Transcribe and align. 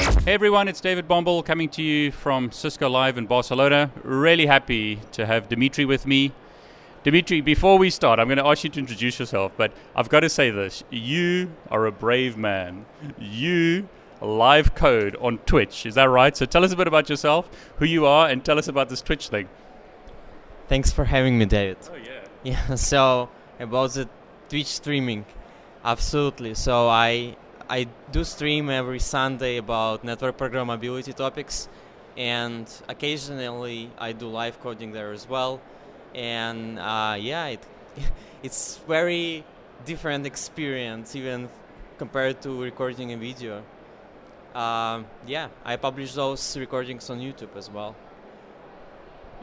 Hey 0.00 0.32
everyone, 0.32 0.66
it's 0.66 0.80
David 0.80 1.06
Bombal 1.06 1.44
coming 1.44 1.68
to 1.70 1.82
you 1.82 2.10
from 2.10 2.50
Cisco 2.52 2.88
Live 2.88 3.18
in 3.18 3.26
Barcelona. 3.26 3.90
Really 4.02 4.46
happy 4.46 4.96
to 5.12 5.26
have 5.26 5.50
Dimitri 5.50 5.84
with 5.84 6.06
me. 6.06 6.32
Dimitri, 7.02 7.42
before 7.42 7.76
we 7.76 7.90
start, 7.90 8.18
I'm 8.18 8.26
going 8.26 8.38
to 8.38 8.46
ask 8.46 8.64
you 8.64 8.70
to 8.70 8.78
introduce 8.78 9.18
yourself, 9.18 9.52
but 9.58 9.72
I've 9.94 10.08
got 10.08 10.20
to 10.20 10.30
say 10.30 10.50
this. 10.50 10.84
You 10.88 11.52
are 11.70 11.84
a 11.84 11.92
brave 11.92 12.38
man. 12.38 12.86
You 13.18 13.90
live 14.22 14.74
code 14.74 15.16
on 15.16 15.36
Twitch. 15.38 15.84
Is 15.84 15.96
that 15.96 16.04
right? 16.04 16.34
So 16.34 16.46
tell 16.46 16.64
us 16.64 16.72
a 16.72 16.76
bit 16.76 16.88
about 16.88 17.10
yourself, 17.10 17.50
who 17.76 17.84
you 17.84 18.06
are, 18.06 18.26
and 18.26 18.42
tell 18.42 18.58
us 18.58 18.68
about 18.68 18.88
this 18.88 19.02
Twitch 19.02 19.28
thing. 19.28 19.50
Thanks 20.68 20.90
for 20.90 21.04
having 21.04 21.38
me, 21.38 21.44
David. 21.44 21.76
Oh, 21.90 21.96
yeah. 21.96 22.06
Yeah, 22.42 22.74
so 22.76 23.28
about 23.58 23.90
the 23.92 24.08
Twitch 24.48 24.66
streaming. 24.66 25.26
Absolutely. 25.84 26.54
So 26.54 26.88
I 26.88 27.36
I 27.70 27.86
do 28.10 28.24
stream 28.24 28.68
every 28.68 28.98
Sunday 28.98 29.56
about 29.58 30.02
network 30.02 30.36
programmability 30.36 31.14
topics, 31.14 31.68
and 32.16 32.66
occasionally 32.88 33.92
I 33.96 34.10
do 34.10 34.26
live 34.26 34.60
coding 34.60 34.90
there 34.90 35.12
as 35.12 35.28
well. 35.28 35.60
And 36.12 36.80
uh, 36.80 37.16
yeah, 37.20 37.46
it, 37.46 37.62
it's 38.42 38.78
very 38.88 39.44
different 39.84 40.26
experience 40.26 41.14
even 41.14 41.48
compared 41.96 42.42
to 42.42 42.60
recording 42.60 43.12
a 43.12 43.16
video. 43.16 43.62
Uh, 44.52 45.04
yeah, 45.24 45.46
I 45.64 45.76
publish 45.76 46.12
those 46.14 46.56
recordings 46.56 47.08
on 47.08 47.20
YouTube 47.20 47.54
as 47.56 47.70
well. 47.70 47.94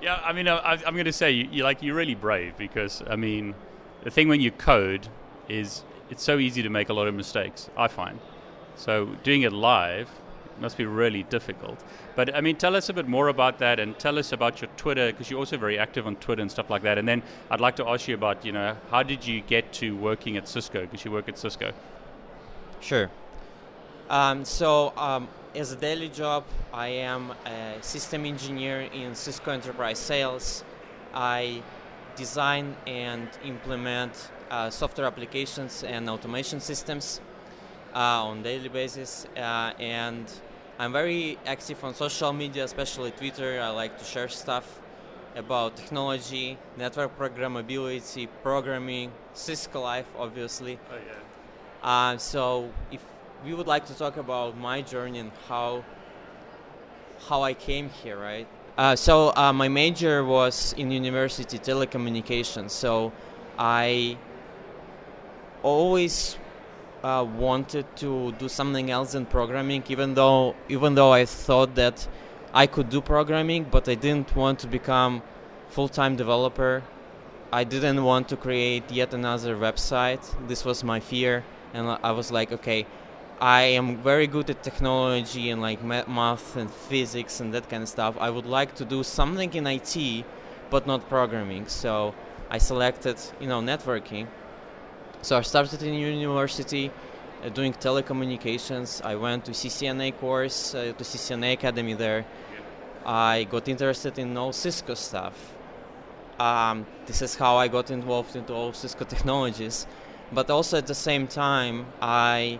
Yeah, 0.02 0.20
I 0.22 0.34
mean, 0.34 0.50
I, 0.50 0.73
am 0.86 0.96
going 0.96 1.06
to 1.06 1.14
say 1.14 1.32
you, 1.32 1.48
you 1.50 1.64
like 1.64 1.82
you're 1.82 1.96
really 1.96 2.16
brave 2.16 2.58
because 2.58 3.02
I 3.10 3.16
mean, 3.16 3.56
the 4.04 4.12
thing 4.12 4.28
when 4.28 4.42
you 4.42 4.52
code 4.52 5.08
is 5.48 5.86
it's 6.10 6.24
so 6.24 6.38
easy 6.38 6.64
to 6.64 6.70
make 6.70 6.90
a 6.90 6.94
lot 6.94 7.08
of 7.08 7.16
mistakes. 7.16 7.70
I 7.78 7.88
find 7.88 8.20
so 8.76 9.06
doing 9.24 9.42
it 9.42 9.54
live 9.54 10.10
must 10.60 10.78
be 10.78 10.86
really 10.86 11.24
difficult. 11.24 11.84
But 12.16 12.36
I 12.36 12.42
mean, 12.42 12.56
tell 12.56 12.76
us 12.76 12.90
a 12.90 12.94
bit 12.94 13.08
more 13.08 13.28
about 13.28 13.60
that, 13.60 13.80
and 13.80 13.98
tell 14.00 14.18
us 14.18 14.32
about 14.32 14.62
your 14.62 14.70
Twitter 14.78 15.12
because 15.12 15.30
you're 15.30 15.40
also 15.40 15.58
very 15.58 15.78
active 15.78 16.08
on 16.08 16.16
Twitter 16.16 16.42
and 16.42 16.52
stuff 16.52 16.70
like 16.70 16.84
that. 16.84 16.98
And 16.98 17.08
then 17.08 17.24
I'd 17.52 17.62
like 17.62 17.76
to 17.78 17.88
ask 17.88 18.08
you 18.08 18.16
about, 18.16 18.46
you 18.46 18.52
know, 18.52 18.76
how 18.90 19.04
did 19.04 19.26
you 19.26 19.42
get 19.42 19.72
to 19.74 19.96
working 19.96 20.38
at 20.38 20.48
Cisco? 20.48 20.82
Because 20.82 21.06
you 21.06 21.12
work 21.12 21.30
at 21.30 21.38
Cisco. 21.38 21.74
Sure. 22.80 23.10
Um, 24.10 24.46
so 24.46 24.94
um, 24.98 25.28
as 25.56 25.72
a 25.72 25.76
daily 25.76 26.10
job, 26.10 26.46
I 26.74 26.88
am 26.88 27.34
a 27.46 27.76
system 27.82 28.26
engineer 28.26 28.82
in 28.82 29.16
Cisco 29.16 29.52
Enterprise 29.52 30.00
Sales. 30.00 30.64
I 31.14 31.62
design 32.16 32.76
and 32.88 33.28
implement 33.44 34.32
software 34.70 35.08
applications 35.08 35.84
and 35.84 36.09
automation 36.09 36.59
systems 36.59 37.22
uh, 37.94 38.26
on 38.30 38.44
daily 38.44 38.70
basis, 38.70 39.26
uh, 39.36 39.73
and 39.80 40.31
I'm 40.80 40.92
very 40.92 41.38
active 41.45 41.84
on 41.84 41.95
social 41.95 42.31
media, 42.34 42.64
especially 42.64 43.12
Twitter. 43.12 43.59
I 43.62 43.70
like 43.70 43.98
to 43.98 44.06
share 44.06 44.28
stuff 44.28 44.80
about 45.36 45.76
technology, 45.76 46.58
network 46.78 47.17
programmability, 47.17 48.27
programming, 48.44 49.11
Cisco 49.33 49.82
Live, 49.82 50.08
obviously. 50.17 50.80
Oh 50.92 50.95
yeah. 50.95 51.89
Uh, 51.89 52.17
so 52.17 52.72
if 52.92 53.02
we 53.45 53.54
would 53.54 53.67
like 53.67 53.86
to 53.86 53.93
talk 53.93 54.17
about 54.17 54.58
my 54.58 54.82
journey 54.82 55.20
and 55.20 55.32
how 55.48 55.83
how 57.27 57.42
I 57.42 57.54
came 57.54 57.89
here, 57.89 58.17
right? 58.17 58.48
Uh, 58.77 58.95
so 58.95 59.33
uh, 59.36 59.52
my 59.52 59.67
major 59.67 60.23
was 60.23 60.73
in 60.77 60.92
university 60.92 61.58
telecommunications. 61.58 62.70
So 62.70 63.11
I 63.58 64.17
always 65.67 66.38
uh, 67.04 67.26
wanted 67.45 67.86
to 67.98 68.32
do 68.33 68.48
something 68.50 68.89
else 68.89 69.11
than 69.11 69.26
programming, 69.26 69.83
even 69.89 70.14
though 70.14 70.55
even 70.70 70.95
though 70.95 71.11
I 71.22 71.26
thought 71.26 71.76
that 71.76 72.08
I 72.54 72.66
could 72.67 72.89
do 72.89 73.02
programming, 73.02 73.64
but 73.76 73.88
I 73.88 73.95
didn't 73.95 74.36
want 74.36 74.60
to 74.60 74.67
become 74.67 75.22
full-time 75.70 76.16
developer. 76.16 76.83
I 77.52 77.64
didn't 77.64 78.04
want 78.04 78.28
to 78.30 78.36
create 78.36 78.86
yet 78.92 79.14
another 79.14 79.55
website. 79.55 80.23
This 80.48 80.66
was 80.66 80.83
my 80.83 81.00
fear, 81.00 81.44
and 81.73 81.84
I 82.10 82.11
was 82.11 82.32
like, 82.32 82.52
okay, 82.52 82.86
I 83.39 83.61
am 83.80 83.98
very 83.98 84.28
good 84.28 84.49
at 84.49 84.64
technology 84.64 85.52
and 85.52 85.61
like 85.61 85.84
math 85.84 86.55
and 86.55 86.70
physics 86.89 87.39
and 87.42 87.54
that 87.54 87.70
kind 87.70 87.84
of 87.84 87.89
stuff. 87.89 88.16
I 88.20 88.30
would 88.30 88.48
like 88.60 88.73
to 88.76 88.86
do 88.86 89.04
something 89.04 89.54
in 89.54 89.67
IT, 89.67 90.26
but 90.72 90.88
not 90.88 91.08
programming. 91.08 91.67
So 91.67 92.16
I 92.49 92.58
selected, 92.58 93.17
you 93.39 93.48
know, 93.48 93.61
networking. 93.61 94.28
So 95.22 95.38
I 95.38 95.42
started 95.42 95.82
in 95.83 95.94
university 95.95 96.92
uh, 97.44 97.50
doing 97.50 97.73
telecommunications. 97.73 99.04
I 99.04 99.16
went 99.16 99.45
to 99.45 99.52
CCNA 99.52 100.20
course, 100.20 100.76
uh, 100.76 100.94
to 100.98 101.04
CCNA 101.04 101.54
Academy 101.54 101.94
there. 101.94 102.26
I 103.05 103.45
got 103.45 103.67
interested 103.67 104.20
in 104.20 104.38
all 104.38 104.54
Cisco 104.54 104.94
stuff. 104.94 105.33
Um, 106.39 106.86
this 107.08 107.22
is 107.22 107.36
how 107.36 107.58
I 107.58 107.67
got 107.67 107.89
involved 107.89 108.36
into 108.36 108.54
all 108.54 108.73
Cisco 108.73 109.05
technologies. 109.16 109.88
But 110.32 110.50
also 110.50 110.78
at 110.78 110.88
the 110.88 110.95
same 110.95 111.28
time, 111.28 111.88
I 112.02 112.60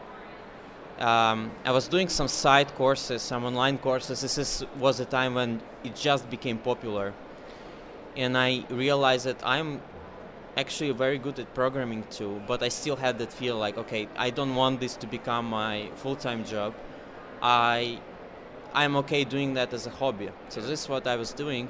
um, 1.00 1.52
I 1.64 1.72
was 1.72 1.88
doing 1.88 2.10
some 2.10 2.28
side 2.28 2.74
courses, 2.74 3.22
some 3.22 3.46
online 3.46 3.78
courses. 3.78 4.22
This 4.22 4.38
is, 4.40 4.66
was 4.80 5.00
a 5.00 5.06
time 5.06 5.36
when 5.36 5.62
it 5.84 5.96
just 5.96 6.28
became 6.30 6.58
popular, 6.58 7.14
and 8.16 8.36
I 8.36 8.66
realized 8.70 9.26
that 9.28 9.38
I'm 9.44 9.80
actually 10.58 10.92
very 10.92 11.18
good 11.18 11.40
at 11.40 11.54
programming 11.54 12.04
too. 12.10 12.42
But 12.48 12.64
I 12.64 12.70
still 12.70 12.96
had 12.96 13.20
that 13.20 13.32
feel 13.32 13.58
like, 13.58 13.78
okay, 13.78 14.08
I 14.18 14.30
don't 14.32 14.56
want 14.56 14.80
this 14.80 14.96
to 14.98 15.08
become 15.08 15.46
my 15.46 15.90
full-time 15.96 16.44
job. 16.44 16.74
I 17.42 18.00
I'm 18.74 18.96
okay 18.98 19.24
doing 19.24 19.54
that 19.54 19.74
as 19.74 19.88
a 19.88 19.90
hobby. 19.90 20.30
So 20.50 20.62
this 20.62 20.84
is 20.84 20.90
what 20.90 21.08
I 21.08 21.16
was 21.16 21.32
doing. 21.32 21.70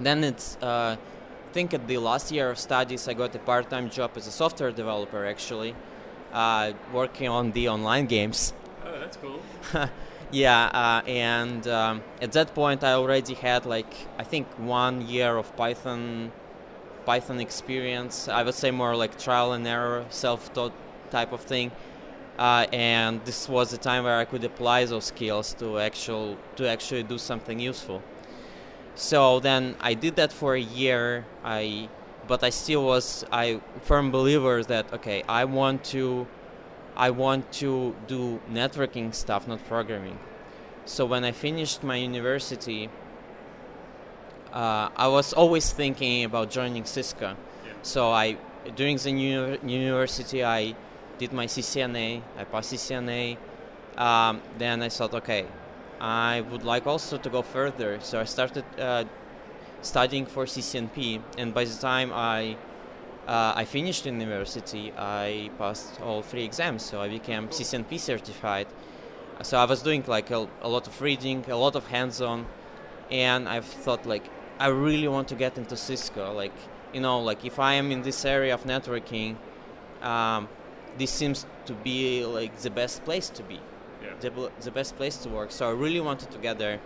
Then 0.00 0.24
it's 0.24 0.56
uh, 0.62 0.96
I 0.96 1.52
think 1.52 1.74
at 1.74 1.86
the 1.86 1.98
last 1.98 2.32
year 2.32 2.50
of 2.50 2.58
studies, 2.58 3.06
I 3.06 3.14
got 3.14 3.34
a 3.34 3.38
part-time 3.38 3.90
job 3.90 4.12
as 4.16 4.26
a 4.26 4.32
software 4.32 4.72
developer 4.72 5.24
actually 5.26 5.74
uh, 6.32 6.72
working 6.92 7.28
on 7.28 7.52
the 7.52 7.68
online 7.68 8.06
games. 8.06 8.52
Oh, 8.84 8.98
that's 8.98 9.16
cool. 9.16 9.40
yeah, 10.32 10.66
uh, 10.66 11.08
and 11.08 11.66
um, 11.68 12.02
at 12.20 12.32
that 12.32 12.54
point, 12.54 12.82
I 12.84 12.92
already 12.92 13.34
had 13.34 13.64
like 13.66 13.94
I 14.18 14.24
think 14.24 14.46
one 14.58 15.06
year 15.06 15.36
of 15.36 15.54
Python, 15.56 16.32
Python 17.06 17.40
experience. 17.40 18.28
I 18.28 18.42
would 18.42 18.54
say 18.54 18.70
more 18.70 18.96
like 18.96 19.18
trial 19.18 19.52
and 19.52 19.66
error, 19.66 20.04
self-taught 20.10 20.72
type 21.10 21.32
of 21.32 21.40
thing. 21.40 21.70
Uh, 22.38 22.66
and 22.72 23.24
this 23.24 23.48
was 23.48 23.70
the 23.70 23.78
time 23.78 24.04
where 24.04 24.18
I 24.18 24.24
could 24.24 24.44
apply 24.44 24.86
those 24.86 25.04
skills 25.04 25.54
to 25.54 25.78
actual 25.78 26.36
to 26.56 26.68
actually 26.68 27.04
do 27.04 27.18
something 27.18 27.60
useful. 27.60 28.02
So 28.96 29.40
then 29.40 29.76
I 29.80 29.94
did 29.94 30.16
that 30.16 30.32
for 30.32 30.54
a 30.54 30.60
year. 30.60 31.26
I 31.44 31.88
but 32.26 32.42
I 32.42 32.50
still 32.50 32.84
was 32.84 33.24
I 33.30 33.60
firm 33.82 34.10
believer 34.10 34.62
that 34.64 34.92
okay 34.92 35.22
I 35.28 35.44
want 35.44 35.84
to 35.96 36.26
I 36.96 37.10
want 37.10 37.52
to 37.60 37.94
do 38.06 38.40
networking 38.50 39.14
stuff 39.14 39.46
not 39.48 39.64
programming 39.66 40.18
so 40.84 41.04
when 41.06 41.24
I 41.24 41.32
finished 41.32 41.82
my 41.82 41.96
university 41.96 42.88
uh, 44.54 44.88
I 44.96 45.08
was 45.08 45.32
always 45.34 45.70
thinking 45.72 46.24
about 46.24 46.50
joining 46.50 46.84
Cisco. 46.84 47.28
Yeah. 47.66 47.72
so 47.82 48.10
I 48.12 48.36
during 48.76 48.96
the 48.96 49.10
uni- 49.10 49.58
university 49.66 50.42
I 50.44 50.74
did 51.18 51.32
my 51.32 51.46
CCNA 51.46 52.22
I 52.38 52.44
passed 52.44 52.72
CCNA 52.72 53.36
um, 53.98 54.40
then 54.58 54.82
I 54.82 54.88
thought 54.88 55.12
okay 55.14 55.46
I 56.00 56.42
would 56.50 56.64
like 56.64 56.86
also 56.86 57.16
to 57.16 57.30
go 57.30 57.42
further. 57.42 57.98
So 58.00 58.20
I 58.20 58.24
started 58.24 58.64
uh, 58.78 59.04
studying 59.80 60.26
for 60.26 60.44
CCNP, 60.44 61.22
and 61.38 61.54
by 61.54 61.64
the 61.64 61.76
time 61.76 62.12
I 62.12 62.56
uh, 63.26 63.54
I 63.56 63.64
finished 63.64 64.04
university, 64.04 64.92
I 64.98 65.50
passed 65.56 65.98
all 66.02 66.20
three 66.22 66.44
exams, 66.44 66.82
so 66.82 67.00
I 67.00 67.08
became 67.08 67.48
CCNP 67.48 67.98
certified. 67.98 68.66
So 69.42 69.56
I 69.56 69.64
was 69.64 69.82
doing 69.82 70.04
like 70.06 70.30
a, 70.30 70.46
a 70.60 70.68
lot 70.68 70.86
of 70.86 71.00
reading, 71.00 71.44
a 71.48 71.56
lot 71.56 71.74
of 71.74 71.86
hands-on, 71.86 72.46
and 73.10 73.48
I've 73.48 73.64
thought 73.64 74.04
like 74.04 74.28
I 74.64 74.68
really 74.68 75.08
want 75.08 75.28
to 75.28 75.34
get 75.34 75.58
into 75.58 75.76
Cisco. 75.76 76.32
Like 76.32 76.56
you 76.94 77.00
know, 77.00 77.20
like 77.20 77.44
if 77.44 77.58
I 77.58 77.74
am 77.74 77.92
in 77.92 78.00
this 78.00 78.24
area 78.24 78.54
of 78.54 78.64
networking, 78.64 79.36
um, 80.00 80.48
this 80.96 81.10
seems 81.10 81.44
to 81.66 81.74
be 81.74 82.24
like 82.24 82.56
the 82.56 82.70
best 82.70 83.04
place 83.04 83.28
to 83.30 83.42
be. 83.42 83.60
the, 84.20 84.30
the 84.60 84.70
best 84.70 84.96
place 84.96 85.16
to 85.18 85.28
work. 85.28 85.50
So 85.50 85.68
I 85.68 85.72
really 85.72 86.00
wanted 86.00 86.30
to 86.30 86.38
get 86.38 86.58
there. 86.58 86.78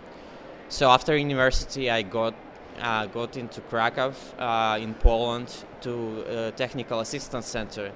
So 0.67 0.89
after 0.89 1.15
university, 1.15 1.89
I 1.89 2.01
got 2.01 2.33
uh, 2.81 3.05
got 3.05 3.37
into 3.37 3.61
Krakow 3.61 4.13
uh, 4.37 4.77
in 4.81 4.93
Poland 4.95 5.49
to 5.81 5.93
uh, 5.93 6.51
technical 6.51 6.99
assistance 6.99 7.47
center. 7.47 7.91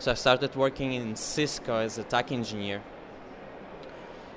So 0.00 0.10
I 0.10 0.14
started 0.14 0.56
working 0.56 0.94
in 0.94 1.14
Cisco 1.14 1.76
as 1.76 1.98
a 1.98 2.02
TAC 2.02 2.32
engineer. 2.32 2.82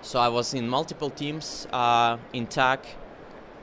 So 0.01 0.19
I 0.19 0.29
was 0.29 0.53
in 0.53 0.69
multiple 0.69 1.09
teams 1.09 1.67
uh, 1.73 2.17
in 2.33 2.45
TAC 2.45 2.85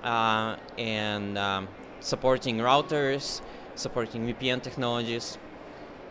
uh, 0.09 0.57
and 0.79 1.37
um, 1.37 1.69
supporting 2.01 2.59
routers, 2.59 3.43
supporting 3.75 4.27
VPN 4.27 4.63
technologies. 4.63 5.37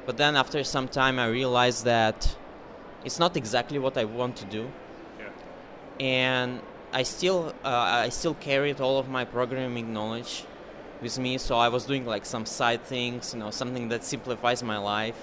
But 0.06 0.18
then 0.18 0.36
after 0.36 0.64
some 0.64 0.88
time, 0.88 1.20
I 1.20 1.28
realized 1.28 1.84
that 1.86 2.38
it's 3.04 3.20
not 3.20 3.36
exactly 3.36 3.80
what 3.80 3.98
I 3.98 4.06
want 4.06 4.36
to 4.38 4.46
do. 4.46 4.72
Yeah. 5.20 6.06
And 6.06 6.62
I 6.94 7.04
still 7.04 7.54
uh, 7.66 8.06
I 8.06 8.10
still 8.10 8.36
carried 8.36 8.80
all 8.80 9.00
of 9.00 9.10
my 9.10 9.26
programming 9.26 9.94
knowledge 9.94 10.46
with 11.02 11.18
me, 11.20 11.38
so 11.38 11.58
I 11.58 11.70
was 11.70 11.86
doing 11.86 12.06
like 12.06 12.26
some 12.26 12.46
side 12.46 12.84
things, 12.84 13.34
you 13.34 13.40
know, 13.40 13.52
something 13.52 13.90
that 13.90 14.04
simplifies 14.04 14.64
my 14.64 14.78
life 14.78 15.20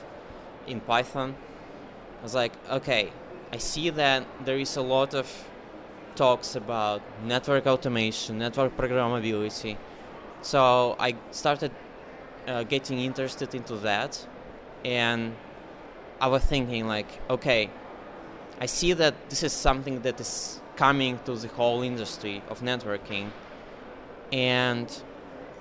in 0.66 0.80
Python. 0.80 1.34
I 2.20 2.22
was 2.22 2.34
like, 2.34 2.52
okay, 2.70 3.12
I 3.52 3.58
see 3.58 3.90
that 3.90 4.26
there 4.44 4.58
is 4.58 4.76
a 4.76 4.82
lot 4.82 5.14
of 5.14 5.26
talks 6.16 6.56
about 6.56 7.02
network 7.24 7.66
automation, 7.66 8.38
network 8.38 8.76
programmability. 8.76 9.76
So 10.42 10.96
I 10.98 11.16
started 11.30 11.72
uh, 12.46 12.62
getting 12.64 13.00
interested 13.00 13.54
into 13.54 13.76
that, 13.76 14.26
and 14.84 15.34
I 16.20 16.28
was 16.28 16.44
thinking 16.44 16.86
like, 16.86 17.08
okay, 17.30 17.70
I 18.60 18.66
see 18.66 18.92
that 18.92 19.14
this 19.30 19.42
is 19.42 19.52
something 19.52 20.02
that 20.02 20.20
is 20.20 20.60
coming 20.76 21.18
to 21.24 21.34
the 21.36 21.48
whole 21.48 21.82
industry 21.82 22.42
of 22.48 22.60
networking, 22.60 23.30
and 24.32 24.88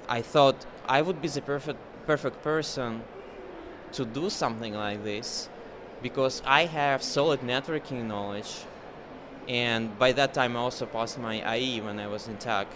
I 0.07 0.21
thought 0.21 0.65
I 0.87 1.01
would 1.01 1.21
be 1.21 1.27
the 1.27 1.41
perfect 1.41 1.79
perfect 2.05 2.41
person 2.43 3.01
to 3.93 4.05
do 4.05 4.29
something 4.29 4.73
like 4.73 5.03
this 5.03 5.47
because 6.01 6.41
I 6.45 6.65
have 6.65 7.01
solid 7.01 7.39
networking 7.41 8.05
knowledge, 8.05 8.65
and 9.47 9.97
by 9.99 10.11
that 10.13 10.33
time 10.33 10.55
I 10.55 10.59
also 10.59 10.85
passed 10.85 11.19
my 11.19 11.55
IE 11.55 11.81
when 11.81 11.99
I 11.99 12.07
was 12.07 12.27
in 12.27 12.37
TAC, 12.37 12.67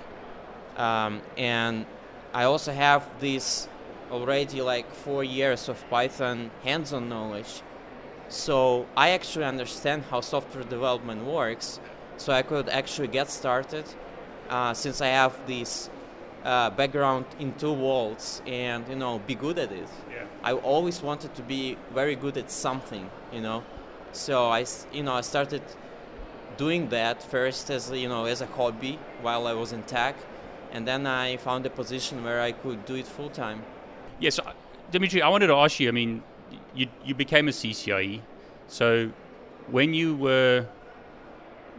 um, 0.78 1.22
and 1.38 1.86
I 2.34 2.44
also 2.44 2.72
have 2.72 3.08
this 3.20 3.68
already 4.12 4.62
like 4.62 4.92
four 4.94 5.24
years 5.24 5.70
of 5.70 5.84
Python 5.90 6.52
hands-on 6.64 7.10
knowledge. 7.10 7.62
So 8.30 8.86
I 8.96 9.12
actually 9.12 9.46
understand 9.46 10.04
how 10.10 10.22
software 10.22 10.64
development 10.64 11.26
works, 11.26 11.80
so 12.18 12.34
I 12.34 12.42
could 12.42 12.70
actually 12.70 13.08
get 13.08 13.30
started 13.30 13.86
uh, 14.50 14.74
since 14.74 15.02
I 15.02 15.08
have 15.08 15.34
this 15.48 15.90
uh, 16.44 16.70
background 16.70 17.26
in 17.40 17.54
two 17.54 17.74
worlds 17.74 18.42
and 18.46 18.88
you 18.88 18.96
know 18.96 19.20
be 19.20 19.36
good 19.36 19.60
at 19.60 19.72
it. 19.72 19.88
Yeah. 20.10 20.26
I 20.44 20.54
always 20.54 21.02
wanted 21.02 21.34
to 21.36 21.42
be 21.42 21.78
very 21.94 22.16
good 22.16 22.38
at 22.38 22.52
something, 22.52 23.10
you 23.32 23.42
know. 23.42 23.64
So 24.12 24.48
i 24.50 24.66
you 24.92 25.04
know, 25.04 25.14
I 25.14 25.22
started 25.22 25.62
doing 26.58 26.90
that 26.90 27.24
first 27.24 27.70
as 27.70 27.92
you 27.92 28.10
know 28.10 28.26
as 28.26 28.42
a 28.42 28.46
hobby 28.46 29.00
while 29.22 29.48
I 29.48 29.54
was 29.54 29.72
in 29.72 29.84
TAC, 29.84 30.16
and 30.72 30.88
then 30.88 31.08
I 31.08 31.38
found 31.38 31.66
a 31.66 31.70
position 31.70 32.24
where 32.24 32.42
I 32.42 32.52
could 32.52 32.86
do 32.86 32.96
it 32.96 33.08
full 33.08 33.30
time. 33.30 33.64
Yes, 34.20 34.40
uh, 34.40 34.52
Dimitri, 34.92 35.22
I 35.22 35.30
wanted 35.30 35.48
to 35.48 35.56
ask 35.56 35.80
you. 35.80 35.88
I 35.88 35.92
mean, 35.92 36.24
you 36.76 36.88
you 37.06 37.16
became 37.16 37.48
a 37.48 37.52
CCIE, 37.52 38.22
so 38.68 39.12
when 39.70 39.94
you 39.94 40.16
were 40.16 40.66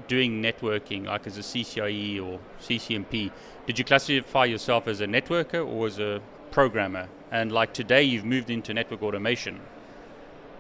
doing 0.07 0.43
networking, 0.43 1.07
like 1.07 1.27
as 1.27 1.37
a 1.39 1.43
CCIE 1.43 2.25
or 2.25 2.39
CCNP, 2.61 3.31
did 3.67 3.79
you 3.79 3.85
classify 3.85 4.45
yourself 4.45 4.89
as 4.89 5.01
a 5.01 5.07
networker 5.07 5.67
or 5.67 5.87
as 5.87 5.99
a 5.99 6.21
programmer? 6.51 7.09
And 7.31 7.53
like 7.53 7.73
today, 7.75 8.03
you've 8.03 8.25
moved 8.25 8.49
into 8.49 8.73
network 8.73 9.03
automation. 9.03 9.61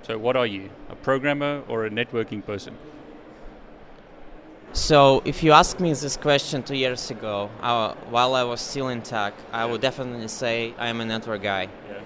So 0.02 0.18
what 0.18 0.36
are 0.36 0.46
you, 0.46 0.70
a 0.90 0.96
programmer 0.96 1.62
or 1.68 1.86
a 1.86 1.90
networking 1.90 2.44
person? 2.44 2.76
So 4.72 5.22
if 5.24 5.42
you 5.42 5.52
asked 5.52 5.80
me 5.80 5.92
this 5.92 6.16
question 6.16 6.62
two 6.62 6.76
years 6.76 7.10
ago, 7.10 7.50
uh, 7.62 7.94
while 8.10 8.34
I 8.34 8.44
was 8.44 8.60
still 8.60 8.88
in 8.88 9.02
TAC, 9.02 9.34
I 9.52 9.64
would 9.64 9.80
definitely 9.80 10.28
say 10.28 10.74
I 10.78 10.88
am 10.88 11.00
a 11.00 11.04
network 11.04 11.42
guy. 11.42 11.68
Yeah. 11.90 12.00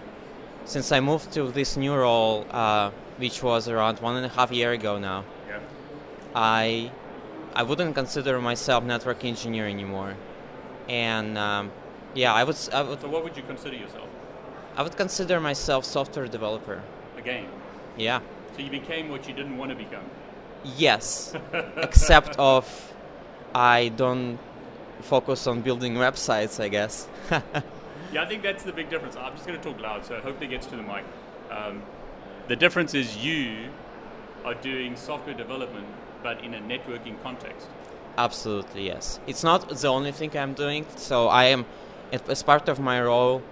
Since 0.64 0.92
I 0.92 1.00
moved 1.00 1.32
to 1.32 1.50
this 1.50 1.76
new 1.76 1.94
role, 1.94 2.46
uh, 2.50 2.90
which 3.18 3.42
was 3.42 3.68
around 3.68 3.98
one 3.98 4.16
and 4.16 4.24
a 4.24 4.28
half 4.28 4.52
year 4.52 4.72
ago 4.72 4.98
now, 4.98 5.24
Yeah. 5.48 5.58
I 6.34 6.90
I 7.54 7.62
wouldn't 7.64 7.94
consider 7.94 8.40
myself 8.40 8.84
network 8.84 9.24
engineer 9.24 9.66
anymore, 9.66 10.14
and 10.88 11.36
um, 11.36 11.70
yeah, 12.14 12.32
I 12.32 12.44
would 12.44 12.56
I 12.72 12.82
would 12.82 13.00
So 13.00 13.08
what 13.08 13.24
would 13.24 13.36
you 13.36 13.42
consider 13.42 13.76
yourself? 13.76 14.08
I 14.76 14.82
would 14.82 14.96
consider 14.96 15.40
myself 15.40 15.84
software 15.84 16.28
developer. 16.28 16.80
Again. 17.18 17.46
Yeah. 17.98 18.20
So 18.56 18.62
you 18.62 18.70
became 18.70 19.10
what 19.10 19.28
you 19.28 19.34
didn't 19.34 19.58
want 19.58 19.70
to 19.70 19.76
become. 19.76 20.06
Yes, 20.76 21.34
except 21.76 22.36
of 22.38 22.92
I 23.54 23.88
don't 23.88 24.38
focus 25.00 25.46
on 25.46 25.62
building 25.62 25.94
websites. 25.94 26.60
I 26.62 26.68
guess. 26.68 27.08
Yeah, 28.12 28.24
I 28.24 28.26
think 28.26 28.42
that's 28.42 28.62
the 28.62 28.72
big 28.72 28.90
difference. 28.90 29.16
I'm 29.16 29.32
just 29.32 29.46
going 29.46 29.58
to 29.58 29.64
talk 29.72 29.80
loud, 29.80 30.04
so 30.04 30.20
hopefully 30.20 30.46
it 30.46 30.50
gets 30.50 30.66
to 30.66 30.76
the 30.76 30.82
mic. 30.82 31.02
Um, 31.50 31.82
the 32.46 32.56
difference 32.56 32.92
is 32.92 33.16
you 33.16 33.70
are 34.44 34.52
doing 34.52 34.96
software 34.96 35.34
development, 35.34 35.86
but 36.22 36.44
in 36.44 36.52
a 36.52 36.60
networking 36.60 37.20
context. 37.22 37.66
Absolutely, 38.18 38.86
yes. 38.86 39.18
It's 39.26 39.42
not 39.42 39.66
the 39.66 39.88
only 39.88 40.12
thing 40.12 40.36
I'm 40.36 40.52
doing. 40.52 40.84
So 40.96 41.28
I 41.28 41.44
am, 41.44 41.64
as 42.12 42.42
part 42.42 42.68
of 42.68 42.78
my 42.78 43.00
role, 43.00 43.42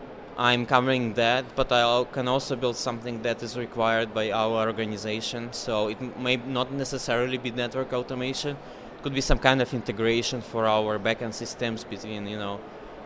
I'm 0.41 0.65
covering 0.65 1.13
that, 1.15 1.45
but 1.55 1.71
I 1.71 2.03
can 2.13 2.27
also 2.27 2.57
build 2.57 2.77
something 2.77 3.21
that 3.21 3.43
is 3.43 3.59
required 3.59 4.15
by 4.15 4.31
our 4.31 4.69
organization. 4.69 5.53
So 5.53 5.89
it 5.89 6.01
may 6.19 6.37
not 6.37 6.73
necessarily 6.73 7.37
be 7.37 7.51
network 7.51 7.93
automation. 7.93 8.57
It 8.97 9.03
could 9.03 9.13
be 9.13 9.21
some 9.21 9.39
kind 9.39 9.61
of 9.61 9.75
integration 9.75 10.41
for 10.41 10.65
our 10.65 10.99
backend 10.99 11.35
systems 11.35 11.85
between, 11.85 12.27
you 12.27 12.39
know, 12.39 12.59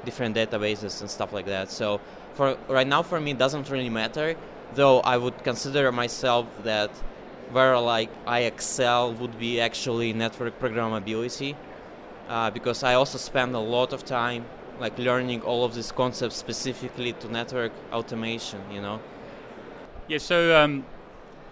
different 0.04 0.36
databases 0.36 1.00
and 1.00 1.10
stuff 1.10 1.32
like 1.32 1.46
that. 1.46 1.72
So 1.72 2.00
for 2.34 2.56
right 2.68 2.86
now, 2.86 3.02
for 3.02 3.20
me, 3.20 3.32
it 3.32 3.38
doesn't 3.38 3.68
really 3.68 3.90
matter. 3.90 4.36
Though 4.76 5.00
I 5.00 5.16
would 5.16 5.42
consider 5.42 5.90
myself 5.90 6.46
that 6.62 6.90
where 7.50 7.76
like 7.80 8.10
I 8.28 8.42
excel 8.42 9.12
would 9.12 9.40
be 9.40 9.60
actually 9.60 10.12
network 10.12 10.60
programmability, 10.60 11.56
uh, 12.28 12.50
because 12.50 12.84
I 12.84 12.94
also 12.94 13.18
spend 13.18 13.56
a 13.56 13.64
lot 13.76 13.92
of 13.92 14.04
time 14.04 14.44
like 14.80 14.98
learning 14.98 15.42
all 15.42 15.64
of 15.64 15.74
these 15.74 15.92
concepts 15.92 16.36
specifically 16.36 17.12
to 17.14 17.28
network 17.28 17.72
automation. 17.92 18.60
You 18.70 18.80
know. 18.82 19.00
Yeah, 20.08 20.18
so 20.18 20.54
um, 20.62 20.84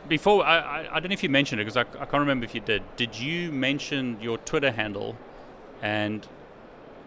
before, 0.08 0.44
I, 0.44 0.58
I, 0.58 0.96
I 0.96 1.00
don't 1.00 1.08
know 1.08 1.14
if 1.14 1.22
you 1.22 1.28
mentioned 1.28 1.60
it 1.60 1.64
because 1.64 1.76
I, 1.76 1.82
I 2.00 2.04
can't 2.04 2.20
remember 2.20 2.44
if 2.44 2.54
you 2.54 2.60
did. 2.60 2.82
Did 2.96 3.18
you 3.18 3.50
mention 3.50 4.18
your 4.20 4.38
Twitter 4.38 4.70
handle? 4.70 5.16
And 5.80 6.26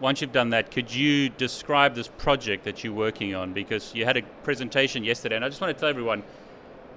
once 0.00 0.20
you've 0.20 0.32
done 0.32 0.50
that, 0.50 0.70
could 0.70 0.92
you 0.94 1.28
describe 1.28 1.94
this 1.94 2.08
project 2.08 2.64
that 2.64 2.84
you're 2.84 2.92
working 2.92 3.34
on? 3.34 3.52
Because 3.52 3.94
you 3.94 4.04
had 4.04 4.16
a 4.16 4.22
presentation 4.42 5.04
yesterday, 5.04 5.36
and 5.36 5.44
I 5.44 5.48
just 5.48 5.60
want 5.60 5.74
to 5.74 5.80
tell 5.80 5.88
everyone 5.88 6.22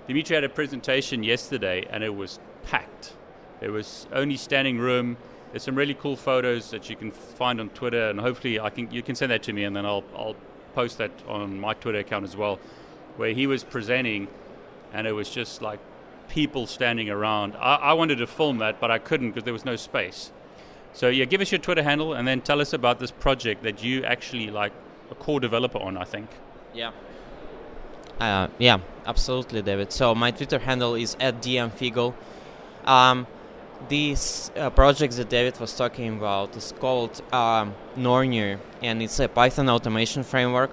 Dimitri 0.07 0.35
had 0.35 0.43
a 0.43 0.49
presentation 0.49 1.23
yesterday, 1.23 1.85
and 1.89 2.03
it 2.03 2.15
was 2.15 2.39
packed. 2.63 3.13
There 3.59 3.71
was 3.71 4.07
only 4.11 4.37
standing 4.37 4.79
room. 4.79 5.17
There's 5.51 5.63
some 5.63 5.75
really 5.75 5.95
cool 5.95 6.15
photos 6.15 6.69
that 6.71 6.89
you 6.89 6.95
can 6.95 7.11
find 7.11 7.59
on 7.59 7.69
Twitter, 7.69 8.09
and 8.09 8.19
hopefully, 8.19 8.59
I 8.59 8.69
can 8.69 8.91
you 8.91 9.01
can 9.01 9.15
send 9.15 9.31
that 9.31 9.43
to 9.43 9.53
me, 9.53 9.63
and 9.63 9.75
then 9.75 9.85
I'll 9.85 10.03
I'll 10.15 10.35
post 10.75 10.99
that 10.99 11.11
on 11.27 11.59
my 11.59 11.73
Twitter 11.73 11.99
account 11.99 12.23
as 12.23 12.37
well, 12.37 12.59
where 13.17 13.33
he 13.33 13.47
was 13.47 13.63
presenting, 13.63 14.27
and 14.93 15.07
it 15.07 15.13
was 15.13 15.29
just 15.29 15.61
like 15.61 15.79
people 16.29 16.67
standing 16.67 17.09
around. 17.09 17.55
I, 17.55 17.75
I 17.75 17.93
wanted 17.93 18.17
to 18.17 18.27
film 18.27 18.59
that, 18.59 18.79
but 18.79 18.91
I 18.91 18.99
couldn't 18.99 19.31
because 19.31 19.43
there 19.43 19.53
was 19.53 19.65
no 19.65 19.75
space. 19.75 20.31
So 20.93 21.09
yeah, 21.09 21.25
give 21.25 21.41
us 21.41 21.51
your 21.51 21.59
Twitter 21.59 21.83
handle, 21.83 22.13
and 22.13 22.27
then 22.27 22.41
tell 22.41 22.61
us 22.61 22.73
about 22.73 22.99
this 22.99 23.11
project 23.11 23.63
that 23.63 23.83
you 23.83 24.03
actually 24.03 24.51
like 24.51 24.73
a 25.09 25.15
core 25.15 25.39
developer 25.39 25.79
on. 25.79 25.97
I 25.97 26.03
think. 26.03 26.29
Yeah. 26.73 26.91
Uh, 28.19 28.49
yeah, 28.57 28.79
absolutely, 29.05 29.61
David. 29.61 29.91
So 29.93 30.13
my 30.13 30.31
Twitter 30.31 30.59
handle 30.59 30.95
is 30.95 31.15
at 31.19 31.41
dmfigol. 31.41 32.13
Um, 32.85 33.27
this 33.87 34.51
uh, 34.55 34.69
project 34.69 35.15
that 35.15 35.29
David 35.29 35.59
was 35.59 35.73
talking 35.73 36.17
about 36.17 36.55
is 36.55 36.73
called 36.79 37.21
um, 37.33 37.73
Nornir, 37.97 38.59
and 38.81 39.01
it's 39.01 39.19
a 39.19 39.27
Python 39.27 39.69
automation 39.69 40.23
framework. 40.23 40.71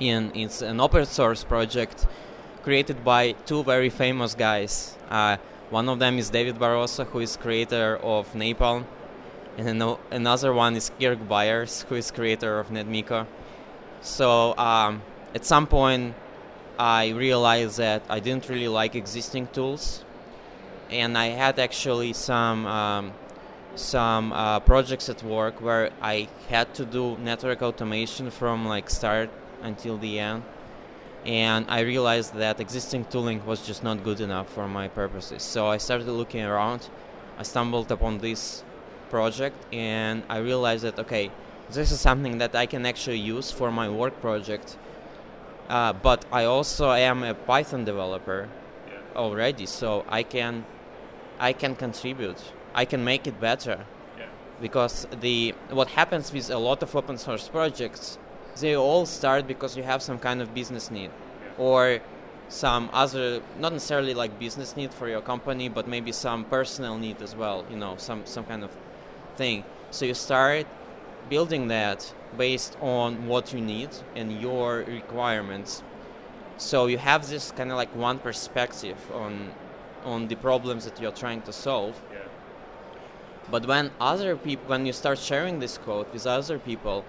And 0.00 0.34
it's 0.34 0.62
an 0.62 0.80
open 0.80 1.06
source 1.06 1.44
project 1.44 2.06
created 2.62 3.04
by 3.04 3.32
two 3.46 3.62
very 3.62 3.90
famous 3.90 4.34
guys. 4.34 4.96
Uh, 5.10 5.36
one 5.70 5.88
of 5.88 5.98
them 5.98 6.18
is 6.18 6.30
David 6.30 6.56
Barroso, 6.56 7.06
who 7.06 7.20
is 7.20 7.36
creator 7.36 7.98
of 8.02 8.32
Napalm, 8.32 8.84
and 9.58 9.68
ano- 9.68 10.00
another 10.10 10.52
one 10.52 10.76
is 10.76 10.90
Kirk 11.00 11.28
Byers, 11.28 11.84
who 11.88 11.94
is 11.96 12.10
creator 12.10 12.58
of 12.58 12.68
NetMiko. 12.68 13.26
So 14.00 14.56
um, 14.58 15.02
at 15.34 15.44
some 15.44 15.66
point, 15.66 16.14
I 16.78 17.10
realized 17.10 17.78
that 17.78 18.02
I 18.08 18.18
didn't 18.18 18.48
really 18.48 18.68
like 18.68 18.94
existing 18.94 19.48
tools, 19.48 20.04
and 20.92 21.16
I 21.16 21.28
had 21.28 21.58
actually 21.58 22.12
some 22.12 22.66
um, 22.66 23.12
some 23.74 24.32
uh, 24.32 24.60
projects 24.60 25.08
at 25.08 25.22
work 25.22 25.60
where 25.60 25.90
I 26.02 26.28
had 26.48 26.74
to 26.74 26.84
do 26.84 27.16
network 27.16 27.62
automation 27.62 28.30
from 28.30 28.66
like 28.66 28.90
start 28.90 29.30
until 29.62 29.96
the 29.96 30.18
end, 30.18 30.42
and 31.24 31.64
I 31.68 31.80
realized 31.80 32.34
that 32.34 32.60
existing 32.60 33.06
tooling 33.06 33.44
was 33.46 33.66
just 33.66 33.82
not 33.82 34.04
good 34.04 34.20
enough 34.20 34.48
for 34.52 34.68
my 34.68 34.88
purposes. 34.88 35.42
So 35.42 35.66
I 35.68 35.78
started 35.78 36.08
looking 36.08 36.44
around. 36.44 36.88
I 37.38 37.44
stumbled 37.44 37.90
upon 37.90 38.18
this 38.18 38.62
project, 39.08 39.56
and 39.72 40.22
I 40.28 40.38
realized 40.38 40.84
that 40.84 40.98
okay, 40.98 41.30
this 41.70 41.90
is 41.90 42.00
something 42.00 42.38
that 42.38 42.54
I 42.54 42.66
can 42.66 42.84
actually 42.84 43.18
use 43.18 43.50
for 43.50 43.70
my 43.70 43.88
work 43.88 44.20
project. 44.20 44.76
Uh, 45.68 45.92
but 45.92 46.26
I 46.30 46.44
also 46.44 46.90
am 46.90 47.22
a 47.22 47.32
Python 47.32 47.84
developer 47.84 48.48
yeah. 48.86 48.98
already, 49.16 49.64
so 49.64 50.04
I 50.08 50.22
can 50.22 50.66
I 51.42 51.52
can 51.52 51.74
contribute. 51.74 52.40
I 52.72 52.84
can 52.84 53.02
make 53.04 53.26
it 53.26 53.40
better. 53.40 53.84
Yeah. 54.16 54.26
Because 54.60 55.08
the 55.20 55.54
what 55.70 55.88
happens 55.88 56.32
with 56.32 56.48
a 56.50 56.58
lot 56.68 56.82
of 56.84 56.94
open 56.94 57.18
source 57.18 57.48
projects, 57.48 58.16
they 58.60 58.76
all 58.76 59.06
start 59.06 59.48
because 59.48 59.76
you 59.76 59.82
have 59.82 60.00
some 60.02 60.18
kind 60.18 60.40
of 60.40 60.54
business 60.54 60.90
need, 60.90 61.10
yeah. 61.10 61.64
or 61.66 62.00
some 62.48 62.88
other 62.92 63.42
not 63.58 63.72
necessarily 63.72 64.14
like 64.14 64.38
business 64.38 64.76
need 64.76 64.94
for 64.94 65.08
your 65.08 65.20
company, 65.20 65.68
but 65.68 65.88
maybe 65.88 66.12
some 66.12 66.44
personal 66.44 66.96
need 66.96 67.20
as 67.20 67.34
well. 67.34 67.64
You 67.68 67.76
know, 67.76 67.96
some 67.96 68.24
some 68.24 68.44
kind 68.44 68.62
of 68.62 68.70
thing. 69.36 69.64
So 69.90 70.04
you 70.04 70.14
start 70.14 70.66
building 71.28 71.68
that 71.68 72.14
based 72.38 72.76
on 72.80 73.26
what 73.26 73.52
you 73.52 73.60
need 73.60 73.90
and 74.14 74.40
your 74.40 74.84
requirements. 74.86 75.82
So 76.56 76.86
you 76.86 76.98
have 76.98 77.28
this 77.28 77.50
kind 77.50 77.70
of 77.72 77.76
like 77.76 77.92
one 77.96 78.18
perspective 78.18 78.98
on 79.12 79.50
on 80.04 80.28
the 80.28 80.34
problems 80.36 80.84
that 80.84 81.00
you're 81.00 81.12
trying 81.12 81.42
to 81.42 81.52
solve. 81.52 82.00
Yeah. 82.12 82.18
But 83.50 83.66
when 83.66 83.90
other 84.00 84.36
people, 84.36 84.64
when 84.68 84.86
you 84.86 84.92
start 84.92 85.18
sharing 85.18 85.58
this 85.58 85.78
code 85.78 86.06
with 86.12 86.26
other 86.26 86.58
people, 86.58 87.04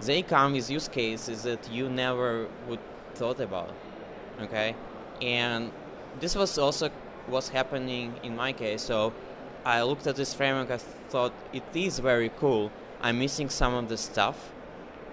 they 0.00 0.22
come 0.22 0.52
with 0.52 0.70
use 0.70 0.88
cases 0.88 1.42
that 1.44 1.70
you 1.70 1.88
never 1.88 2.48
would 2.68 2.80
thought 3.14 3.40
about. 3.40 3.72
Okay, 4.40 4.74
and 5.22 5.70
this 6.20 6.34
was 6.34 6.58
also 6.58 6.90
what's 7.26 7.48
happening 7.48 8.14
in 8.22 8.36
my 8.36 8.52
case. 8.52 8.82
So 8.82 9.12
I 9.64 9.82
looked 9.82 10.06
at 10.06 10.16
this 10.16 10.34
framework. 10.34 10.70
I 10.70 10.78
thought 10.78 11.32
it 11.52 11.64
is 11.74 11.98
very 11.98 12.30
cool. 12.38 12.70
I'm 13.00 13.18
missing 13.18 13.48
some 13.48 13.74
of 13.74 13.88
the 13.88 13.96
stuff. 13.96 14.52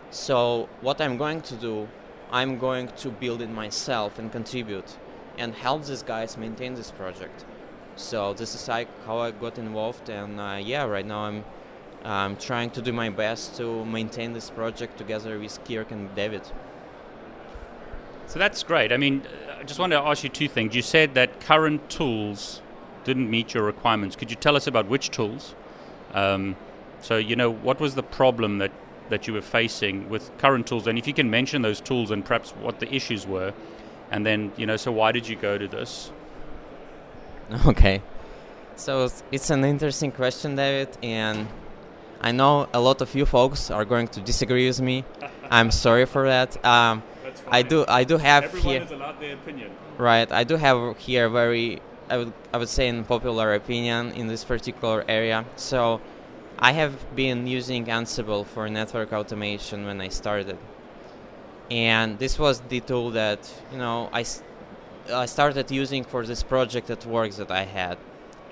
So 0.10 0.68
what 0.82 1.00
I'm 1.00 1.18
going 1.18 1.42
to 1.42 1.56
do, 1.56 1.88
I'm 2.32 2.58
going 2.58 2.88
to 2.88 3.10
build 3.10 3.42
it 3.42 3.50
myself 3.50 4.20
and 4.20 4.32
contribute 4.32 4.98
and 5.42 5.56
help 5.56 5.86
these 5.86 6.04
guys 6.04 6.38
maintain 6.38 6.76
this 6.76 6.92
project. 6.92 7.46
So 7.96 8.34
this 8.34 8.54
is 8.54 8.68
like 8.68 8.88
how 9.06 9.18
I 9.18 9.32
got 9.32 9.58
involved, 9.58 10.08
and 10.10 10.40
uh, 10.40 10.60
yeah, 10.62 10.86
right 10.86 11.06
now 11.06 11.22
I'm 11.30 11.44
I'm 12.04 12.36
trying 12.38 12.70
to 12.72 12.82
do 12.82 12.94
my 12.94 13.10
best 13.10 13.58
to 13.58 13.86
maintain 13.86 14.34
this 14.34 14.50
project 14.50 14.98
together 14.98 15.40
with 15.40 15.60
Kirk 15.68 15.92
and 15.92 16.14
David. 16.16 16.44
So 18.28 18.40
that's 18.40 18.64
great. 18.64 18.92
I 18.92 18.98
mean, 18.98 19.24
I 19.60 19.64
just 19.64 19.80
wanted 19.80 19.98
to 19.98 20.04
ask 20.04 20.24
you 20.24 20.30
two 20.30 20.48
things. 20.48 20.76
You 20.76 20.82
said 20.82 21.16
that 21.16 21.42
current 21.42 21.90
tools 21.90 22.62
didn't 23.04 23.30
meet 23.30 23.54
your 23.54 23.64
requirements. 23.64 24.16
Could 24.16 24.32
you 24.32 24.38
tell 24.38 24.56
us 24.56 24.68
about 24.68 24.88
which 24.88 25.12
tools? 25.12 25.56
Um, 26.14 26.56
so 27.02 27.18
you 27.18 27.36
know, 27.36 27.50
what 27.52 27.80
was 27.80 27.96
the 27.96 28.04
problem 28.04 28.60
that 28.60 28.72
that 29.10 29.28
you 29.28 29.34
were 29.34 29.48
facing 29.60 30.08
with 30.08 30.32
current 30.38 30.68
tools, 30.68 30.88
and 30.88 30.98
if 30.98 31.08
you 31.08 31.14
can 31.14 31.30
mention 31.30 31.62
those 31.64 31.82
tools 31.82 32.12
and 32.12 32.24
perhaps 32.24 32.52
what 32.52 32.80
the 32.80 32.94
issues 32.94 33.28
were, 33.28 33.54
and 34.12 34.26
then 34.26 34.52
you 34.58 34.66
know, 34.66 34.78
so 34.78 34.92
why 34.92 35.12
did 35.12 35.28
you 35.28 35.36
go 35.36 35.58
to 35.58 35.68
this? 35.68 36.12
Okay, 37.66 38.02
so 38.78 39.10
it's 39.32 39.50
an 39.50 39.66
interesting 39.66 40.12
question, 40.12 40.56
David, 40.56 40.98
and 41.04 41.48
I 42.22 42.32
know 42.32 42.70
a 42.74 42.80
lot 42.80 43.02
of 43.02 43.14
you 43.14 43.26
folks 43.26 43.70
are 43.70 43.84
going 43.84 44.08
to 44.10 44.22
disagree 44.22 44.68
with 44.68 44.80
me. 44.82 45.04
I'm 45.50 45.72
sorry 45.72 46.06
for 46.06 46.28
that. 46.28 46.64
Um, 46.64 47.04
I 47.50 47.62
do, 47.62 47.84
I 47.88 48.06
do 48.06 48.18
have 48.18 48.46
Everyone 48.46 48.70
here. 48.70 48.82
is 48.84 48.92
allowed 48.92 49.20
their 49.20 49.34
opinion. 49.34 49.72
Right, 49.98 50.32
I 50.32 50.44
do 50.46 50.56
have 50.56 50.98
here 50.98 51.28
very, 51.30 51.82
I 52.10 52.18
would, 52.20 52.34
I 52.54 52.58
would 52.58 52.70
say, 52.70 52.88
unpopular 52.88 53.54
opinion 53.54 54.12
in 54.14 54.28
this 54.28 54.46
particular 54.46 55.04
area. 55.10 55.44
So, 55.58 56.00
I 56.58 56.72
have 56.74 56.94
been 57.16 57.48
using 57.48 57.86
Ansible 57.88 58.46
for 58.46 58.70
network 58.70 59.12
automation 59.12 59.86
when 59.86 60.00
I 60.00 60.10
started, 60.10 60.58
and 61.72 62.20
this 62.20 62.38
was 62.38 62.60
the 62.68 62.82
tool 62.82 63.12
that 63.12 63.40
you 63.72 63.78
know 63.78 64.10
I 64.12 64.26
I 65.12 65.26
started 65.26 65.72
using 65.72 66.04
for 66.04 66.26
this 66.26 66.44
project 66.44 66.90
at 66.90 67.06
work 67.06 67.32
that 67.36 67.50
I 67.50 67.64
had. 67.64 67.98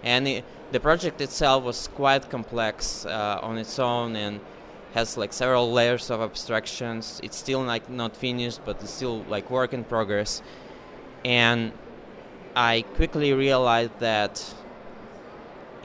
And 0.03 0.27
it, 0.27 0.45
the 0.71 0.79
project 0.79 1.19
itself 1.21 1.63
was 1.63 1.89
quite 1.89 2.29
complex 2.29 3.05
uh, 3.05 3.39
on 3.41 3.57
its 3.57 3.77
own 3.77 4.15
and 4.15 4.39
has 4.93 5.17
like 5.17 5.33
several 5.33 5.71
layers 5.71 6.09
of 6.09 6.21
abstractions. 6.21 7.19
It's 7.21 7.37
still 7.37 7.61
like 7.61 7.89
not 7.89 8.15
finished, 8.15 8.61
but 8.65 8.81
it's 8.81 8.91
still 8.91 9.23
like 9.23 9.51
work 9.51 9.73
in 9.73 9.83
progress. 9.83 10.41
And 11.25 11.73
I 12.55 12.83
quickly 12.95 13.33
realized 13.33 13.99
that 13.99 14.33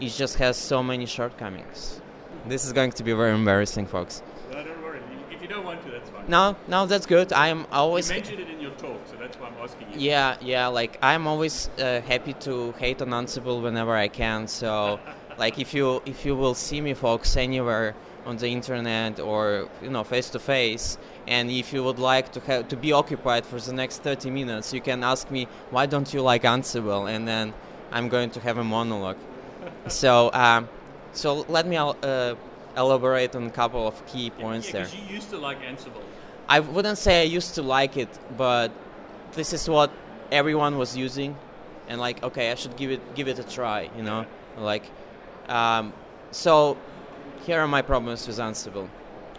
it 0.00 0.10
just 0.10 0.36
has 0.36 0.56
so 0.56 0.82
many 0.82 1.06
shortcomings. 1.06 2.00
This 2.46 2.64
is 2.64 2.72
going 2.72 2.92
to 2.92 3.02
be 3.02 3.12
very 3.12 3.34
embarrassing, 3.34 3.86
folks. 3.86 4.22
No, 4.50 4.64
don't 4.64 4.82
worry. 4.82 5.00
If 5.30 5.33
you 5.44 5.50
don't 5.50 5.64
want 5.64 5.84
to, 5.84 5.90
that's 5.90 6.08
fine. 6.08 6.24
No, 6.26 6.56
no, 6.68 6.86
that's 6.86 7.04
good. 7.04 7.30
I 7.32 7.48
am 7.48 7.66
always. 7.70 8.08
You 8.08 8.16
mentioned 8.16 8.40
it 8.40 8.48
in 8.48 8.60
your 8.60 8.70
talk, 8.72 9.00
so 9.04 9.14
that's 9.16 9.36
why 9.38 9.48
I'm 9.48 9.62
asking 9.62 9.88
you. 9.92 10.00
Yeah, 10.00 10.36
yeah. 10.40 10.68
Like 10.68 10.98
I'm 11.02 11.26
always 11.26 11.68
uh, 11.78 12.00
happy 12.00 12.32
to 12.46 12.72
hate 12.72 13.02
on 13.02 13.08
Ansible 13.08 13.62
whenever 13.62 13.94
I 13.94 14.08
can. 14.08 14.48
So, 14.48 14.98
like 15.38 15.58
if 15.58 15.74
you 15.74 16.02
if 16.06 16.24
you 16.24 16.34
will 16.34 16.54
see 16.54 16.80
me, 16.80 16.94
folks, 16.94 17.36
anywhere 17.36 17.94
on 18.24 18.38
the 18.38 18.48
internet 18.48 19.20
or 19.20 19.68
you 19.82 19.90
know 19.90 20.02
face 20.02 20.30
to 20.30 20.38
face, 20.38 20.96
and 21.26 21.50
if 21.50 21.74
you 21.74 21.84
would 21.84 21.98
like 21.98 22.32
to 22.32 22.40
have 22.40 22.68
to 22.68 22.76
be 22.76 22.92
occupied 22.92 23.44
for 23.44 23.60
the 23.60 23.72
next 23.74 24.02
30 24.02 24.30
minutes, 24.30 24.72
you 24.72 24.80
can 24.80 25.04
ask 25.04 25.30
me 25.30 25.46
why 25.70 25.84
don't 25.84 26.14
you 26.14 26.22
like 26.22 26.44
Ansible, 26.44 27.10
and 27.14 27.28
then 27.28 27.52
I'm 27.92 28.08
going 28.08 28.30
to 28.30 28.40
have 28.40 28.56
a 28.56 28.64
monologue. 28.64 29.18
so, 29.88 30.30
um, 30.32 30.70
so 31.12 31.44
let 31.48 31.66
me 31.66 31.76
uh, 31.76 32.34
elaborate 32.76 33.35
on 33.37 33.45
a 33.47 33.50
couple 33.50 33.87
of 33.87 34.04
key 34.07 34.31
points 34.31 34.66
yeah, 34.66 34.73
there. 34.73 34.88
you 34.88 35.14
used 35.14 35.31
to 35.31 35.38
like 35.38 35.61
Ansible. 35.62 36.02
I 36.49 36.61
wouldn't 36.61 36.99
say 36.99 37.23
I 37.23 37.25
used 37.25 37.54
to 37.54 37.62
like 37.62 37.97
it, 37.97 38.09
but 38.37 38.71
this 39.33 39.52
is 39.52 39.69
what 39.69 39.90
everyone 40.31 40.78
was 40.78 40.97
using, 40.97 41.37
and 41.88 42.00
like, 42.00 42.23
okay, 42.23 42.50
I 42.50 42.54
should 42.54 42.76
give 42.76 42.90
it 42.90 43.14
give 43.14 43.28
it 43.28 43.38
a 43.38 43.45
try, 43.45 43.88
you 43.97 44.02
know, 44.02 44.26
yeah. 44.57 44.62
like, 44.62 44.85
um, 45.49 45.93
so 46.31 46.76
here 47.45 47.61
are 47.61 47.69
my 47.69 47.83
problems 47.83 48.26
with 48.26 48.38
Ansible. 48.38 48.88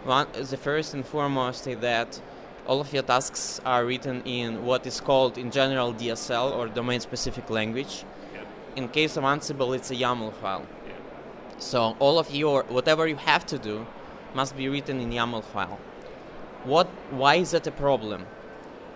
One, 0.03 0.27
the 0.33 0.57
first 0.57 0.93
and 0.93 1.05
foremost 1.05 1.67
is 1.67 1.79
that 1.79 2.21
all 2.67 2.81
of 2.81 2.93
your 2.93 3.03
tasks 3.03 3.61
are 3.65 3.85
written 3.85 4.21
in 4.25 4.65
what 4.65 4.85
is 4.85 4.99
called 4.99 5.37
in 5.37 5.51
general 5.51 5.93
DSL 5.93 6.55
or 6.55 6.67
domain-specific 6.67 7.49
language. 7.49 8.03
Yeah. 8.33 8.43
In 8.75 8.89
case 8.89 9.17
of 9.17 9.23
Ansible, 9.23 9.75
it's 9.75 9.91
a 9.91 9.95
YAML 9.95 10.33
file. 10.33 10.65
So 11.57 11.95
all 11.99 12.19
of 12.19 12.33
your 12.33 12.63
whatever 12.63 13.07
you 13.07 13.15
have 13.15 13.45
to 13.47 13.57
do 13.57 13.85
must 14.33 14.55
be 14.55 14.67
written 14.69 14.99
in 14.99 15.11
YAML 15.11 15.43
file. 15.43 15.79
What? 16.63 16.87
Why 17.11 17.35
is 17.35 17.51
that 17.51 17.67
a 17.67 17.71
problem? 17.71 18.25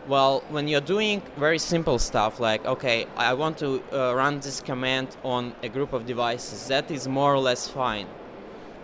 Well, 0.08 0.44
when 0.50 0.68
you're 0.68 0.82
doing 0.82 1.22
very 1.38 1.60
simple 1.60 2.00
stuff 2.00 2.40
like, 2.40 2.66
okay, 2.66 3.06
I 3.16 3.34
want 3.36 3.60
to 3.60 3.84
uh, 3.94 4.16
run 4.16 4.40
this 4.40 4.60
command 4.60 5.16
on 5.24 5.54
a 5.62 5.70
group 5.70 5.94
of 5.94 6.06
devices, 6.06 6.68
that 6.68 6.90
is 6.90 7.08
more 7.08 7.34
or 7.34 7.40
less 7.40 7.68
fine. 7.68 8.08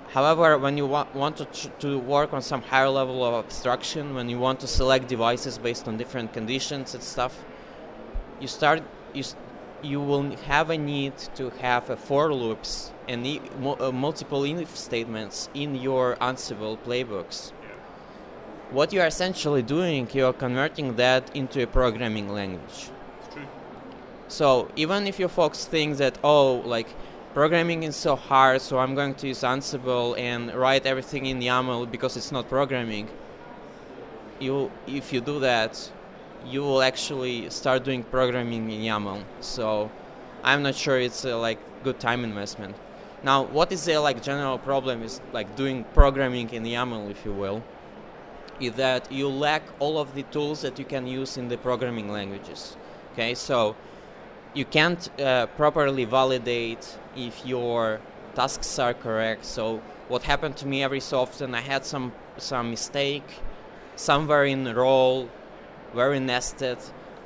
However, 0.09 0.57
when 0.57 0.77
you 0.77 0.85
wa- 0.85 1.07
want 1.15 1.37
to, 1.37 1.45
tr- 1.45 1.69
to 1.79 1.97
work 1.97 2.31
on 2.31 2.41
some 2.43 2.61
higher 2.61 2.89
level 2.89 3.25
of 3.25 3.43
abstraction, 3.43 4.13
when 4.13 4.29
you 4.29 4.37
want 4.37 4.59
to 4.59 4.67
select 4.67 5.07
devices 5.07 5.57
based 5.57 5.87
on 5.87 5.97
different 5.97 6.31
conditions 6.31 6.93
and 6.93 7.03
stuff, 7.03 7.43
you 8.39 8.47
start 8.47 8.83
you 9.13 9.23
you 9.85 10.01
will 10.01 10.35
have 10.47 10.69
a 10.69 10.77
need 10.77 11.17
to 11.35 11.49
have 11.61 11.89
a 11.89 11.95
for 11.95 12.33
loops 12.33 12.91
and 13.07 13.25
e- 13.25 13.41
mo- 13.59 13.77
uh, 13.79 13.91
multiple 13.91 14.43
if 14.43 14.75
statements 14.75 15.49
in 15.53 15.75
your 15.75 16.15
Ansible 16.17 16.77
playbooks 16.77 17.51
what 18.71 18.91
you 18.91 19.01
are 19.01 19.07
essentially 19.07 19.61
doing, 19.61 20.07
you 20.13 20.25
are 20.25 20.33
converting 20.33 20.95
that 20.95 21.35
into 21.35 21.61
a 21.61 21.67
programming 21.67 22.29
language. 22.29 22.89
So 24.27 24.69
even 24.75 25.07
if 25.07 25.19
you 25.19 25.27
folks 25.27 25.65
think 25.65 25.97
that 25.97 26.17
oh, 26.23 26.55
like 26.65 26.87
programming 27.33 27.83
is 27.83 27.95
so 27.95 28.15
hard, 28.15 28.61
so 28.61 28.79
I'm 28.79 28.95
going 28.95 29.15
to 29.15 29.27
use 29.27 29.41
Ansible 29.41 30.17
and 30.17 30.53
write 30.53 30.85
everything 30.85 31.27
in 31.27 31.39
YAML 31.39 31.91
because 31.91 32.17
it's 32.17 32.31
not 32.31 32.49
programming. 32.49 33.07
You, 34.39 34.71
if 34.87 35.13
you 35.13 35.21
do 35.21 35.39
that, 35.39 35.91
you 36.45 36.61
will 36.61 36.81
actually 36.81 37.49
start 37.49 37.83
doing 37.83 38.03
programming 38.03 38.71
in 38.71 38.81
YAML. 38.81 39.23
So 39.41 39.91
I'm 40.43 40.63
not 40.63 40.75
sure 40.75 40.99
it's 40.99 41.25
a 41.25 41.35
like 41.35 41.59
good 41.83 41.99
time 41.99 42.23
investment. 42.23 42.75
Now, 43.23 43.43
what 43.43 43.71
is 43.71 43.85
the 43.85 43.97
like 43.97 44.21
general 44.21 44.57
problem 44.57 45.01
is 45.03 45.21
like 45.33 45.55
doing 45.55 45.83
programming 45.93 46.49
in 46.51 46.63
YAML, 46.63 47.09
if 47.09 47.25
you 47.25 47.33
will 47.33 47.63
is 48.59 48.73
that 48.73 49.11
you 49.11 49.27
lack 49.27 49.63
all 49.79 49.97
of 49.97 50.13
the 50.15 50.23
tools 50.23 50.61
that 50.61 50.79
you 50.79 50.85
can 50.85 51.05
use 51.07 51.37
in 51.37 51.49
the 51.49 51.57
programming 51.57 52.09
languages. 52.09 52.77
Okay, 53.13 53.33
so 53.33 53.75
you 54.53 54.65
can't 54.65 55.09
uh, 55.19 55.47
properly 55.57 56.05
validate 56.05 56.97
if 57.15 57.45
your 57.45 57.99
tasks 58.33 58.79
are 58.79 58.93
correct. 58.93 59.45
So 59.45 59.81
what 60.07 60.23
happened 60.23 60.57
to 60.57 60.67
me 60.67 60.83
every 60.83 60.99
so 60.99 61.19
often, 61.19 61.55
I 61.55 61.61
had 61.61 61.85
some 61.85 62.13
some 62.37 62.69
mistake 62.69 63.27
somewhere 63.95 64.45
in 64.45 64.63
the 64.63 64.75
role, 64.75 65.29
very 65.95 66.19
nested, 66.19 66.77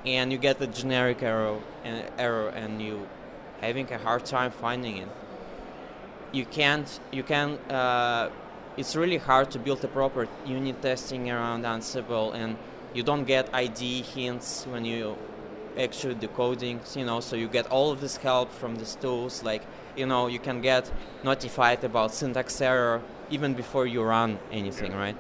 and 0.06 0.32
you 0.32 0.38
get 0.38 0.62
a 0.62 0.68
generic 0.68 1.24
error 1.24 1.60
and 1.84 2.06
error, 2.18 2.50
and 2.50 2.82
you 2.82 3.08
having 3.62 3.92
a 3.92 3.98
hard 3.98 4.26
time 4.26 4.52
finding 4.52 4.98
it. 4.98 5.10
You 6.32 6.46
can't. 6.46 6.88
You 7.12 7.24
can. 7.24 7.58
Uh, 7.70 8.30
it's 8.78 8.96
really 8.96 9.18
hard 9.18 9.52
to 9.52 9.60
build 9.60 9.84
a 9.84 9.88
proper 9.88 10.28
unit 10.46 10.82
testing 10.82 11.30
around 11.30 11.64
Ansible, 11.64 12.34
and 12.34 12.56
you 12.94 13.04
don't 13.04 13.26
get 13.26 13.50
ID 13.54 14.04
hints 14.04 14.66
when 14.68 14.86
you 14.86 15.18
actually 15.78 16.16
decoding. 16.16 16.80
You 16.96 17.06
know, 17.06 17.20
so 17.20 17.36
you 17.36 17.48
get 17.48 17.68
all 17.68 17.92
of 17.92 18.00
this 18.00 18.18
help 18.18 18.52
from 18.52 18.76
these 18.76 18.96
tools. 18.96 19.44
Like, 19.44 19.64
you 19.96 20.06
know, 20.06 20.28
you 20.28 20.40
can 20.40 20.62
get 20.62 20.92
notified 21.24 21.84
about 21.84 22.14
syntax 22.14 22.62
error 22.62 23.02
even 23.32 23.54
before 23.54 23.86
you 23.86 24.02
run 24.04 24.40
anything, 24.52 24.94
right? 24.94 25.16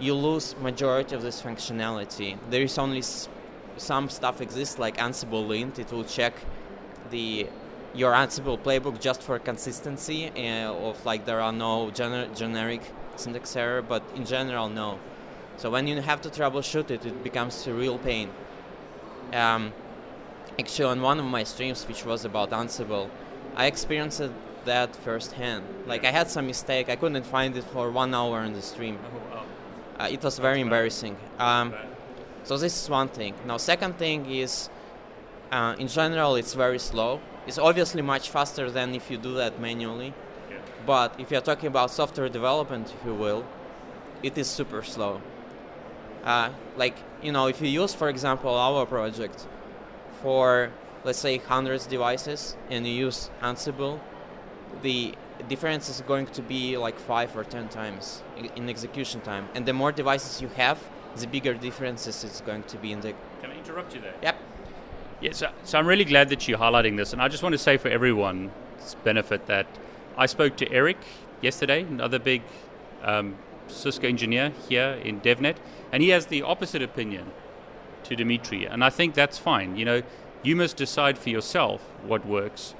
You 0.00 0.14
lose 0.14 0.56
majority 0.60 1.14
of 1.14 1.22
this 1.22 1.40
functionality. 1.40 2.36
There 2.50 2.62
is 2.62 2.78
only 2.78 2.98
s- 2.98 3.28
some 3.76 4.08
stuff 4.08 4.40
exists 4.40 4.78
like 4.78 4.96
Ansible 4.98 5.46
lint. 5.46 5.78
It 5.78 5.90
will 5.92 6.04
check 6.04 6.34
the 7.10 7.46
your 7.94 8.12
Ansible 8.12 8.58
playbook 8.58 9.00
just 9.00 9.22
for 9.22 9.38
consistency 9.38 10.28
uh, 10.36 10.72
of 10.72 11.04
like 11.06 11.24
there 11.26 11.40
are 11.40 11.52
no 11.52 11.90
gener- 11.94 12.34
generic 12.36 12.82
syntax 13.16 13.54
error, 13.54 13.82
but 13.82 14.02
in 14.16 14.24
general, 14.24 14.68
no. 14.68 14.98
So 15.56 15.70
when 15.70 15.86
you 15.86 16.00
have 16.00 16.20
to 16.22 16.28
troubleshoot 16.28 16.90
it, 16.90 17.06
it 17.06 17.22
becomes 17.22 17.64
a 17.68 17.72
real 17.72 17.98
pain. 17.98 18.30
Um, 19.32 19.72
actually, 20.58 20.86
on 20.90 21.02
one 21.02 21.20
of 21.20 21.24
my 21.24 21.44
streams, 21.44 21.86
which 21.86 22.04
was 22.04 22.24
about 22.24 22.50
Ansible, 22.50 23.08
I 23.54 23.66
experienced 23.66 24.22
that 24.64 24.96
firsthand. 24.96 25.64
Like 25.86 26.04
I 26.04 26.10
had 26.10 26.28
some 26.28 26.46
mistake, 26.48 26.88
I 26.88 26.96
couldn't 26.96 27.24
find 27.26 27.56
it 27.56 27.64
for 27.64 27.90
one 27.92 28.12
hour 28.12 28.42
in 28.42 28.54
the 28.54 28.62
stream. 28.62 28.98
Uh, 29.98 30.08
it 30.10 30.22
was 30.22 30.38
very 30.38 30.60
embarrassing. 30.60 31.16
Um, 31.38 31.74
so 32.42 32.56
this 32.58 32.82
is 32.82 32.90
one 32.90 33.08
thing. 33.08 33.34
Now, 33.46 33.56
second 33.56 33.96
thing 33.96 34.30
is, 34.30 34.68
uh, 35.52 35.76
in 35.78 35.88
general, 35.88 36.34
it's 36.34 36.54
very 36.54 36.78
slow. 36.78 37.20
It's 37.46 37.58
obviously 37.58 38.02
much 38.02 38.30
faster 38.30 38.70
than 38.70 38.94
if 38.94 39.10
you 39.10 39.18
do 39.18 39.34
that 39.34 39.60
manually. 39.60 40.12
But 40.86 41.18
if 41.18 41.30
you're 41.30 41.40
talking 41.40 41.68
about 41.68 41.90
software 41.90 42.28
development, 42.28 42.92
if 42.98 43.06
you 43.06 43.14
will, 43.14 43.46
it 44.22 44.36
is 44.36 44.48
super 44.48 44.82
slow. 44.82 45.20
Uh, 46.24 46.50
like 46.76 46.96
you 47.22 47.32
know, 47.32 47.46
if 47.46 47.60
you 47.60 47.68
use, 47.68 47.94
for 47.94 48.08
example, 48.08 48.54
our 48.54 48.86
project 48.86 49.46
for 50.22 50.70
let's 51.04 51.18
say 51.18 51.38
hundreds 51.38 51.86
devices, 51.86 52.56
and 52.70 52.86
you 52.86 52.92
use 52.92 53.30
Ansible, 53.42 54.00
the 54.82 55.14
difference 55.44 55.88
is 55.88 56.00
going 56.02 56.26
to 56.26 56.42
be 56.42 56.76
like 56.76 56.98
five 56.98 57.36
or 57.36 57.44
ten 57.44 57.68
times 57.68 58.22
in 58.56 58.68
execution 58.68 59.20
time. 59.20 59.48
And 59.54 59.66
the 59.66 59.72
more 59.72 59.92
devices 59.92 60.42
you 60.42 60.48
have, 60.48 60.78
the 61.16 61.26
bigger 61.26 61.54
differences 61.54 62.24
it's 62.24 62.40
going 62.40 62.64
to 62.64 62.76
be 62.78 62.92
in 62.92 63.00
the. 63.00 63.14
Can 63.40 63.50
I 63.50 63.56
interrupt 63.56 63.94
you 63.94 64.00
there? 64.00 64.14
Yep. 64.22 64.36
Yeah, 65.20 65.32
so, 65.32 65.50
so 65.62 65.78
I'm 65.78 65.86
really 65.86 66.04
glad 66.04 66.28
that 66.30 66.46
you're 66.48 66.58
highlighting 66.58 66.96
this, 66.96 67.12
and 67.12 67.22
I 67.22 67.28
just 67.28 67.42
want 67.42 67.54
to 67.54 67.58
say 67.58 67.76
for 67.76 67.88
everyone's 67.88 68.50
benefit 69.04 69.46
that 69.46 69.66
I 70.16 70.26
spoke 70.26 70.56
to 70.56 70.70
Eric 70.70 70.98
yesterday, 71.40 71.82
another 71.82 72.18
big 72.18 72.42
um, 73.02 73.36
Cisco 73.68 74.06
engineer 74.06 74.52
here 74.68 75.00
in 75.02 75.20
DevNet, 75.20 75.56
and 75.92 76.02
he 76.02 76.10
has 76.10 76.26
the 76.26 76.42
opposite 76.42 76.82
opinion 76.82 77.30
to 78.02 78.16
Dimitri, 78.16 78.66
and 78.66 78.84
I 78.84 78.90
think 78.90 79.14
that's 79.14 79.38
fine. 79.38 79.76
You 79.76 79.84
know, 79.84 80.02
you 80.42 80.56
must 80.56 80.76
decide 80.76 81.16
for 81.16 81.30
yourself 81.30 81.80
what 82.04 82.26
works. 82.26 82.74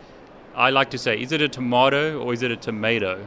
I 0.56 0.70
like 0.70 0.90
to 0.90 0.99
say, 0.99 1.20
is 1.20 1.32
it 1.32 1.42
a 1.42 1.49
tomato 1.49 2.20
or 2.20 2.32
is 2.32 2.42
it 2.42 2.50
a 2.50 2.56
tomato? 2.56 3.26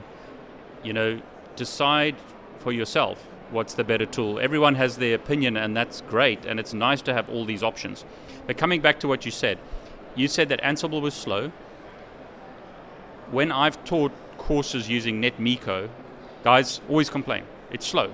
You 0.84 0.94
know, 0.94 1.22
decide 1.56 2.16
for 2.60 2.72
yourself 2.72 3.22
what's 3.52 3.74
the 3.74 3.84
better 3.84 4.06
tool. 4.06 4.40
Everyone 4.40 4.76
has 4.76 4.98
their 4.98 5.16
opinion, 5.16 5.58
and 5.58 5.76
that's 5.76 6.02
great, 6.02 6.46
and 6.46 6.60
it's 6.60 6.74
nice 6.74 7.02
to 7.04 7.14
have 7.14 7.30
all 7.30 7.46
these 7.46 7.64
options. 7.64 8.06
But 8.46 8.58
coming 8.58 8.82
back 8.82 9.00
to 9.02 9.08
what 9.08 9.26
you 9.26 9.32
said, 9.32 9.58
you 10.16 10.28
said 10.28 10.50
that 10.50 10.62
Ansible 10.62 11.02
was 11.02 11.14
slow. 11.14 11.52
When 13.32 13.52
I've 13.52 13.84
taught 13.84 14.12
courses 14.38 14.90
using 14.90 15.22
NetMiko, 15.22 15.90
guys 16.44 16.82
always 16.88 17.10
complain 17.10 17.44
it's 17.72 17.86
slow. 17.86 18.12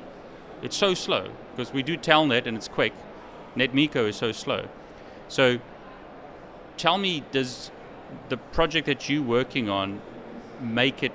It's 0.62 0.76
so 0.76 0.94
slow 0.94 1.30
because 1.52 1.74
we 1.74 1.84
do 1.84 1.98
Telnet 1.98 2.48
and 2.48 2.58
it's 2.58 2.68
quick. 2.68 2.94
NetMiko 3.56 4.08
is 4.08 4.16
so 4.16 4.32
slow. 4.32 4.68
So 5.28 5.60
tell 6.78 6.98
me, 6.98 7.24
does 7.32 7.70
the 8.30 8.38
project 8.38 8.86
that 8.88 9.10
you're 9.10 9.22
working 9.22 9.70
on 9.70 10.02
make 10.62 11.04
it 11.04 11.12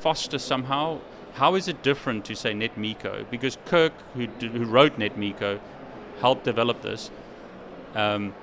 foster 0.00 0.38
somehow? 0.38 1.00
How 1.34 1.54
is 1.54 1.68
it 1.68 1.82
different 1.82 2.24
to 2.26 2.34
say 2.34 2.52
NetMiko? 2.52 3.30
Because 3.30 3.56
Kirk, 3.64 3.92
who, 4.14 4.26
d- 4.26 4.48
who 4.48 4.64
wrote 4.64 4.98
NetMiko, 4.98 5.60
helped 6.20 6.44
develop 6.44 6.82
this. 6.82 7.10
Um, 7.94 8.34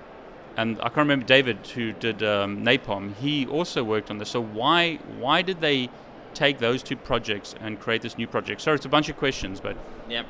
and 0.58 0.78
I 0.80 0.86
can't 0.86 0.98
remember 0.98 1.26
David, 1.26 1.68
who 1.68 1.94
did 1.94 2.24
um, 2.24 2.64
Napalm. 2.66 3.14
He 3.16 3.46
also 3.46 3.84
worked 3.84 4.10
on 4.10 4.18
this. 4.18 4.30
So 4.30 4.42
why 4.42 4.96
why 5.20 5.44
did 5.44 5.62
they 5.62 5.90
take 6.34 6.58
those 6.58 6.82
two 6.82 6.98
projects 6.98 7.54
and 7.62 7.80
create 7.80 8.02
this 8.02 8.18
new 8.18 8.28
project? 8.28 8.62
Sorry, 8.62 8.76
it's 8.76 8.86
a 8.86 8.90
bunch 8.90 9.08
of 9.08 9.18
questions, 9.18 9.60
but 9.60 9.78
Yep. 10.10 10.26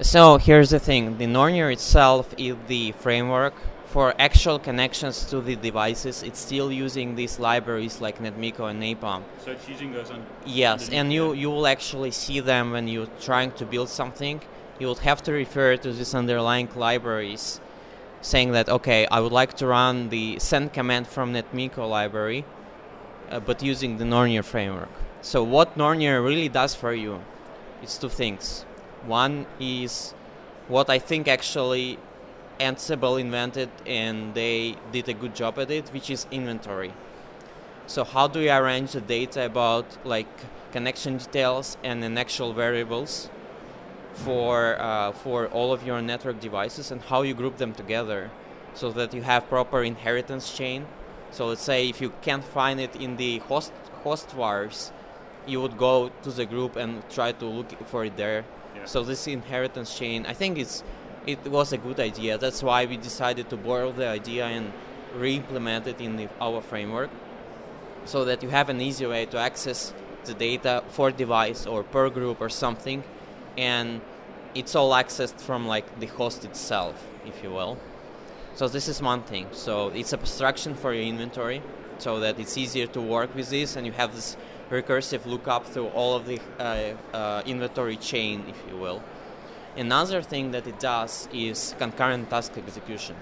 So 0.00 0.38
here's 0.38 0.70
the 0.70 0.78
thing: 0.78 1.18
the 1.18 1.26
Nornir 1.26 1.70
itself 1.70 2.34
is 2.38 2.56
the 2.66 2.92
framework 2.92 3.54
for 3.88 4.14
actual 4.18 4.58
connections 4.58 5.24
to 5.24 5.40
the 5.40 5.56
devices. 5.56 6.22
It's 6.22 6.38
still 6.38 6.70
using 6.70 7.14
these 7.14 7.38
libraries 7.38 8.00
like 8.00 8.18
NetMiko 8.18 8.70
and 8.70 8.82
Napalm. 8.82 9.22
so 9.42 9.52
it's 9.52 9.68
using 9.68 9.92
those 9.92 10.10
on. 10.10 10.24
Yes, 10.44 10.90
and 10.90 11.12
you 11.12 11.32
you 11.32 11.50
will 11.50 11.66
actually 11.66 12.10
see 12.10 12.40
them 12.40 12.72
when 12.72 12.86
you're 12.88 13.12
trying 13.20 13.52
to 13.52 13.64
build 13.64 13.88
something. 13.88 14.40
You 14.78 14.86
will 14.88 15.02
have 15.10 15.22
to 15.22 15.32
refer 15.32 15.76
to 15.76 15.92
these 15.92 16.14
underlying 16.14 16.68
libraries, 16.76 17.60
saying 18.20 18.52
that 18.52 18.68
okay, 18.68 19.06
I 19.10 19.20
would 19.20 19.32
like 19.32 19.54
to 19.54 19.66
run 19.66 20.10
the 20.10 20.38
send 20.38 20.72
command 20.72 21.06
from 21.06 21.32
NetMiko 21.32 21.88
library, 21.88 22.44
uh, 23.30 23.40
but 23.40 23.62
using 23.62 23.96
the 23.96 24.04
Nornir 24.04 24.44
framework. 24.44 24.92
So 25.22 25.42
what 25.42 25.76
Nornir 25.76 26.22
really 26.22 26.48
does 26.48 26.74
for 26.74 26.92
you, 26.92 27.20
it's 27.82 27.96
two 27.96 28.08
things. 28.10 28.64
One 29.06 29.46
is 29.58 30.14
what 30.68 30.90
I 30.90 30.98
think 30.98 31.26
actually 31.26 31.98
Ansible 32.60 33.20
invented, 33.20 33.70
and 33.86 34.34
they 34.34 34.76
did 34.92 35.08
a 35.08 35.14
good 35.14 35.34
job 35.34 35.58
at 35.58 35.70
it, 35.70 35.88
which 35.90 36.10
is 36.10 36.26
inventory. 36.30 36.92
So 37.86 38.04
how 38.04 38.28
do 38.28 38.40
you 38.40 38.50
arrange 38.50 38.92
the 38.92 39.00
data 39.00 39.46
about 39.46 39.86
like 40.04 40.28
connection 40.72 41.16
details 41.16 41.78
and 41.82 42.02
then 42.02 42.18
actual 42.18 42.52
variables 42.52 43.30
for 44.12 44.76
uh, 44.80 45.12
for 45.12 45.46
all 45.48 45.72
of 45.72 45.86
your 45.86 46.02
network 46.02 46.40
devices 46.40 46.90
and 46.90 47.00
how 47.00 47.22
you 47.22 47.34
group 47.34 47.56
them 47.56 47.72
together 47.72 48.30
so 48.74 48.92
that 48.92 49.14
you 49.14 49.22
have 49.22 49.48
proper 49.48 49.82
inheritance 49.82 50.56
chain. 50.56 50.86
So 51.30 51.46
let's 51.46 51.62
say 51.62 51.88
if 51.88 52.00
you 52.00 52.12
can't 52.22 52.44
find 52.44 52.80
it 52.80 52.94
in 52.96 53.16
the 53.16 53.38
host 53.38 53.72
host 54.04 54.30
vars, 54.32 54.92
you 55.46 55.60
would 55.60 55.78
go 55.78 56.10
to 56.22 56.30
the 56.30 56.46
group 56.46 56.76
and 56.76 57.02
try 57.08 57.32
to 57.32 57.46
look 57.46 57.70
for 57.86 58.04
it 58.04 58.16
there. 58.16 58.44
Yeah. 58.76 58.84
So 58.84 59.02
this 59.02 59.26
inheritance 59.26 59.96
chain, 59.98 60.26
I 60.26 60.34
think 60.34 60.58
it's 60.58 60.82
it 61.28 61.46
was 61.46 61.74
a 61.74 61.76
good 61.76 62.00
idea. 62.00 62.38
That's 62.38 62.62
why 62.62 62.86
we 62.86 62.96
decided 62.96 63.50
to 63.50 63.56
borrow 63.58 63.92
the 63.92 64.08
idea 64.08 64.46
and 64.46 64.72
re-implement 65.14 65.86
it 65.86 66.00
in 66.00 66.16
the, 66.16 66.28
our 66.40 66.62
framework 66.62 67.10
so 68.06 68.24
that 68.24 68.42
you 68.42 68.48
have 68.48 68.70
an 68.70 68.80
easy 68.80 69.04
way 69.04 69.26
to 69.26 69.36
access 69.36 69.92
the 70.24 70.32
data 70.32 70.82
for 70.88 71.10
device 71.10 71.66
or 71.66 71.82
per 71.82 72.08
group 72.08 72.40
or 72.40 72.48
something 72.48 73.04
and 73.58 74.00
it's 74.54 74.74
all 74.74 74.92
accessed 74.92 75.38
from 75.38 75.66
like 75.66 76.00
the 76.00 76.06
host 76.06 76.46
itself 76.46 77.06
if 77.26 77.42
you 77.42 77.50
will. 77.50 77.78
So 78.54 78.66
this 78.66 78.88
is 78.88 79.02
one 79.02 79.22
thing. 79.22 79.46
So 79.52 79.88
it's 79.90 80.14
abstraction 80.14 80.74
for 80.74 80.94
your 80.94 81.04
inventory 81.04 81.62
so 81.98 82.20
that 82.20 82.40
it's 82.40 82.56
easier 82.56 82.86
to 82.86 83.00
work 83.02 83.34
with 83.34 83.50
this 83.50 83.76
and 83.76 83.84
you 83.86 83.92
have 83.92 84.14
this 84.14 84.36
recursive 84.70 85.26
lookup 85.26 85.66
through 85.66 85.88
all 85.88 86.16
of 86.16 86.24
the 86.26 86.40
uh, 86.58 86.94
uh, 87.14 87.42
inventory 87.44 87.96
chain 87.96 88.44
if 88.48 88.56
you 88.70 88.78
will 88.78 89.02
another 89.76 90.22
thing 90.22 90.50
that 90.50 90.66
it 90.66 90.78
does 90.80 91.28
is 91.32 91.74
concurrent 91.78 92.28
task 92.30 92.56
execution 92.56 93.16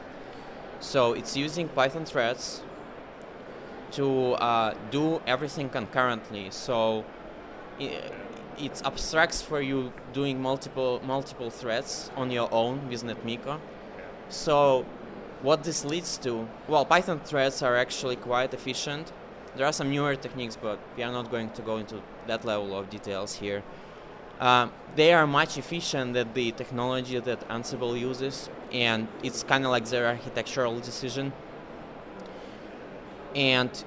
so 0.81 1.13
it's 1.13 1.37
using 1.37 1.69
python 1.69 2.05
threads 2.05 2.63
to 3.93 4.33
uh, 4.35 4.75
do 4.91 5.21
everything 5.27 5.69
concurrently. 5.69 6.49
So 6.51 7.05
i 7.81 8.03
it 8.59 8.81
abstracts 8.87 9.43
for 9.43 9.61
you 9.61 9.93
doing 10.15 10.41
multiple 10.41 10.99
multiple 11.05 11.51
threads 11.51 12.11
on 12.17 12.31
your 12.31 12.49
own 12.51 12.89
with 12.89 13.05
NetMiko. 13.05 13.59
So 14.31 14.87
what 15.43 15.63
this 15.63 15.85
leads 15.85 16.17
to, 16.19 16.49
well, 16.67 16.87
Python 16.87 17.21
threads 17.21 17.63
are 17.63 17.77
actually 17.77 18.17
quite 18.17 18.55
efficient. 18.55 19.13
There 19.57 19.67
are 19.67 19.75
some 19.75 19.91
newer 19.91 20.17
techniques, 20.17 20.57
but 20.57 20.79
we 20.97 21.03
are 21.03 21.13
not 21.13 21.31
going 21.31 21.51
to 21.51 21.63
go 21.63 21.77
into 21.77 22.01
that 22.27 22.47
level 22.47 22.75
of 22.79 22.89
details 22.89 23.35
here. 23.35 23.63
Um, 24.41 24.73
they 24.95 25.13
are 25.13 25.27
much 25.27 25.59
efficient 25.59 26.15
than 26.15 26.33
the 26.33 26.53
technology 26.53 27.19
that 27.19 27.49
Ansible 27.49 27.99
uses, 27.99 28.51
and 28.73 29.09
it's 29.23 29.43
kind 29.43 29.65
of 29.65 29.71
like 29.71 29.87
their 29.87 30.07
architectural 30.07 30.79
decision 30.81 31.33
and 33.37 33.85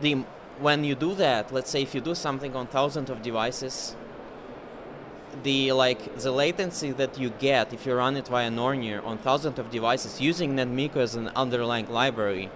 the 0.00 0.24
when 0.60 0.84
you 0.84 0.94
do 0.94 1.14
that, 1.16 1.52
let's 1.52 1.70
say 1.70 1.82
if 1.82 1.94
you 1.94 2.00
do 2.00 2.14
something 2.14 2.54
on 2.54 2.68
thousands 2.68 3.10
of 3.10 3.22
devices, 3.22 3.96
the 5.42 5.72
like 5.72 6.16
the 6.16 6.30
latency 6.30 6.92
that 6.92 7.18
you 7.18 7.30
get 7.30 7.72
if 7.72 7.84
you 7.86 7.94
run 7.94 8.16
it 8.16 8.28
via 8.28 8.50
Nornir 8.50 9.04
on 9.04 9.18
thousands 9.18 9.58
of 9.58 9.70
devices 9.70 10.20
using 10.20 10.54
NetMiko 10.54 10.96
as 10.96 11.14
an 11.14 11.28
underlying 11.34 11.90
library 11.90 12.50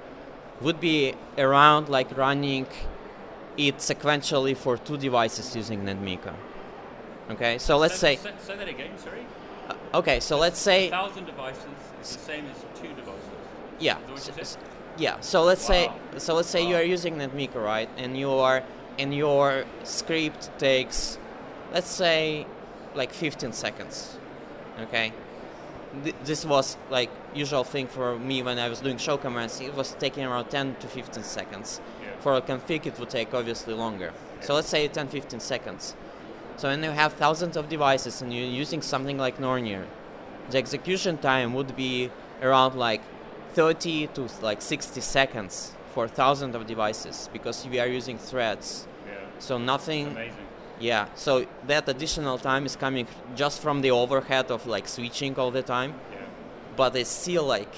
would 0.61 0.79
be 0.79 1.15
around 1.39 1.89
like 1.89 2.17
running 2.17 2.67
it 3.57 3.79
sequentially 3.79 4.57
for 4.57 4.77
two 4.77 4.99
devices 4.99 5.57
using 5.57 5.83
NetMiko. 5.85 6.35
Okay, 7.31 7.59
so 7.59 7.77
let's 7.77 7.97
say. 7.99 8.17
Say, 8.17 8.33
say 8.39 8.57
that 8.57 8.69
again. 8.69 8.97
Sorry. 8.99 9.27
Uh, 9.69 9.75
okay, 9.99 10.21
so 10.21 10.39
let's 10.39 10.59
say. 10.59 10.89
A 10.89 10.91
thousand 10.91 11.27
devices 11.27 11.65
is 12.03 12.17
the 12.17 12.23
same 12.23 12.45
as 12.47 12.81
two 12.81 12.89
devices. 12.89 13.23
Yeah. 13.81 13.99
Is 13.99 14.03
that 14.05 14.11
what 14.13 14.21
so- 14.21 14.31
you 14.31 14.37
said? 14.37 14.47
so- 14.47 14.59
yeah. 14.99 15.21
So 15.21 15.43
let's 15.43 15.63
say. 15.63 15.91
So 16.19 16.35
let's 16.35 16.49
say 16.49 16.67
you 16.67 16.77
are 16.77 16.83
using 16.83 17.17
NetMiko, 17.17 17.63
right? 17.63 17.89
And 17.99 18.17
you 18.17 18.31
are, 18.31 18.63
and 18.99 19.15
your 19.15 19.65
script 19.85 20.51
takes, 20.59 21.19
let's 21.73 21.89
say, 21.91 22.47
like 22.95 23.13
15 23.13 23.53
seconds. 23.53 24.17
Okay. 24.81 25.13
Th- 26.05 26.15
this 26.25 26.45
was 26.45 26.77
like 26.91 27.11
usual 27.35 27.65
thing 27.65 27.87
for 27.89 28.19
me 28.19 28.43
when 28.43 28.59
I 28.59 28.69
was 28.69 28.81
doing 28.81 28.97
show 28.99 29.17
commands. 29.19 29.61
It 29.61 29.75
was 29.75 29.95
taking 29.99 30.25
around 30.25 30.49
10 30.49 30.77
to 30.77 30.87
15 30.87 31.25
seconds. 31.25 31.81
Yeah. 32.03 32.09
For 32.21 32.35
a 32.35 32.41
config, 32.41 32.87
it 32.87 32.99
would 32.99 33.11
take 33.11 33.35
obviously 33.35 33.75
longer. 33.75 34.13
So 34.41 34.55
let's 34.55 34.69
say 34.69 34.87
10 34.89 35.09
15 35.09 35.41
seconds. 35.41 35.95
So 36.57 36.69
when 36.69 36.83
you 36.83 36.91
have 36.91 37.13
thousands 37.15 37.57
of 37.57 37.69
devices 37.69 38.23
and 38.23 38.33
you're 38.33 38.47
using 38.47 38.81
something 38.83 39.19
like 39.19 39.39
Nornir, 39.39 39.85
the 40.51 40.59
execution 40.59 41.19
time 41.19 41.53
would 41.55 41.77
be 41.77 42.11
around 42.43 42.75
like 42.75 43.03
30 43.55 44.09
to 44.09 44.29
like 44.43 44.63
60 44.63 45.01
seconds 45.01 45.73
for 45.93 46.09
thousands 46.09 46.55
of 46.55 46.67
devices 46.67 47.29
because 47.33 47.67
we 47.69 47.79
are 47.79 47.87
using 47.87 48.19
threads. 48.19 48.87
Yeah. 49.07 49.15
So 49.39 49.59
nothing. 49.59 50.09
Amazing. 50.09 50.47
Yeah. 50.81 51.07
So 51.15 51.47
that 51.67 51.89
additional 51.89 52.39
time 52.39 52.67
is 52.67 52.77
coming 52.77 53.07
just 53.35 53.61
from 53.61 53.81
the 53.81 53.91
overhead 53.91 54.51
of 54.51 54.67
like 54.67 54.89
switching 54.89 55.35
all 55.39 55.51
the 55.51 55.63
time, 55.63 55.95
Yeah. 56.13 56.21
but 56.77 56.95
it's 56.97 57.11
still 57.11 57.45
like 57.45 57.75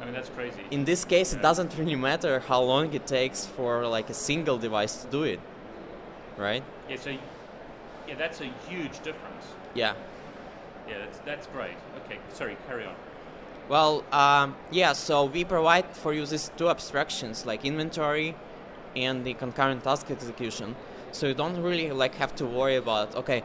I 0.00 0.04
mean 0.04 0.14
that's 0.14 0.28
crazy. 0.30 0.60
in 0.70 0.84
this 0.84 1.04
case 1.04 1.32
it 1.32 1.40
doesn't 1.40 1.78
really 1.78 1.94
matter 1.96 2.40
how 2.40 2.60
long 2.60 2.92
it 2.92 3.06
takes 3.06 3.46
for 3.46 3.86
like 3.86 4.10
a 4.10 4.14
single 4.14 4.58
device 4.58 4.96
to 5.02 5.06
do 5.10 5.22
it, 5.22 5.40
right? 6.36 6.62
yeah. 6.88 6.96
So. 6.96 7.10
Yeah, 8.06 8.14
that's 8.16 8.40
a 8.40 8.50
huge 8.68 9.02
difference. 9.02 9.44
Yeah. 9.74 9.94
Yeah, 10.88 10.98
that's 10.98 11.18
that's 11.20 11.46
great. 11.48 11.76
Okay, 12.04 12.18
sorry, 12.32 12.56
carry 12.68 12.84
on. 12.84 12.94
Well, 13.68 14.04
um, 14.12 14.56
yeah, 14.70 14.92
so 14.92 15.24
we 15.24 15.44
provide 15.44 15.86
for 15.96 16.12
you 16.12 16.26
these 16.26 16.50
two 16.56 16.68
abstractions 16.68 17.46
like 17.46 17.64
inventory 17.64 18.36
and 18.94 19.24
the 19.24 19.34
concurrent 19.34 19.84
task 19.84 20.10
execution. 20.10 20.76
So 21.12 21.28
you 21.28 21.34
don't 21.34 21.62
really 21.62 21.90
like 21.90 22.16
have 22.16 22.34
to 22.36 22.44
worry 22.44 22.76
about 22.76 23.16
okay, 23.16 23.42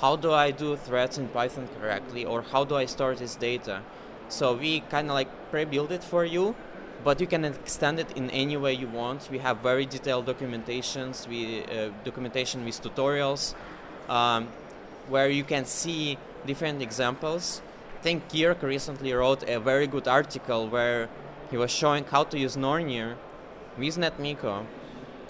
how 0.00 0.16
do 0.16 0.32
I 0.32 0.50
do 0.50 0.76
threads 0.76 1.18
in 1.18 1.28
Python 1.28 1.68
correctly 1.78 2.24
or 2.24 2.42
how 2.42 2.64
do 2.64 2.74
I 2.74 2.86
store 2.86 3.14
this 3.14 3.36
data? 3.36 3.82
So 4.28 4.54
we 4.54 4.80
kind 4.80 5.08
of 5.08 5.14
like 5.14 5.28
pre-build 5.50 5.92
it 5.92 6.02
for 6.02 6.24
you, 6.24 6.54
but 7.04 7.20
you 7.20 7.26
can 7.26 7.44
extend 7.44 7.98
it 8.00 8.10
in 8.16 8.30
any 8.30 8.56
way 8.56 8.72
you 8.74 8.88
want. 8.88 9.28
We 9.30 9.38
have 9.38 9.58
very 9.58 9.86
detailed 9.86 10.26
documentations, 10.26 11.28
we 11.28 11.64
uh, 11.64 11.90
documentation 12.04 12.64
with 12.64 12.80
tutorials, 12.82 13.54
um, 14.10 14.48
where 15.08 15.30
you 15.30 15.44
can 15.44 15.64
see 15.64 16.18
different 16.46 16.82
examples. 16.82 17.62
I 17.98 18.02
think 18.02 18.28
Kirk 18.28 18.62
recently 18.62 19.12
wrote 19.12 19.48
a 19.48 19.58
very 19.60 19.86
good 19.86 20.08
article 20.08 20.68
where 20.68 21.08
he 21.50 21.56
was 21.56 21.70
showing 21.70 22.04
how 22.04 22.24
to 22.24 22.38
use 22.38 22.56
Nornir 22.56 23.16
with 23.78 23.96
NetMiko 23.96 24.66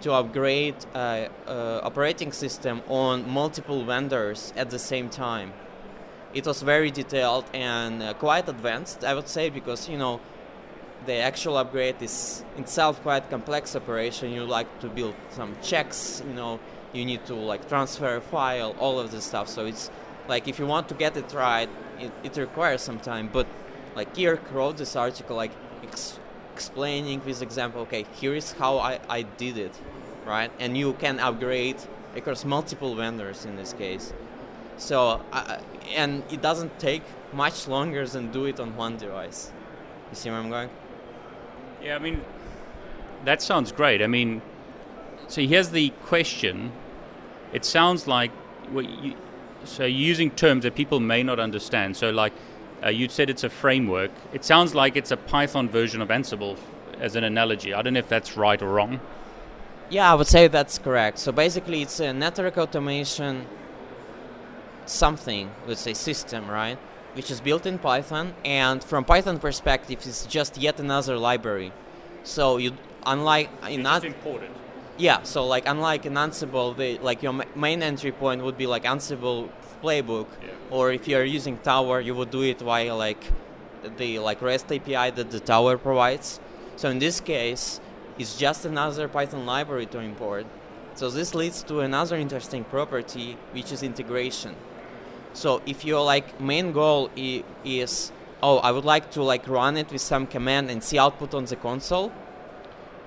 to 0.01 0.13
upgrade 0.13 0.77
uh, 0.95 1.29
uh, 1.47 1.81
operating 1.83 2.33
system 2.33 2.83
on 2.89 3.29
multiple 3.29 3.85
vendors 3.85 4.53
at 4.57 4.71
the 4.71 4.79
same 4.79 5.09
time. 5.09 5.53
It 6.33 6.47
was 6.47 6.63
very 6.63 6.91
detailed 6.91 7.45
and 7.53 8.03
uh, 8.03 8.15
quite 8.15 8.49
advanced, 8.49 9.05
I 9.05 9.15
would 9.15 9.29
say, 9.29 9.51
because 9.51 9.89
you 9.89 9.99
know 9.99 10.21
the 11.07 11.17
actual 11.17 11.57
upgrade 11.57 12.01
is 12.01 12.45
itself 12.57 13.03
quite 13.03 13.29
complex 13.31 13.75
operation. 13.75 14.33
You 14.33 14.45
like 14.45 14.81
to 14.81 14.89
build 14.89 15.15
some 15.31 15.57
checks, 15.63 16.23
you 16.27 16.35
know, 16.35 16.61
you 16.93 17.05
need 17.05 17.25
to 17.27 17.35
like 17.35 17.69
transfer 17.69 18.17
a 18.17 18.21
file, 18.21 18.75
all 18.79 18.99
of 18.99 19.11
this 19.11 19.25
stuff. 19.25 19.49
So 19.49 19.67
it's 19.67 19.91
like 20.29 20.49
if 20.49 20.59
you 20.59 20.67
want 20.67 20.89
to 20.89 20.95
get 20.95 21.17
it 21.17 21.33
right, 21.33 21.69
it, 21.99 22.13
it 22.23 22.37
requires 22.37 22.83
some 22.83 22.99
time. 22.99 23.29
But 23.33 23.47
like 23.95 24.15
Kirk 24.15 24.41
wrote 24.53 24.77
this 24.77 24.97
article 24.97 25.37
like 25.37 25.53
ex- 25.83 26.19
explaining 26.55 27.23
with 27.25 27.43
example, 27.43 27.83
okay, 27.83 28.07
here 28.15 28.35
is 28.35 28.53
how 28.53 28.79
I, 28.79 28.99
I 29.09 29.23
did 29.23 29.57
it, 29.57 29.75
right? 30.27 30.51
And 30.59 30.77
you 30.77 30.95
can 30.95 31.21
upgrade 31.21 31.77
across 32.17 32.45
multiple 32.45 32.95
vendors 32.95 33.45
in 33.45 33.57
this 33.57 33.73
case. 33.73 34.13
So 34.77 35.23
uh, 35.33 35.59
and 35.95 36.23
it 36.31 36.43
doesn't 36.43 36.79
take 36.79 37.03
much 37.33 37.69
longer 37.69 38.07
than 38.07 38.33
do 38.33 38.47
it 38.47 38.59
on 38.59 38.77
one 38.77 38.97
device. 38.97 39.53
You 40.11 40.17
see 40.17 40.31
where 40.31 40.39
I'm 40.39 40.51
going? 40.51 40.71
Yeah, 41.83 41.97
I 41.97 41.99
mean, 41.99 42.23
that 43.25 43.41
sounds 43.41 43.73
great. 43.73 44.03
I 44.03 44.07
mean, 44.07 44.43
so 45.29 45.41
here's 45.43 45.71
the 45.71 45.91
question. 46.07 46.73
It 47.53 47.65
sounds 47.65 48.07
like 48.07 48.31
what 48.71 48.89
you, 48.89 49.15
so 49.65 49.85
you're 49.85 50.09
using 50.09 50.31
terms 50.31 50.63
that 50.63 50.75
people 50.75 51.01
may 51.01 51.23
not 51.23 51.39
understand. 51.39 51.97
So, 51.97 52.11
like 52.11 52.33
uh, 52.83 52.89
you 52.89 53.09
said, 53.09 53.29
it's 53.29 53.45
a 53.45 53.51
framework. 53.51 54.11
It 54.33 54.45
sounds 54.45 54.75
like 54.75 54.97
it's 54.97 55.11
a 55.11 55.17
Python 55.17 55.69
version 55.69 56.01
of 56.01 56.09
Ansible, 56.09 56.57
as 57.01 57.17
an 57.17 57.25
analogy. 57.25 57.75
I 57.75 57.83
don't 57.83 57.95
know 57.95 58.01
if 58.01 58.09
that's 58.09 58.37
right 58.37 58.61
or 58.61 58.69
wrong. 58.69 59.01
Yeah, 59.89 60.13
I 60.13 60.15
would 60.15 60.29
say 60.29 60.47
that's 60.47 60.79
correct. 60.79 61.19
So 61.19 61.33
basically, 61.33 61.83
it's 61.83 61.99
a 62.01 62.13
network 62.13 62.59
automation 62.59 63.47
something, 64.87 65.51
let's 65.67 65.81
say 65.81 65.95
system, 65.95 66.49
right? 66.49 66.79
Which 67.15 67.31
is 67.31 67.41
built 67.41 67.67
in 67.67 67.79
Python, 67.79 68.35
and 68.45 68.83
from 68.83 69.05
Python 69.05 69.39
perspective, 69.39 70.01
it's 70.07 70.27
just 70.27 70.59
yet 70.59 70.79
another 70.79 71.17
library. 71.17 71.73
So 72.23 72.59
you, 72.59 72.73
unlike 73.05 73.51
in 73.65 73.81
It's 73.81 73.83
not, 73.83 74.05
important. 74.05 74.53
Yeah, 75.01 75.23
so 75.23 75.47
like 75.47 75.67
unlike 75.67 76.05
in 76.07 76.15
Ansible, 76.15 76.77
the 76.77 76.99
like 76.99 77.23
your 77.23 77.33
ma- 77.33 77.45
main 77.55 77.83
entry 77.83 78.13
point 78.13 78.43
would 78.43 78.57
be 78.59 78.67
like 78.67 78.85
Ansible 78.85 79.49
playbook, 79.83 80.27
Yeah. 80.43 80.51
or 80.77 80.93
if 80.93 81.09
you're 81.09 81.25
using 81.25 81.57
Tower, 81.59 82.01
you 82.01 82.15
would 82.15 82.31
do 82.31 82.43
it 82.43 82.59
via 82.61 82.95
like 82.95 83.23
the 83.97 84.19
like 84.19 84.43
REST 84.43 84.67
API 84.73 85.11
that 85.11 85.31
the 85.31 85.41
Tower 85.41 85.79
provides. 85.79 86.39
So 86.77 86.89
in 86.91 86.99
this 86.99 87.21
case, 87.21 87.81
it's 88.19 88.37
just 88.37 88.65
another 88.67 89.09
Python 89.09 89.47
library 89.47 89.87
to 89.87 89.99
import. 90.01 90.45
So 90.95 91.09
this 91.11 91.35
leads 91.35 91.63
to 91.65 91.81
another 91.81 92.17
interesting 92.17 92.65
property, 92.65 93.37
which 93.55 93.73
is 93.73 93.83
integration. 93.83 94.55
So 95.33 95.63
if 95.65 95.85
your 95.85 96.05
like 96.05 96.41
main 96.41 96.73
goal 96.73 97.09
i- 97.17 97.45
is, 97.65 98.13
oh, 98.43 98.59
I 98.59 98.71
would 98.73 98.85
like 98.85 99.11
to 99.13 99.23
like 99.23 99.49
run 99.49 99.77
it 99.77 99.91
with 99.93 100.03
some 100.03 100.27
command 100.27 100.71
and 100.71 100.83
see 100.83 100.99
output 100.99 101.33
on 101.35 101.45
the 101.47 101.57
console, 101.57 102.13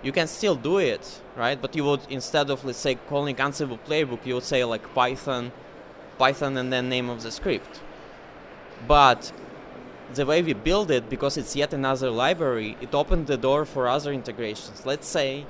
you 0.03 0.11
can 0.11 0.27
still 0.27 0.55
do 0.55 0.77
it, 0.77 1.21
right? 1.35 1.59
But 1.59 1.75
you 1.75 1.85
would 1.85 2.01
instead 2.09 2.49
of 2.49 2.63
let's 2.65 2.77
say 2.77 2.95
calling 2.95 3.37
Ansible 3.37 3.79
playbook, 3.79 4.25
you 4.25 4.35
would 4.35 4.43
say 4.43 4.63
like 4.65 4.93
Python, 4.93 5.51
Python, 6.17 6.57
and 6.57 6.71
then 6.71 6.89
name 6.89 7.09
of 7.09 7.23
the 7.23 7.31
script. 7.31 7.81
But 8.87 9.31
the 10.13 10.25
way 10.25 10.41
we 10.41 10.53
build 10.53 10.91
it, 10.91 11.09
because 11.09 11.37
it's 11.37 11.55
yet 11.55 11.73
another 11.73 12.11
library, 12.11 12.77
it 12.81 12.93
opened 12.93 13.27
the 13.27 13.37
door 13.37 13.65
for 13.65 13.87
other 13.87 14.11
integrations. 14.11 14.85
Let's 14.85 15.07
say 15.07 15.45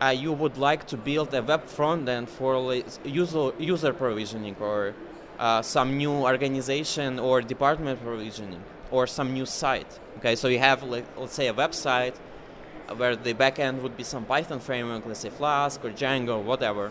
uh, 0.00 0.08
you 0.08 0.32
would 0.32 0.58
like 0.58 0.86
to 0.88 0.96
build 0.96 1.34
a 1.34 1.42
web 1.42 1.64
front 1.64 2.08
end 2.08 2.28
for 2.28 2.74
user 3.04 3.52
user 3.58 3.92
provisioning 3.94 4.56
or 4.60 4.94
uh, 5.38 5.62
some 5.62 5.96
new 5.96 6.12
organization 6.12 7.18
or 7.18 7.40
department 7.40 8.02
provisioning 8.04 8.62
or 8.90 9.06
some 9.06 9.32
new 9.32 9.46
site. 9.46 9.98
Okay, 10.18 10.36
so 10.36 10.48
you 10.48 10.58
have 10.58 10.82
like, 10.82 11.06
let's 11.16 11.34
say 11.34 11.48
a 11.48 11.54
website 11.54 12.14
where 12.96 13.16
the 13.16 13.34
backend 13.34 13.82
would 13.82 13.96
be 13.96 14.04
some 14.04 14.24
Python 14.24 14.60
framework, 14.60 15.06
let's 15.06 15.20
say 15.20 15.30
Flask 15.30 15.84
or 15.84 15.90
Django 15.90 16.36
or 16.38 16.42
whatever, 16.42 16.90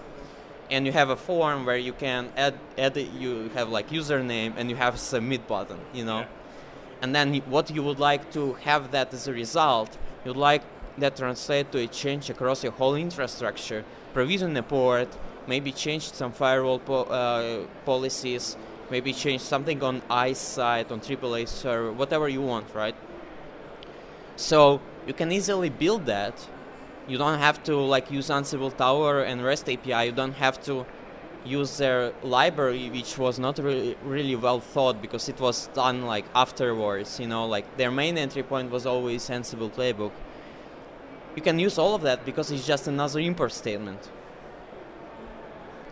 and 0.71 0.85
you 0.85 0.91
have 0.91 1.09
a 1.09 1.15
form 1.15 1.65
where 1.65 1.77
you 1.77 1.93
can 1.93 2.29
add 2.37 2.55
add 2.77 2.95
it, 2.97 3.09
you 3.11 3.49
have 3.55 3.69
like 3.69 3.89
username 3.89 4.53
and 4.57 4.69
you 4.69 4.75
have 4.75 4.99
submit 4.99 5.47
button, 5.47 5.79
you 5.93 6.05
know, 6.05 6.19
Yeah. 6.19 7.01
and 7.01 7.15
then 7.15 7.33
what 7.49 7.69
you 7.71 7.83
would 7.83 7.99
like 7.99 8.31
to 8.33 8.53
have 8.65 8.91
that 8.91 9.13
as 9.13 9.27
a 9.27 9.33
result, 9.33 9.97
you'd 10.25 10.37
like 10.37 10.61
that 10.97 11.15
translate 11.15 11.71
to 11.71 11.79
a 11.79 11.87
change 11.87 12.29
across 12.29 12.63
your 12.63 12.73
whole 12.73 12.95
infrastructure, 12.95 13.83
provision 14.13 14.55
a 14.57 14.63
port, 14.63 15.07
maybe 15.47 15.71
change 15.71 16.11
some 16.11 16.31
firewall 16.31 16.79
po- 16.79 17.03
uh, 17.05 17.65
policies, 17.85 18.57
maybe 18.91 19.13
change 19.13 19.41
something 19.41 19.81
on 19.83 20.01
ISE 20.09 20.37
side, 20.39 20.91
on 20.91 20.99
AAA 20.99 21.45
server, 21.47 21.91
whatever 21.91 22.27
you 22.29 22.41
want, 22.41 22.65
right? 22.75 22.95
So 24.35 24.81
you 25.09 25.15
can 25.15 25.31
easily 25.31 25.71
build 25.71 26.05
that. 26.05 26.35
You 27.07 27.17
don't 27.17 27.39
have 27.39 27.63
to 27.63 27.75
like 27.75 28.11
use 28.11 28.29
Ansible 28.29 28.73
Tower 28.77 29.23
and 29.23 29.43
REST 29.43 29.67
API. 29.67 30.05
You 30.05 30.11
don't 30.11 30.37
have 30.45 30.61
to 30.65 30.85
use 31.43 31.79
their 31.79 32.13
library, 32.21 32.91
which 32.91 33.17
was 33.17 33.39
not 33.39 33.57
really 33.57 33.97
really 34.03 34.35
well 34.35 34.59
thought 34.59 35.01
because 35.01 35.27
it 35.27 35.39
was 35.39 35.57
done 35.73 35.97
like 36.13 36.25
afterwards. 36.35 37.19
You 37.19 37.25
know, 37.33 37.47
like 37.47 37.65
their 37.77 37.89
main 37.89 38.19
entry 38.19 38.43
point 38.43 38.69
was 38.69 38.85
always 38.85 39.27
Ansible 39.29 39.71
Playbook. 39.77 40.11
you 41.35 41.41
can 41.41 41.57
use 41.67 41.75
all 41.81 41.93
of 41.95 42.01
that 42.03 42.19
because 42.29 42.51
it's 42.51 42.67
just 42.73 42.87
another 42.87 43.19
import 43.19 43.53
statement. 43.63 44.01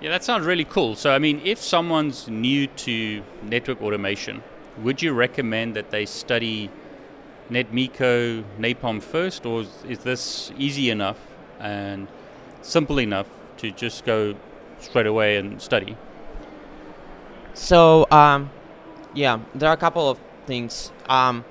Yeah, 0.02 0.12
that 0.12 0.24
sounds 0.24 0.46
really 0.46 0.66
cool. 0.76 0.96
So, 0.96 1.08
I 1.18 1.20
mean, 1.26 1.42
if 1.44 1.60
someone's 1.76 2.28
new 2.28 2.68
to 2.86 3.24
network 3.42 3.82
automation, 3.82 4.44
would 4.84 5.02
you 5.02 5.12
recommend 5.14 5.76
that 5.76 5.90
they 5.90 6.06
study 6.06 6.70
NetMiko 7.50 8.44
Napalm 8.60 9.02
first, 9.02 9.46
or 9.46 9.62
is, 9.62 9.70
is 9.88 10.00
this 10.00 10.52
easy 10.58 10.90
enough 10.90 11.20
and 11.60 12.08
simple 12.62 13.00
enough 13.00 13.28
to 13.58 13.72
just 13.72 14.06
go 14.06 14.36
straight 14.80 15.08
away 15.08 15.38
and 15.38 15.62
study? 15.62 15.98
So, 17.54 18.06
um, 18.12 18.52
yeah, 19.14 19.40
there 19.56 19.70
are 19.70 19.74
a 19.74 19.78
couple 19.78 20.10
of 20.10 20.20
things. 20.46 20.92
Um, 21.10 21.44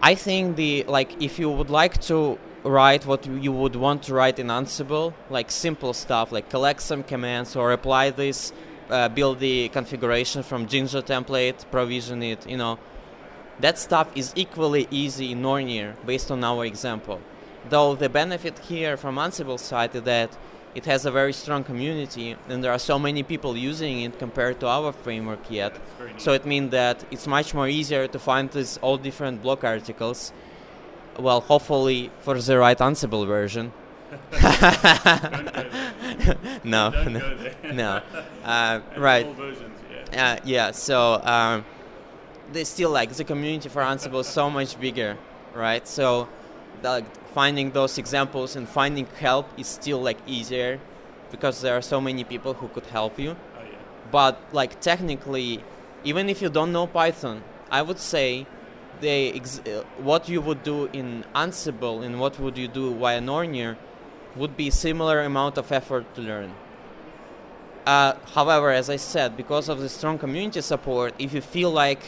I 0.00 0.14
think 0.14 0.56
the 0.56 0.84
like 0.84 1.22
if 1.22 1.38
you 1.38 1.50
would 1.50 1.70
like 1.70 2.00
to 2.02 2.38
write 2.62 3.06
what 3.06 3.26
you 3.26 3.52
would 3.52 3.76
want 3.76 4.02
to 4.04 4.14
write 4.14 4.38
in 4.38 4.48
Ansible, 4.48 5.12
like 5.30 5.50
simple 5.50 5.92
stuff, 5.92 6.32
like 6.32 6.48
collect 6.50 6.82
some 6.82 7.02
commands 7.02 7.56
or 7.56 7.72
apply 7.72 8.10
this, 8.10 8.52
uh, 8.90 9.08
build 9.08 9.40
the 9.40 9.68
configuration 9.70 10.42
from 10.42 10.66
Jinja 10.66 11.02
template, 11.02 11.64
provision 11.70 12.22
it, 12.22 12.48
you 12.48 12.56
know. 12.56 12.78
That 13.60 13.78
stuff 13.78 14.08
is 14.14 14.32
equally 14.34 14.86
easy 14.90 15.32
in 15.32 15.42
Nornir 15.42 15.94
based 16.04 16.30
on 16.30 16.42
our 16.44 16.64
example. 16.64 17.20
Though 17.68 17.94
the 17.94 18.08
benefit 18.08 18.58
here 18.58 18.96
from 18.96 19.16
Ansible 19.16 19.58
side 19.58 19.94
is 19.94 20.02
that 20.02 20.36
it 20.74 20.84
has 20.86 21.06
a 21.06 21.10
very 21.10 21.32
strong 21.32 21.62
community 21.62 22.36
and 22.48 22.62
there 22.62 22.72
are 22.72 22.80
so 22.80 22.98
many 22.98 23.22
people 23.22 23.56
using 23.56 24.02
it 24.02 24.18
compared 24.18 24.58
to 24.60 24.66
our 24.66 24.92
framework 24.92 25.48
yet. 25.48 25.76
So 26.18 26.32
it 26.32 26.44
means 26.44 26.72
that 26.72 27.04
it's 27.10 27.26
much 27.26 27.54
more 27.54 27.68
easier 27.68 28.08
to 28.08 28.18
find 28.18 28.50
these 28.50 28.76
all 28.78 28.98
different 28.98 29.40
blog 29.40 29.64
articles 29.64 30.32
well, 31.18 31.40
hopefully 31.40 32.10
for 32.20 32.40
the 32.40 32.58
right 32.58 32.78
Ansible 32.78 33.26
version. 33.26 33.72
no, 36.64 36.90
no, 36.90 37.48
no. 37.72 38.02
Uh, 38.44 38.80
right. 38.98 39.26
Uh, 40.12 40.36
yeah. 40.44 40.70
So 40.70 41.14
um, 41.24 41.64
they 42.52 42.64
still 42.64 42.90
like 42.90 43.10
the 43.12 43.24
community 43.24 43.68
for 43.68 43.82
Ansible 43.82 44.20
is 44.20 44.26
so 44.26 44.50
much 44.50 44.78
bigger, 44.78 45.16
right? 45.54 45.86
So 45.86 46.28
like 46.82 47.04
finding 47.28 47.70
those 47.70 47.98
examples 47.98 48.56
and 48.56 48.68
finding 48.68 49.06
help 49.18 49.46
is 49.58 49.66
still 49.66 50.00
like 50.00 50.18
easier 50.26 50.80
because 51.30 51.60
there 51.62 51.76
are 51.76 51.82
so 51.82 52.00
many 52.00 52.24
people 52.24 52.54
who 52.54 52.68
could 52.68 52.86
help 52.86 53.18
you. 53.18 53.30
Oh, 53.30 53.62
yeah. 53.62 53.78
But 54.10 54.40
like 54.52 54.80
technically, 54.80 55.64
even 56.04 56.28
if 56.28 56.42
you 56.42 56.48
don't 56.48 56.72
know 56.72 56.86
Python, 56.86 57.42
I 57.70 57.82
would 57.82 57.98
say 57.98 58.46
the 59.00 59.34
ex- 59.34 59.60
uh, 59.60 59.82
what 59.98 60.28
you 60.28 60.40
would 60.40 60.62
do 60.62 60.86
in 60.92 61.24
Ansible 61.34 62.04
and 62.04 62.20
what 62.20 62.38
would 62.38 62.56
you 62.56 62.68
do 62.68 62.94
via 62.94 63.20
Nornir 63.20 63.76
would 64.36 64.56
be 64.56 64.70
similar 64.70 65.20
amount 65.20 65.58
of 65.58 65.72
effort 65.72 66.12
to 66.14 66.20
learn. 66.20 66.52
Uh, 67.86 68.14
however, 68.34 68.70
as 68.70 68.88
I 68.88 68.96
said, 68.96 69.36
because 69.36 69.68
of 69.68 69.78
the 69.78 69.88
strong 69.88 70.18
community 70.18 70.60
support, 70.60 71.14
if 71.18 71.34
you 71.34 71.40
feel 71.40 71.70
like 71.70 72.00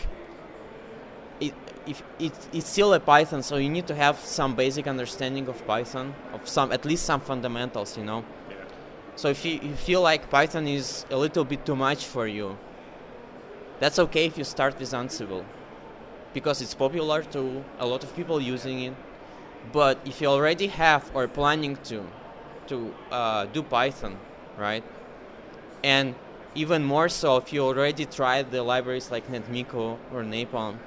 if 1.87 2.03
it, 2.19 2.33
it's 2.53 2.69
still 2.69 2.95
a 2.95 3.01
Python, 3.01 3.43
so 3.43 3.57
you 3.57 3.69
need 3.69 3.87
to 3.87 3.95
have 3.95 4.19
some 4.19 4.55
basic 4.55 4.87
understanding 4.87 5.49
of 5.49 5.65
Python, 5.67 6.15
of 6.33 6.49
some 6.49 6.73
at 6.73 6.85
least 6.85 7.05
some 7.05 7.21
fundamentals, 7.21 7.97
you 7.97 8.05
know. 8.05 8.25
Yeah. 8.51 8.57
So 9.17 9.29
if 9.29 9.45
you, 9.45 9.61
you 9.63 9.75
feel 9.75 10.03
like 10.03 10.31
Python 10.31 10.67
is 10.67 11.07
a 11.11 11.17
little 11.17 11.45
bit 11.45 11.65
too 11.65 11.77
much 11.77 12.05
for 12.05 12.27
you, 12.27 12.59
that's 13.79 13.99
okay 13.99 14.27
if 14.27 14.39
you 14.39 14.45
start 14.45 14.79
with 14.79 14.91
Ansible 14.91 15.45
because 16.33 16.61
it's 16.61 16.75
popular 16.75 17.23
to 17.23 17.65
a 17.79 17.87
lot 17.87 18.05
of 18.05 18.15
people 18.15 18.41
using 18.41 18.81
it. 18.83 18.95
But 19.73 19.99
if 20.05 20.21
you 20.21 20.29
already 20.29 20.67
have 20.67 21.11
or 21.15 21.27
planning 21.29 21.77
to 21.85 22.05
to 22.69 22.95
uh, 23.11 23.47
do 23.47 23.63
Python, 23.63 24.19
right? 24.59 24.85
And 25.83 26.15
even 26.55 26.85
more 26.85 27.09
so 27.09 27.37
if 27.37 27.53
you 27.53 27.63
already 27.63 28.07
tried 28.07 28.51
the 28.51 28.63
libraries 28.63 29.11
like 29.11 29.31
NetMiko 29.31 29.99
or 30.13 30.23
Napalm, 30.25 30.79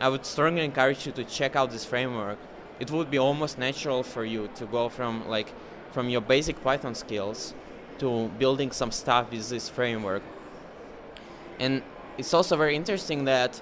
I 0.00 0.08
would 0.08 0.24
strongly 0.24 0.64
encourage 0.64 1.06
you 1.06 1.12
to 1.12 1.24
check 1.24 1.54
out 1.54 1.70
this 1.70 1.84
framework. 1.84 2.38
It 2.80 2.90
would 2.90 3.10
be 3.10 3.18
almost 3.18 3.58
natural 3.58 4.02
for 4.02 4.24
you 4.24 4.48
to 4.54 4.64
go 4.64 4.88
from 4.88 5.28
like 5.28 5.52
from 5.92 6.08
your 6.08 6.22
basic 6.22 6.62
Python 6.64 6.94
skills 6.94 7.54
to 7.98 8.28
building 8.38 8.70
some 8.70 8.90
stuff 8.90 9.30
with 9.30 9.48
this 9.50 9.68
framework. 9.68 10.22
And 11.58 11.82
it's 12.16 12.32
also 12.32 12.56
very 12.56 12.74
interesting 12.74 13.24
that 13.26 13.60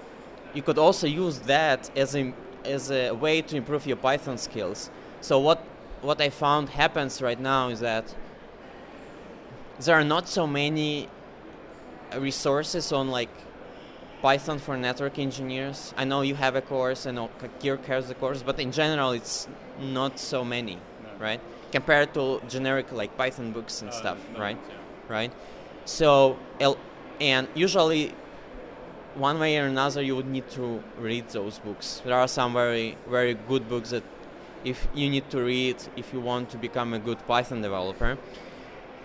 you 0.55 0.62
could 0.62 0.79
also 0.79 1.07
use 1.09 1.40
that 1.40 1.90
as 1.96 2.14
a 2.14 2.33
as 2.64 2.90
a 2.90 3.11
way 3.11 3.42
to 3.42 3.57
improve 3.57 3.87
your 3.87 3.96
Python 3.96 4.38
skills. 4.38 4.90
So 5.20 5.40
what 5.40 5.64
what 6.03 6.20
I 6.20 6.31
found 6.31 6.68
happens 6.68 7.20
right 7.20 7.40
now 7.40 7.68
is 7.68 7.81
that 7.81 8.14
there 9.81 9.96
are 9.96 10.05
not 10.05 10.29
so 10.29 10.46
many 10.46 11.09
resources 12.16 12.92
on 12.92 13.09
like 13.09 13.31
Python 14.22 14.59
for 14.59 14.76
network 14.76 15.18
engineers. 15.18 15.94
I 15.96 16.04
know 16.04 16.22
you 16.22 16.35
have 16.35 16.57
a 16.57 16.61
course, 16.61 17.07
I 17.07 17.12
know 17.12 17.31
Kirk 17.62 17.85
has 17.87 18.11
a 18.11 18.14
course, 18.14 18.42
but 18.42 18.59
in 18.59 18.72
general, 18.72 19.12
it's 19.12 19.48
not 19.81 20.18
so 20.18 20.44
many, 20.44 20.74
No. 20.74 21.09
right? 21.20 21.40
Compared 21.70 22.14
to 22.14 22.40
generic 22.48 22.90
like 22.92 23.16
Python 23.16 23.52
books 23.52 23.83
and 23.83 23.90
Uh, 23.90 23.94
stuff, 23.94 24.18
no, 24.35 24.40
right? 24.40 24.59
yeah. 24.68 24.74
Right. 25.16 25.33
So, 25.85 26.37
and 27.20 27.48
usually, 27.54 28.12
one 29.14 29.38
way 29.38 29.59
or 29.59 29.66
another, 29.66 30.02
you 30.02 30.14
would 30.16 30.28
need 30.28 30.48
to 30.50 30.83
read 30.98 31.28
those 31.31 31.59
books. 31.59 32.02
There 32.04 32.14
are 32.14 32.28
some 32.28 32.52
very, 32.52 32.96
very 33.09 33.35
good 33.48 33.68
books 33.68 33.90
that, 33.90 34.02
if 34.64 34.88
you 34.94 35.09
need 35.09 35.31
to 35.31 35.38
read, 35.42 35.76
if 35.96 36.12
you 36.12 36.20
want 36.20 36.50
to 36.50 36.59
become 36.59 36.92
a 36.94 36.98
good 36.98 37.18
Python 37.26 37.62
developer. 37.62 38.18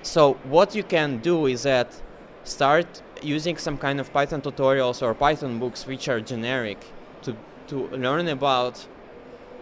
So, 0.02 0.34
what 0.44 0.76
you 0.76 0.84
can 0.84 1.20
do 1.20 1.46
is 1.46 1.64
that 1.64 1.88
start 2.44 3.02
using 3.24 3.58
some 3.58 3.78
kind 3.78 4.00
of 4.00 4.12
Python 4.14 4.42
tutorials 4.42 5.02
or 5.02 5.14
Python 5.14 5.60
books 5.60 5.86
which 5.88 6.08
are 6.08 6.22
generic 6.22 6.80
to 7.24 7.36
to 7.68 7.88
learn 7.88 8.28
about 8.28 8.88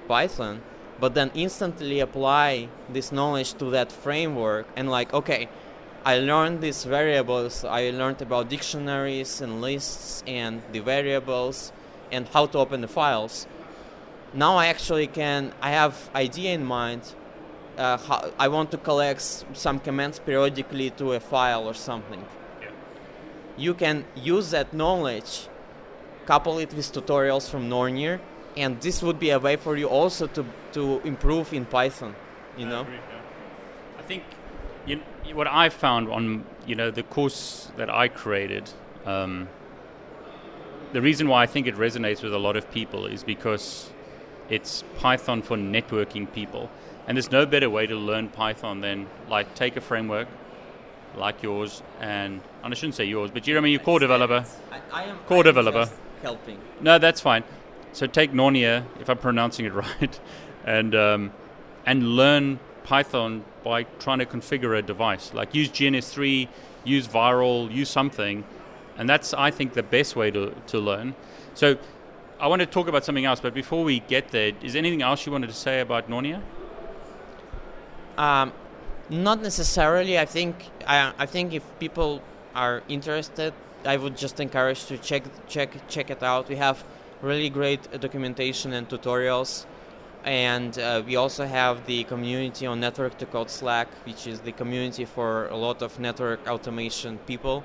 Python, 0.08 0.62
but 1.00 1.14
then 1.14 1.32
instantly 1.34 2.00
apply 2.00 2.68
this 2.90 3.12
knowledge 3.12 3.54
to 3.56 3.66
that 3.72 3.92
framework 3.92 4.68
and 4.76 4.90
like 4.90 5.14
okay, 5.14 5.50
I 6.04 6.18
learned 6.18 6.62
these 6.62 6.84
variables, 6.84 7.64
I 7.64 7.92
learned 7.92 8.22
about 8.22 8.50
dictionaries 8.50 9.42
and 9.42 9.62
lists 9.62 10.24
and 10.26 10.62
the 10.72 10.80
variables 10.80 11.72
and 12.12 12.28
how 12.30 12.48
to 12.48 12.58
open 12.58 12.82
the 12.82 12.88
files. 12.88 13.48
Now 14.34 14.58
I 14.58 14.68
actually 14.68 15.08
can 15.08 15.54
I 15.62 15.72
have 15.72 16.10
idea 16.16 16.54
in 16.54 16.66
mind 16.66 17.04
uh, 17.78 17.98
how, 17.98 18.32
I 18.38 18.48
want 18.48 18.72
to 18.72 18.78
collect 18.78 19.22
some 19.54 19.80
commands 19.80 20.20
periodically 20.20 20.90
to 20.92 21.14
a 21.14 21.20
file 21.20 21.68
or 21.68 21.74
something. 21.74 22.26
You 23.58 23.74
can 23.74 24.06
use 24.16 24.52
that 24.52 24.74
knowledge, 24.74 25.48
couple 26.26 26.58
it 26.60 26.74
with 26.74 26.92
tutorials 26.92 27.50
from 27.50 27.70
Nornir, 27.70 28.20
and 28.58 28.80
this 28.82 29.02
would 29.02 29.20
be 29.20 29.30
a 29.30 29.40
way 29.40 29.56
for 29.56 29.78
you 29.78 29.88
also 29.88 30.28
to, 30.28 30.46
to 30.74 31.00
improve 31.04 31.54
in 31.54 31.66
Python. 31.66 32.16
You 32.58 32.66
I 32.66 32.70
know, 32.70 32.82
agree, 32.82 32.96
yeah. 32.96 34.00
I 34.00 34.02
think 34.04 34.24
you, 34.86 35.00
what 35.34 35.48
I 35.48 35.70
found 35.70 36.10
on 36.10 36.44
you 36.66 36.76
know 36.76 36.92
the 36.92 37.04
course 37.04 37.72
that 37.78 37.90
I 37.90 38.08
created. 38.08 38.70
Um, 39.06 39.48
the 40.94 41.02
reason 41.02 41.30
why 41.30 41.44
I 41.44 41.48
think 41.48 41.68
it 41.68 41.76
resonates 41.76 42.22
with 42.22 42.34
a 42.34 42.38
lot 42.38 42.58
of 42.58 42.70
people 42.70 43.06
is 43.06 43.24
because 43.24 43.90
it's 44.50 44.84
Python 44.98 45.42
for 45.42 45.56
networking 45.56 46.32
people, 46.32 46.70
and 47.08 47.16
there's 47.16 47.32
no 47.32 47.46
better 47.46 47.70
way 47.70 47.88
to 47.88 47.96
learn 47.96 48.28
Python 48.28 48.82
than 48.82 49.08
like 49.30 49.56
take 49.56 49.78
a 49.78 49.82
framework 49.82 50.28
like 51.16 51.44
yours, 51.44 51.82
and, 52.00 52.42
and 52.64 52.74
I 52.74 52.76
shouldn't 52.76 52.96
say 52.96 53.06
yours, 53.06 53.32
but 53.32 53.48
you 53.48 53.54
know, 53.54 53.60
I 53.60 53.64
mean, 53.64 53.72
you're 53.74 53.82
core 53.82 54.00
developer. 54.00 54.46
I, 54.72 54.80
I 54.92 55.04
am 55.06 55.18
Core 55.20 55.38
I 55.38 55.40
am 55.40 55.46
developer. 55.46 55.90
helping. 56.22 56.60
No, 56.82 56.98
that's 56.98 57.22
fine. 57.22 57.44
So 57.94 58.08
take 58.08 58.32
Nornia, 58.32 58.86
if 59.00 59.10
I'm 59.10 59.18
pronouncing 59.18 59.66
it 59.66 59.74
right, 59.74 60.20
and 60.66 60.96
um, 60.96 61.32
and 61.86 62.16
learn 62.16 62.60
Python 62.84 63.44
by 63.64 63.84
trying 64.00 64.20
to 64.20 64.26
configure 64.26 64.78
a 64.78 64.82
device. 64.82 65.34
Like 65.34 65.54
use 65.54 65.70
GNS3, 65.70 66.48
use 66.84 67.08
VIRL, 67.08 67.72
use 67.72 67.90
something, 67.90 68.44
and 68.98 69.10
that's 69.10 69.34
I 69.34 69.52
think 69.52 69.74
the 69.74 69.84
best 69.84 70.16
way 70.16 70.32
to 70.32 70.54
to 70.68 70.80
learn. 70.80 71.16
So 71.54 71.78
I 72.40 72.48
want 72.48 72.62
to 72.62 72.66
talk 72.66 72.88
about 72.88 73.06
something 73.06 73.26
else, 73.26 73.40
but 73.40 73.54
before 73.54 73.84
we 73.84 74.00
get 74.00 74.30
there, 74.30 74.52
is 74.64 74.74
there 74.74 74.80
anything 74.80 75.02
else 75.02 75.26
you 75.26 75.32
wanted 75.32 75.48
to 75.48 75.56
say 75.56 75.80
about 75.80 76.10
Nornia? 76.10 76.42
Um, 78.18 78.52
not 79.10 79.42
necessarily. 79.42 80.18
I 80.18 80.26
think 80.26 80.56
I, 80.88 81.14
I 81.18 81.26
think 81.26 81.54
if 81.54 81.64
people 81.80 82.22
are 82.56 82.84
interested, 82.88 83.54
I 83.86 83.98
would 83.98 84.18
just 84.18 84.40
encourage 84.40 84.86
to 84.86 84.98
check 84.98 85.24
check 85.48 85.70
check 85.88 86.10
it 86.10 86.24
out. 86.24 86.50
We 86.50 86.58
have 86.58 86.84
really 87.22 87.50
great 87.50 87.82
documentation 88.00 88.74
and 88.74 88.88
tutorials, 88.90 89.66
and 90.24 90.78
uh, 90.78 91.04
we 91.06 91.16
also 91.16 91.46
have 91.46 91.86
the 91.86 92.04
community 92.06 92.66
on 92.68 92.80
Network 92.80 93.18
to 93.20 93.26
Code 93.26 93.50
Slack, 93.50 93.88
which 94.06 94.28
is 94.28 94.42
the 94.42 94.52
community 94.52 95.06
for 95.06 95.48
a 95.48 95.58
lot 95.58 95.82
of 95.82 96.00
network 96.00 96.48
automation 96.48 97.18
people. 97.28 97.64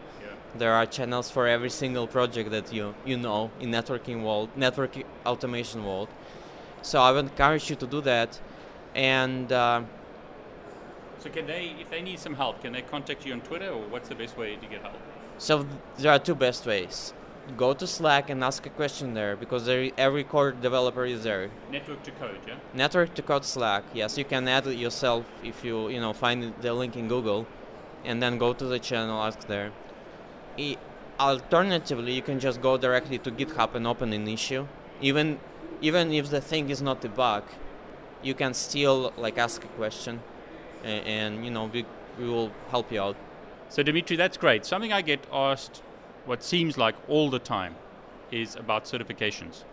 There 0.57 0.73
are 0.73 0.87
channels 0.87 1.31
for 1.31 1.47
every 1.47 1.71
single 1.71 2.07
project 2.07 2.51
that 2.51 2.73
you 2.73 2.95
you 3.05 3.19
know 3.19 3.51
in 3.61 3.71
networking 3.71 4.23
world, 4.23 4.49
network 4.57 4.97
automation 5.27 5.85
world. 5.85 6.09
So 6.83 7.01
I 7.01 7.13
would 7.13 7.27
encourage 7.27 7.69
you 7.71 7.77
to 7.77 7.87
do 7.87 8.01
that. 8.03 8.41
and 8.97 9.53
uh, 9.53 9.83
So 11.19 11.31
can 11.31 11.47
they, 11.47 11.75
if 11.81 11.91
they 11.91 12.03
need 12.03 12.19
some 12.19 12.35
help, 12.35 12.63
can 12.63 12.73
they 12.73 12.83
contact 12.83 13.27
you 13.27 13.33
on 13.33 13.41
Twitter, 13.41 13.71
or 13.71 13.83
what's 13.89 14.09
the 14.09 14.15
best 14.15 14.37
way 14.37 14.57
to 14.57 14.67
get 14.67 14.83
help? 14.83 14.97
so 15.39 15.67
there 15.99 16.13
are 16.13 16.19
two 16.19 16.35
best 16.35 16.67
ways. 16.67 17.13
Go 17.57 17.75
to 17.75 17.87
Slack 17.87 18.31
and 18.31 18.43
ask 18.43 18.67
a 18.67 18.71
question 18.71 19.15
there 19.15 19.37
because 19.37 19.67
there, 19.67 19.91
every 19.97 20.25
core 20.25 20.51
developer 20.51 21.05
is 21.05 21.23
there. 21.23 21.49
Network 21.71 22.03
to 22.03 22.11
code, 22.13 22.39
yeah. 22.47 22.55
Network 22.75 23.15
to 23.15 23.23
code 23.23 23.45
Slack. 23.45 23.85
Yes, 23.95 24.19
you 24.19 24.25
can 24.25 24.49
add 24.49 24.67
it 24.67 24.77
yourself 24.77 25.25
if 25.45 25.65
you 25.65 25.89
you 25.89 26.01
know 26.01 26.13
find 26.13 26.53
the 26.61 26.73
link 26.73 26.97
in 26.97 27.07
Google, 27.07 27.47
and 28.05 28.21
then 28.21 28.39
go 28.39 28.53
to 28.53 28.65
the 28.65 28.81
channel, 28.81 29.23
ask 29.23 29.47
there. 29.47 29.71
I, 30.59 30.77
alternatively, 31.21 32.13
you 32.13 32.23
can 32.23 32.41
just 32.41 32.61
go 32.61 32.77
directly 32.77 33.19
to 33.19 33.31
GitHub 33.31 33.75
and 33.75 33.87
open 33.87 34.13
an 34.13 34.27
issue. 34.27 34.67
Even 35.01 35.39
even 35.81 36.13
if 36.13 36.31
the 36.31 36.41
thing 36.41 36.71
is 36.71 36.83
not 36.83 37.05
a 37.05 37.09
bug, 37.09 37.45
you 38.23 38.35
can 38.35 38.55
still 38.55 39.13
like 39.17 39.39
ask 39.39 39.65
a 39.65 39.69
question, 39.69 40.21
and, 40.85 41.07
and 41.07 41.45
you 41.45 41.51
know 41.51 41.67
we 41.67 41.85
we 42.19 42.29
will 42.29 42.51
help 42.71 42.91
you 42.93 43.01
out. 43.01 43.17
So 43.69 43.83
Dimitri, 43.83 44.17
that's 44.17 44.37
great. 44.37 44.65
Something 44.65 44.93
I 44.93 45.03
get 45.03 45.21
asked, 45.33 45.83
what 46.25 46.43
seems 46.43 46.79
like 46.79 46.95
all 47.09 47.31
the 47.31 47.39
time, 47.39 47.75
is 48.31 48.57
about 48.57 48.85
certifications. 48.85 49.65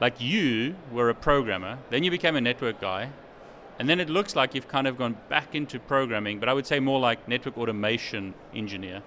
Like 0.00 0.20
you 0.20 0.76
were 0.92 1.08
a 1.08 1.14
programmer, 1.14 1.78
then 1.90 2.04
you 2.04 2.10
became 2.10 2.36
a 2.36 2.40
network 2.40 2.80
guy, 2.80 3.10
and 3.78 3.88
then 3.88 4.00
it 4.00 4.08
looks 4.08 4.34
like 4.34 4.54
you've 4.54 4.68
kind 4.68 4.86
of 4.86 4.98
gone 4.98 5.16
back 5.28 5.54
into 5.54 5.78
programming, 5.78 6.40
but 6.40 6.48
I 6.48 6.52
would 6.52 6.66
say 6.66 6.80
more 6.80 6.98
like 6.98 7.28
network 7.28 7.56
automation 7.56 8.34
engineer. 8.54 9.02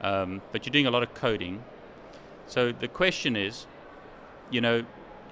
Um, 0.00 0.42
but 0.52 0.64
you're 0.64 0.72
doing 0.72 0.86
a 0.86 0.90
lot 0.90 1.02
of 1.02 1.12
coding. 1.14 1.62
So 2.46 2.72
the 2.72 2.88
question 2.88 3.36
is, 3.36 3.66
you 4.50 4.60
know, 4.60 4.84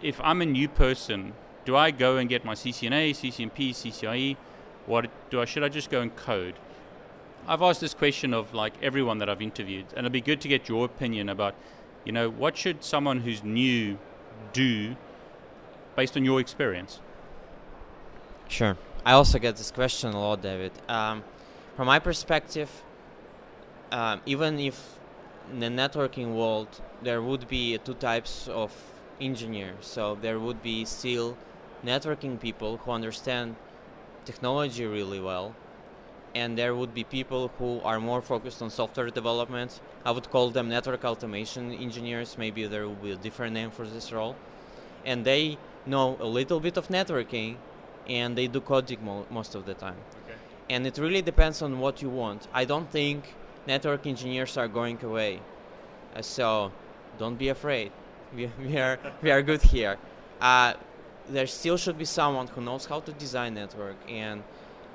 if 0.03 0.21
I'm 0.23 0.43
a 0.43 0.47
new 0.47 0.69
person, 0.69 1.33
do 1.65 1.77
I 1.77 1.91
go 1.91 2.17
and 2.17 2.29
get 2.29 2.45
my 2.45 2.55
CCNA, 2.55 3.11
CCNP, 3.11 3.71
CCIE? 3.71 4.37
What 4.87 5.11
do 5.31 5.41
I? 5.41 5.45
Should 5.45 5.63
I 5.63 5.69
just 5.69 5.91
go 5.91 6.01
and 6.01 6.15
code? 6.15 6.55
I've 7.47 7.63
asked 7.63 7.81
this 7.81 7.95
question 7.95 8.33
of 8.33 8.55
like 8.55 8.75
everyone 8.83 9.19
that 9.19 9.29
I've 9.29 9.43
interviewed, 9.43 9.87
and 9.91 10.01
it'd 10.01 10.13
be 10.13 10.21
good 10.21 10.41
to 10.43 10.49
get 10.49 10.69
your 10.69 10.85
opinion 10.85 11.29
about, 11.29 11.55
you 12.05 12.13
know, 12.13 12.31
what 12.31 12.57
should 12.57 12.83
someone 12.83 13.21
who's 13.21 13.43
new 13.43 13.99
do 14.53 14.97
based 15.97 16.17
on 16.17 16.25
your 16.25 16.41
experience? 16.41 17.01
Sure. 18.49 18.77
I 19.05 19.13
also 19.13 19.39
get 19.39 19.57
this 19.57 19.71
question 19.71 20.13
a 20.13 20.21
lot, 20.21 20.43
David. 20.43 20.73
Um, 20.89 21.23
from 21.77 21.87
my 21.87 21.99
perspective, 21.99 22.71
um, 23.93 24.21
even 24.25 24.59
if 24.59 24.99
in 25.53 25.61
the 25.61 25.67
networking 25.67 26.35
world 26.35 26.69
there 27.03 27.21
would 27.21 27.47
be 27.49 27.77
two 27.79 27.95
types 27.95 28.49
of 28.49 28.73
engineers, 29.21 29.87
so 29.87 30.17
there 30.21 30.41
would 30.41 30.63
be 30.63 30.85
still 30.85 31.37
networking 31.85 32.41
people 32.41 32.79
who 32.79 32.91
understand 32.91 33.57
technology 34.25 34.87
really 34.87 35.21
well, 35.21 35.55
and 36.35 36.59
there 36.59 36.75
would 36.75 36.95
be 36.95 37.05
people 37.05 37.51
who 37.59 37.81
are 37.85 38.01
more 38.01 38.21
focused 38.23 38.61
on 38.63 38.71
software 38.71 39.11
development. 39.11 39.81
I 40.05 40.11
would 40.11 40.31
call 40.31 40.51
them 40.51 40.69
network 40.69 41.05
automation 41.05 41.73
engineers. 41.73 42.37
Maybe 42.39 42.67
there 42.67 42.87
will 42.87 43.03
be 43.09 43.13
a 43.13 43.17
different 43.17 43.55
name 43.55 43.71
for 43.71 43.87
this 43.87 44.13
role, 44.13 44.37
and 45.05 45.25
they 45.25 45.59
know 45.87 46.17
a 46.21 46.27
little 46.27 46.61
bit 46.61 46.77
of 46.77 46.89
networking 46.89 47.57
and 48.09 48.37
they 48.37 48.47
do 48.47 48.61
coding 48.61 49.05
mo- 49.05 49.27
most 49.31 49.55
of 49.55 49.67
the 49.67 49.75
time. 49.75 49.97
Okay. 50.25 50.39
And 50.71 50.87
it 50.87 50.99
really 50.99 51.23
depends 51.23 51.63
on 51.63 51.79
what 51.79 52.03
you 52.03 52.09
want. 52.09 52.49
I 52.53 52.65
don't 52.65 52.91
think 52.91 53.35
network 53.67 54.07
engineers 54.07 54.57
are 54.57 54.69
going 54.69 55.03
away, 55.03 55.41
uh, 56.15 56.23
so 56.23 56.73
don't 57.19 57.37
be 57.37 57.49
afraid. 57.49 57.93
We, 58.35 58.51
we 58.59 58.79
are 58.79 58.99
we 59.23 59.31
are 59.31 59.43
good 59.43 59.63
here. 59.63 59.97
Uh, 60.41 60.75
there 61.29 61.47
still 61.47 61.77
should 61.77 61.99
be 61.99 62.05
someone 62.05 62.47
who 62.49 62.61
knows 62.61 62.87
how 62.87 63.01
to 63.01 63.13
design 63.13 63.55
network 63.55 63.97
and 64.09 64.43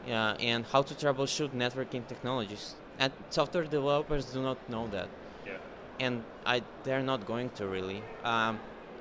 uh, 0.08 0.36
and 0.40 0.66
how 0.66 0.82
to 0.82 0.94
troubleshoot 0.94 1.52
networking 1.52 2.08
technologies. 2.08 2.76
And 3.00 3.12
software 3.30 3.66
developers 3.66 4.26
do 4.26 4.42
not 4.42 4.58
know 4.70 4.88
that 4.88 5.10
Yeah. 5.46 5.58
and 6.00 6.24
I 6.46 6.62
they're 6.84 7.04
not 7.04 7.26
going 7.26 7.50
to 7.58 7.68
really. 7.68 8.04
Um, 8.24 8.60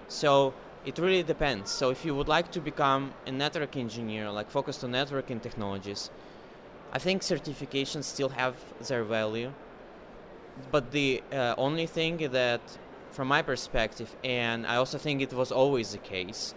so 0.09 0.55
it 0.85 0.99
really 0.99 1.23
depends. 1.23 1.71
So 1.71 1.91
if 1.91 2.05
you 2.05 2.15
would 2.15 2.29
like 2.29 2.51
to 2.53 2.61
become 2.61 3.13
a 3.27 3.33
network 3.33 3.77
engineer, 3.77 4.31
like 4.31 4.51
focused 4.51 4.85
on 4.85 4.93
networking 4.93 5.41
technologies, 5.43 6.11
I 6.93 6.99
think 6.99 7.23
certifications 7.23 8.05
still 8.05 8.31
have 8.31 8.55
their 8.89 9.05
value. 9.05 9.53
But 10.71 10.91
the 10.91 11.23
uh, 11.33 11.55
only 11.57 11.87
thing 11.87 12.17
that, 12.33 12.61
from 13.11 13.29
my 13.29 13.43
perspective, 13.43 14.15
and 14.25 14.67
I 14.67 14.77
also 14.77 14.99
think 14.99 15.23
it 15.23 15.33
was 15.33 15.53
always 15.53 15.93
the 15.93 15.99
case, 15.99 16.55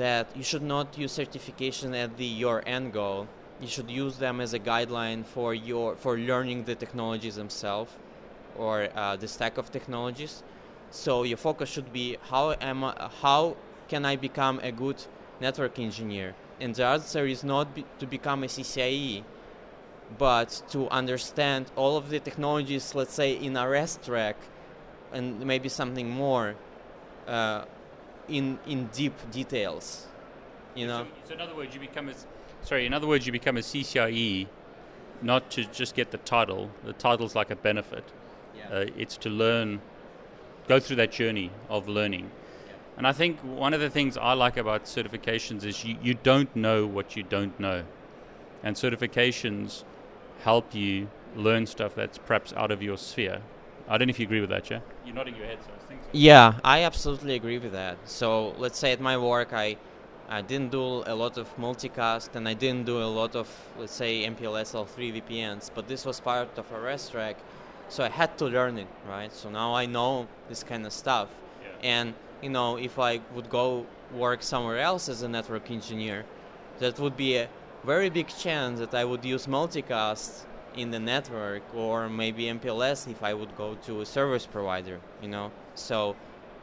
that 0.00 0.26
you 0.34 0.42
should 0.42 0.62
not 0.62 0.96
use 0.96 1.12
certification 1.12 1.94
at 1.94 2.16
the 2.16 2.24
your 2.24 2.62
end 2.66 2.92
goal. 2.92 3.28
You 3.60 3.68
should 3.68 3.90
use 3.90 4.16
them 4.16 4.40
as 4.40 4.54
a 4.54 4.58
guideline 4.58 5.22
for 5.34 5.54
your 5.54 5.96
for 5.96 6.12
learning 6.16 6.64
the 6.64 6.74
technologies 6.74 7.36
themselves 7.36 7.92
or 8.56 8.88
uh, 8.96 9.16
the 9.16 9.28
stack 9.28 9.58
of 9.58 9.70
technologies. 9.70 10.42
So 10.90 11.22
your 11.22 11.36
focus 11.36 11.68
should 11.68 11.92
be 11.92 12.16
how 12.30 12.54
am 12.60 12.84
I, 12.84 13.10
how 13.20 13.56
can 13.88 14.04
I 14.04 14.16
become 14.16 14.58
a 14.62 14.72
good 14.72 14.98
network 15.40 15.78
engineer? 15.78 16.34
And 16.60 16.74
the 16.74 16.86
answer 16.86 17.26
is 17.26 17.44
not 17.44 17.74
be, 17.74 17.84
to 17.98 18.06
become 18.06 18.42
a 18.44 18.46
CCIE, 18.46 19.22
but 20.18 20.62
to 20.70 20.88
understand 20.88 21.70
all 21.76 21.96
of 21.96 22.10
the 22.10 22.20
technologies, 22.20 22.94
let's 22.94 23.14
say 23.14 23.32
in 23.32 23.56
a 23.56 23.60
R&S 23.60 23.98
track, 24.04 24.36
and 25.12 25.40
maybe 25.40 25.68
something 25.68 26.08
more, 26.08 26.54
uh, 27.26 27.64
in 28.30 28.58
in 28.66 28.86
deep 28.86 29.14
details. 29.30 30.06
You 30.74 30.86
know. 30.86 31.04
So, 31.24 31.28
so 31.28 31.34
in 31.34 31.40
other 31.40 31.54
words, 31.54 31.74
you 31.74 31.80
become 31.80 32.08
a 32.08 32.14
sorry. 32.62 32.86
In 32.86 32.94
other 32.94 33.06
words, 33.06 33.26
you 33.26 33.32
become 33.32 33.56
a 33.56 33.60
CCIE, 33.60 34.46
not 35.22 35.50
to 35.50 35.64
just 35.64 35.94
get 35.94 36.10
the 36.10 36.18
title. 36.18 36.70
The 36.84 36.92
title's 36.92 37.34
like 37.34 37.50
a 37.50 37.56
benefit. 37.56 38.04
Uh, 38.70 38.86
it's 38.96 39.16
to 39.16 39.28
learn, 39.28 39.80
go 40.68 40.78
through 40.78 40.96
that 40.96 41.10
journey 41.10 41.50
of 41.68 41.88
learning. 41.88 42.30
And 42.96 43.06
I 43.06 43.12
think 43.12 43.40
one 43.40 43.74
of 43.74 43.80
the 43.80 43.90
things 43.90 44.16
I 44.16 44.34
like 44.34 44.56
about 44.56 44.84
certifications 44.84 45.64
is 45.64 45.84
you, 45.84 45.96
you 46.02 46.14
don't 46.14 46.54
know 46.54 46.86
what 46.86 47.16
you 47.16 47.22
don't 47.22 47.58
know. 47.58 47.84
And 48.62 48.76
certifications 48.76 49.84
help 50.42 50.74
you 50.74 51.08
learn 51.34 51.66
stuff 51.66 51.94
that's 51.94 52.18
perhaps 52.18 52.52
out 52.52 52.70
of 52.70 52.82
your 52.82 52.98
sphere. 52.98 53.40
I 53.90 53.98
don't 53.98 54.06
know 54.06 54.10
if 54.10 54.20
you 54.20 54.26
agree 54.26 54.40
with 54.40 54.50
that, 54.50 54.70
yeah? 54.70 54.80
You're 55.04 55.16
nodding 55.16 55.34
your 55.34 55.46
head, 55.46 55.58
so 55.66 55.70
I 55.74 55.88
think 55.88 56.00
so. 56.04 56.08
Yeah, 56.12 56.54
I 56.62 56.84
absolutely 56.84 57.34
agree 57.34 57.58
with 57.58 57.72
that. 57.72 57.96
So 58.04 58.54
let's 58.56 58.78
say 58.78 58.92
at 58.92 59.00
my 59.00 59.18
work, 59.18 59.52
I 59.52 59.76
I 60.28 60.42
didn't 60.42 60.70
do 60.70 61.02
a 61.12 61.14
lot 61.22 61.36
of 61.38 61.48
multicast 61.56 62.36
and 62.36 62.48
I 62.48 62.54
didn't 62.54 62.86
do 62.86 63.02
a 63.02 63.10
lot 63.20 63.34
of 63.34 63.48
let's 63.80 63.92
say 63.92 64.24
MPLS 64.24 64.70
L3 64.74 64.96
VPNs, 65.16 65.70
but 65.74 65.88
this 65.88 66.06
was 66.06 66.20
part 66.20 66.56
of 66.56 66.70
a 66.70 66.74
R&S 66.76 67.08
track, 67.10 67.36
so 67.88 68.04
I 68.04 68.10
had 68.10 68.38
to 68.38 68.44
learn 68.44 68.78
it, 68.78 68.86
right? 69.08 69.32
So 69.32 69.50
now 69.50 69.74
I 69.74 69.86
know 69.86 70.28
this 70.48 70.62
kind 70.62 70.86
of 70.86 70.92
stuff, 70.92 71.28
Yeah. 71.60 71.94
and 71.96 72.14
you 72.42 72.50
know 72.50 72.76
if 72.78 72.96
I 73.00 73.20
would 73.34 73.50
go 73.50 73.86
work 74.14 74.40
somewhere 74.44 74.78
else 74.78 75.08
as 75.08 75.22
a 75.22 75.28
network 75.28 75.68
engineer, 75.68 76.24
that 76.78 77.00
would 77.00 77.16
be 77.16 77.32
a 77.38 77.48
very 77.82 78.08
big 78.08 78.28
chance 78.28 78.78
that 78.78 78.94
I 78.94 79.04
would 79.04 79.24
use 79.24 79.48
multicast 79.48 80.44
in 80.76 80.90
the 80.90 80.98
network 80.98 81.62
or 81.74 82.08
maybe 82.08 82.44
MPLS 82.44 83.10
if 83.10 83.22
I 83.22 83.34
would 83.34 83.56
go 83.56 83.74
to 83.86 84.00
a 84.00 84.06
service 84.06 84.46
provider, 84.46 85.00
you 85.22 85.28
know. 85.28 85.50
So, 85.74 86.16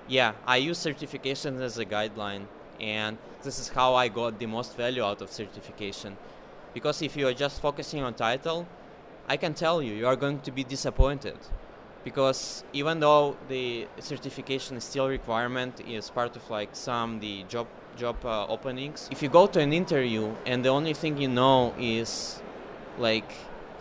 yeah, 0.07 0.33
I 0.45 0.57
use 0.57 0.79
certifications 0.79 1.61
as 1.61 1.77
a 1.77 1.85
guideline, 1.85 2.45
and 2.79 3.17
this 3.43 3.59
is 3.59 3.69
how 3.69 3.95
I 3.95 4.07
got 4.07 4.39
the 4.39 4.45
most 4.45 4.75
value 4.75 5.03
out 5.03 5.21
of 5.21 5.31
certification. 5.31 6.17
Because 6.73 7.01
if 7.01 7.15
you 7.15 7.27
are 7.27 7.33
just 7.33 7.61
focusing 7.61 8.03
on 8.03 8.13
title, 8.13 8.67
I 9.27 9.37
can 9.37 9.53
tell 9.53 9.81
you, 9.81 9.93
you 9.93 10.07
are 10.07 10.15
going 10.15 10.39
to 10.41 10.51
be 10.51 10.63
disappointed. 10.63 11.37
Because 12.03 12.63
even 12.71 13.01
though 13.01 13.35
the 13.49 13.87
certification 13.99 14.77
is 14.77 14.85
still 14.85 15.09
requirement, 15.09 15.81
is 15.81 16.09
part 16.09 16.35
of 16.35 16.49
like 16.49 16.69
some 16.73 17.19
the 17.19 17.43
job 17.49 17.67
job 17.97 18.15
uh, 18.23 18.45
openings. 18.47 19.09
If 19.11 19.21
you 19.21 19.27
go 19.27 19.47
to 19.47 19.59
an 19.59 19.73
interview 19.73 20.33
and 20.45 20.63
the 20.63 20.69
only 20.69 20.93
thing 20.93 21.17
you 21.17 21.27
know 21.27 21.73
is 21.77 22.41
like 22.97 23.31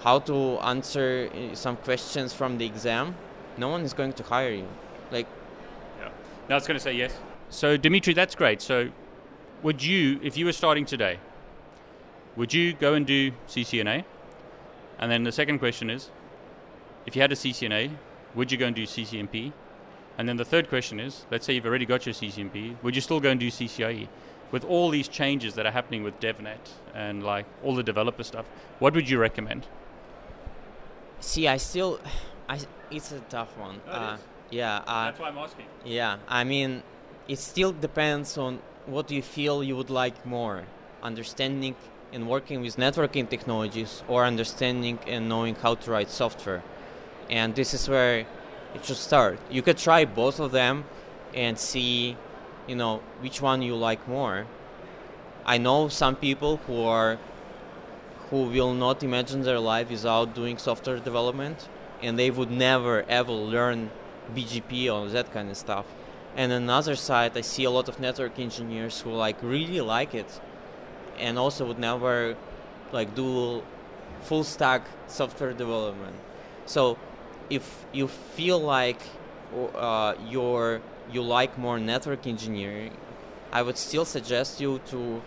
how 0.00 0.18
to 0.20 0.58
answer 0.60 1.30
some 1.54 1.76
questions 1.76 2.32
from 2.32 2.58
the 2.58 2.66
exam, 2.66 3.16
no 3.56 3.68
one 3.68 3.82
is 3.82 3.92
going 3.92 4.12
to 4.14 4.22
hire 4.22 4.52
you. 4.52 4.68
Like, 5.10 5.26
Yeah. 6.00 6.10
No, 6.48 6.54
I 6.54 6.58
was 6.58 6.66
going 6.66 6.78
to 6.78 6.82
say 6.82 6.92
yes. 6.92 7.16
So, 7.48 7.76
Dimitri, 7.76 8.14
that's 8.14 8.34
great. 8.34 8.60
So, 8.60 8.90
would 9.62 9.82
you, 9.82 10.20
if 10.22 10.36
you 10.36 10.44
were 10.44 10.52
starting 10.52 10.84
today, 10.84 11.18
would 12.36 12.52
you 12.52 12.74
go 12.74 12.94
and 12.94 13.06
do 13.06 13.30
CCNA? 13.48 14.04
And 14.98 15.10
then 15.10 15.24
the 15.24 15.32
second 15.32 15.58
question 15.58 15.90
is, 15.90 16.10
if 17.06 17.16
you 17.16 17.22
had 17.22 17.32
a 17.32 17.36
CCNA, 17.36 17.90
would 18.34 18.52
you 18.52 18.58
go 18.58 18.66
and 18.66 18.76
do 18.76 18.84
CCNP? 18.84 19.52
And 20.18 20.28
then 20.28 20.36
the 20.36 20.44
third 20.44 20.68
question 20.68 20.98
is, 20.98 21.26
let's 21.30 21.44
say 21.46 21.54
you've 21.54 21.66
already 21.66 21.86
got 21.86 22.06
your 22.06 22.14
CCNP, 22.14 22.76
would 22.82 22.94
you 22.94 23.02
still 23.02 23.20
go 23.20 23.30
and 23.30 23.40
do 23.40 23.50
CCIE? 23.50 24.08
With 24.50 24.64
all 24.64 24.90
these 24.90 25.08
changes 25.08 25.54
that 25.54 25.66
are 25.66 25.72
happening 25.72 26.02
with 26.02 26.18
DevNet 26.20 26.58
and 26.94 27.22
like 27.22 27.46
all 27.62 27.74
the 27.74 27.82
developer 27.82 28.22
stuff, 28.22 28.46
what 28.78 28.94
would 28.94 29.08
you 29.08 29.18
recommend? 29.18 29.66
See, 31.20 31.48
I 31.48 31.56
still, 31.56 32.00
I 32.48 32.60
it's 32.90 33.12
a 33.12 33.20
tough 33.20 33.56
one. 33.58 33.80
Oh, 33.88 33.92
uh, 33.92 34.16
yeah, 34.50 34.82
uh, 34.86 35.06
that's 35.06 35.18
why 35.18 35.28
I'm 35.28 35.38
asking. 35.38 35.66
yeah. 35.84 36.18
I 36.28 36.44
mean, 36.44 36.82
it 37.28 37.38
still 37.38 37.72
depends 37.72 38.38
on 38.38 38.60
what 38.86 39.10
you 39.10 39.22
feel 39.22 39.62
you 39.64 39.76
would 39.76 39.90
like 39.90 40.24
more. 40.24 40.64
understanding 41.02 41.74
and 42.12 42.26
working 42.28 42.60
with 42.62 42.76
networking 42.76 43.28
technologies 43.28 44.02
or 44.08 44.24
understanding 44.24 44.98
and 45.06 45.28
knowing 45.28 45.54
how 45.54 45.74
to 45.74 45.90
write 45.90 46.10
software. 46.10 46.62
And 47.30 47.54
this 47.54 47.74
is 47.74 47.88
where 47.88 48.26
it 48.74 48.84
should 48.84 48.96
start. 48.96 49.38
You 49.50 49.62
could 49.62 49.78
try 49.78 50.04
both 50.04 50.40
of 50.40 50.50
them 50.52 50.84
and 51.34 51.58
see, 51.58 52.16
you 52.66 52.74
know, 52.76 53.02
which 53.20 53.40
one 53.42 53.62
you 53.62 53.76
like 53.76 54.08
more. 54.08 54.46
I 55.44 55.58
know 55.58 55.88
some 55.88 56.16
people 56.16 56.56
who 56.66 56.82
are 56.82 57.18
who 58.30 58.44
will 58.44 58.74
not 58.74 59.02
imagine 59.02 59.42
their 59.42 59.60
life 59.60 59.90
without 59.90 60.34
doing 60.34 60.58
software 60.58 60.98
development 60.98 61.68
and 62.02 62.18
they 62.18 62.30
would 62.30 62.50
never 62.50 63.04
ever 63.08 63.32
learn 63.32 63.90
BGP 64.34 64.92
or 64.92 65.08
that 65.08 65.32
kind 65.32 65.50
of 65.50 65.56
stuff. 65.56 65.86
And 66.36 66.52
on 66.52 66.66
the 66.66 66.72
other 66.72 66.96
side, 66.96 67.36
I 67.36 67.40
see 67.40 67.64
a 67.64 67.70
lot 67.70 67.88
of 67.88 67.98
network 67.98 68.38
engineers 68.38 69.00
who 69.00 69.10
like 69.12 69.36
really 69.42 69.80
like 69.80 70.14
it 70.14 70.40
and 71.18 71.38
also 71.38 71.66
would 71.66 71.78
never 71.78 72.36
like 72.92 73.14
do 73.14 73.62
full 74.22 74.44
stack 74.44 74.82
software 75.06 75.52
development. 75.52 76.16
So 76.66 76.98
if 77.48 77.86
you 77.92 78.08
feel 78.08 78.58
like 78.58 79.00
uh, 79.74 80.14
you're 80.28 80.82
you 81.12 81.22
like 81.22 81.56
more 81.56 81.78
network 81.78 82.26
engineering, 82.26 82.90
I 83.52 83.62
would 83.62 83.78
still 83.78 84.04
suggest 84.04 84.60
you 84.60 84.80
to 84.86 85.22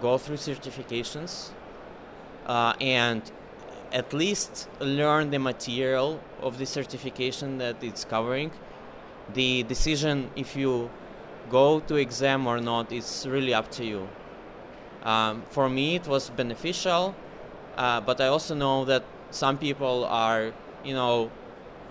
go 0.00 0.18
through 0.18 0.38
certifications 0.38 1.50
uh, 2.46 2.74
and 2.80 3.22
at 3.92 4.12
least 4.12 4.68
learn 4.80 5.30
the 5.30 5.38
material 5.38 6.20
of 6.40 6.58
the 6.58 6.66
certification 6.66 7.58
that 7.58 7.82
it's 7.82 8.04
covering. 8.04 8.50
The 9.32 9.62
decision 9.64 10.30
if 10.36 10.56
you 10.56 10.90
go 11.50 11.80
to 11.80 11.96
exam 11.96 12.46
or 12.46 12.60
not 12.60 12.92
is 12.92 13.26
really 13.28 13.54
up 13.54 13.70
to 13.72 13.84
you. 13.84 14.08
Um, 15.02 15.42
for 15.50 15.68
me, 15.68 15.96
it 15.96 16.06
was 16.06 16.30
beneficial, 16.30 17.14
uh, 17.76 18.00
but 18.00 18.20
I 18.20 18.26
also 18.26 18.54
know 18.54 18.84
that 18.86 19.04
some 19.30 19.56
people 19.56 20.04
are, 20.04 20.52
you 20.84 20.94
know, 20.94 21.30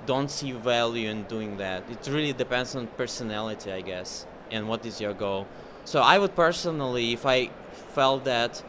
don't 0.06 0.30
see 0.30 0.51
value 0.51 1.10
in 1.10 1.24
doing 1.24 1.58
that. 1.58 1.84
It 1.89 2.08
really 2.08 2.34
depends 2.34 2.76
on 2.76 2.88
personality, 2.88 3.72
I 3.72 3.82
guess, 3.82 4.26
and 4.51 4.68
what 4.68 4.86
is 4.86 4.99
your 4.99 5.14
goal. 5.14 5.47
So 5.86 6.01
I 6.01 6.18
would 6.18 6.36
personally, 6.36 7.14
if 7.14 7.26
I 7.26 7.49
felt 7.93 8.26
that 8.26 8.62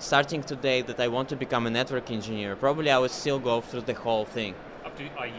starting 0.00 0.42
today 0.42 0.82
that 0.82 0.98
I 0.98 1.08
want 1.08 1.28
to 1.28 1.36
become 1.36 1.66
a 1.66 1.70
network 1.70 2.10
engineer, 2.10 2.56
probably 2.56 2.90
I 2.90 2.98
would 2.98 3.10
still 3.10 3.38
go 3.38 3.60
through 3.60 3.82
the 3.82 3.94
whole 3.94 4.24
thing. 4.24 4.54
Up 4.84 4.96
to 4.96 5.04
IE. 5.04 5.32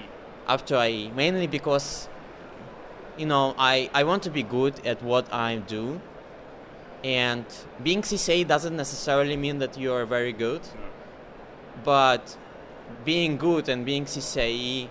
Up 0.47 0.66
to 0.68 0.88
IE, 0.88 1.12
mainly 1.12 1.47
because, 1.47 2.07
you 3.18 3.26
know, 3.26 3.53
I, 3.57 3.89
I 3.93 4.03
want 4.03 4.24
to 4.24 4.30
be 4.30 4.43
good 4.43 4.86
at 4.86 5.03
what 5.03 5.32
I 5.34 5.57
do 5.57 6.01
and 7.03 7.45
being 7.82 8.01
CCIE 8.01 8.47
doesn't 8.47 8.76
necessarily 8.76 9.36
mean 9.36 9.59
that 9.59 9.78
you 9.78 9.91
are 9.93 10.05
very 10.05 10.34
good, 10.34 10.62
no. 10.62 10.82
but 11.84 12.38
being 13.03 13.38
good 13.38 13.70
and 13.70 13.86
being 13.86 14.05
CCIE, 14.05 14.88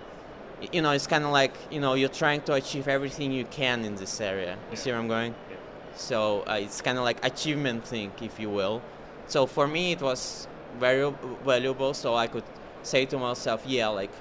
you 0.73 0.83
know, 0.83 0.91
it's 0.91 1.07
kind 1.07 1.25
of 1.25 1.31
like 1.31 1.55
you 1.71 1.81
know 1.81 1.95
you're 1.95 2.09
trying 2.09 2.43
to 2.43 2.55
achieve 2.55 2.89
everything 2.89 3.31
you 3.33 3.45
can 3.45 3.85
in 3.85 3.95
this 3.95 4.21
area. 4.21 4.55
You 4.55 4.59
yeah. 4.71 4.75
see 4.77 4.91
where 4.91 4.99
I'm 4.99 5.09
going? 5.09 5.35
Yeah. 5.51 5.57
So 5.95 6.43
uh, 6.49 6.55
it's 6.55 6.81
kind 6.81 6.99
of 6.99 7.05
like 7.05 7.25
achievement 7.25 7.87
thing, 7.87 8.13
if 8.21 8.41
you 8.41 8.51
will. 8.51 8.83
So 9.31 9.47
for 9.47 9.67
me, 9.67 9.93
it 9.93 10.03
was 10.03 10.47
very 10.79 11.11
valuable. 11.45 11.95
So 11.95 12.15
I 12.15 12.27
could 12.27 12.45
say 12.83 13.07
to 13.07 13.19
myself, 13.19 13.63
yeah, 13.67 13.89
like 13.89 14.13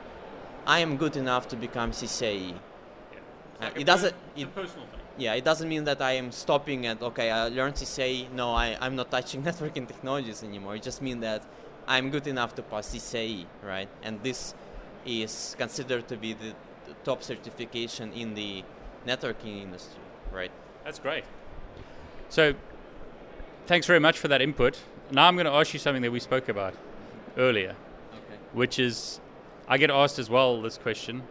I 0.66 0.80
am 0.80 0.98
good 0.98 1.18
enough 1.18 1.48
to 1.50 1.56
become 1.56 1.92
CCIE. 1.92 2.54
Yeah. 2.54 3.68
Uh, 3.68 3.72
it 3.76 3.86
doesn't. 3.86 4.16
It, 4.36 4.54
personal 4.56 4.86
thing 4.86 5.00
yeah, 5.20 5.34
it 5.34 5.44
doesn't 5.44 5.68
mean 5.68 5.84
that 5.84 6.02
I 6.02 6.14
am 6.14 6.32
stopping 6.32 6.86
at 6.86 7.02
okay. 7.02 7.30
I 7.30 7.50
learned 7.50 7.78
say 7.78 8.28
no. 8.34 8.54
I 8.54 8.78
I'm 8.80 8.96
not 8.96 9.12
touching 9.12 9.44
networking 9.50 9.88
technologies 9.88 10.44
anymore. 10.44 10.76
It 10.76 10.84
just 10.84 11.02
means 11.02 11.22
that 11.22 11.44
I'm 11.88 12.10
good 12.10 12.28
enough 12.28 12.56
to 12.56 12.62
pass 12.62 12.88
CCIE, 12.90 13.46
right? 13.64 13.90
And 14.02 14.24
this 14.24 14.54
is 15.06 15.56
considered 15.58 16.08
to 16.08 16.18
be 16.18 16.34
the 16.34 16.54
top 17.04 17.24
certification 17.24 18.14
in 18.14 18.34
the 18.34 18.64
networking 19.06 19.62
industry, 19.64 20.02
right? 20.32 20.52
That's 20.84 21.00
great. 21.00 21.24
So, 22.30 22.54
thanks 23.66 23.88
very 23.88 24.00
much 24.00 24.20
for 24.20 24.28
that 24.28 24.42
input. 24.42 24.80
Now 25.12 25.28
I'm 25.28 25.36
going 25.36 25.46
to 25.46 25.52
ask 25.52 25.74
you 25.74 25.80
something 25.80 26.04
that 26.04 26.12
we 26.12 26.20
spoke 26.20 26.50
about 26.50 26.76
earlier, 27.36 27.76
okay. 28.12 28.40
which 28.54 28.78
is 28.78 29.20
I 29.68 29.78
get 29.78 29.90
asked 29.90 30.20
as 30.20 30.30
well 30.30 30.62
this 30.62 30.78
question: 30.78 31.24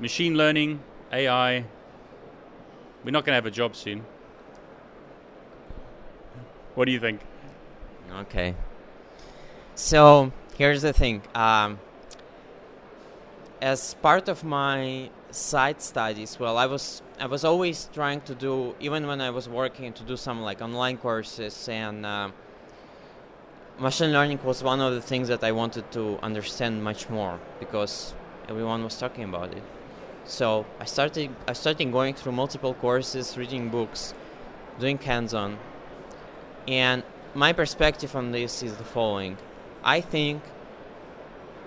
machine 0.00 0.34
learning, 0.34 0.80
AI, 1.12 1.64
we're 3.04 3.12
not 3.12 3.24
going 3.24 3.32
to 3.32 3.36
have 3.36 3.46
a 3.46 3.50
job 3.50 3.76
soon. 3.76 4.04
What 6.74 6.86
do 6.86 6.92
you 6.92 6.98
think? 6.98 7.20
Okay. 8.12 8.54
So 9.76 10.32
here's 10.58 10.82
the 10.82 10.92
thing. 10.92 11.22
Um, 11.34 11.78
as 13.62 13.94
part 13.94 14.28
of 14.28 14.42
my 14.42 15.10
side 15.30 15.80
studies, 15.80 16.38
well, 16.40 16.58
I 16.58 16.66
was 16.66 17.02
I 17.20 17.26
was 17.26 17.44
always 17.44 17.88
trying 17.94 18.22
to 18.22 18.34
do, 18.34 18.74
even 18.80 19.06
when 19.06 19.20
I 19.20 19.30
was 19.30 19.48
working, 19.48 19.92
to 19.92 20.02
do 20.02 20.16
some 20.16 20.42
like 20.42 20.60
online 20.60 20.98
courses, 20.98 21.68
and 21.68 22.04
uh, 22.04 22.30
machine 23.78 24.12
learning 24.12 24.40
was 24.42 24.62
one 24.62 24.80
of 24.80 24.94
the 24.94 25.02
things 25.02 25.28
that 25.28 25.44
I 25.44 25.52
wanted 25.52 25.90
to 25.92 26.18
understand 26.22 26.82
much 26.82 27.10
more 27.10 27.38
because 27.60 28.14
everyone 28.48 28.82
was 28.82 28.96
talking 28.98 29.24
about 29.24 29.52
it. 29.52 29.62
So 30.24 30.64
I 30.80 30.86
started 30.86 31.30
I 31.46 31.52
started 31.52 31.92
going 31.92 32.14
through 32.14 32.32
multiple 32.32 32.74
courses, 32.74 33.36
reading 33.36 33.68
books, 33.68 34.14
doing 34.78 34.98
hands-on. 34.98 35.58
And 36.66 37.02
my 37.34 37.52
perspective 37.52 38.16
on 38.16 38.32
this 38.32 38.62
is 38.62 38.76
the 38.76 38.84
following. 38.84 39.36
I 39.84 40.00
think 40.00 40.42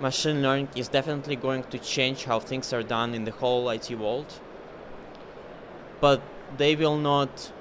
machine 0.01 0.41
learning 0.41 0.70
is 0.76 0.88
definitely 0.88 1.36
going 1.36 1.64
to 1.66 1.78
change 1.78 2.26
how 2.26 2.39
things 2.39 2.74
are 2.74 2.84
done 2.84 3.14
in 3.14 3.24
the 3.24 3.32
whole 3.32 3.70
IT 3.70 3.91
world. 3.91 4.34
But 6.01 6.22
they 6.57 6.76
will 6.76 6.97
not 6.97 7.51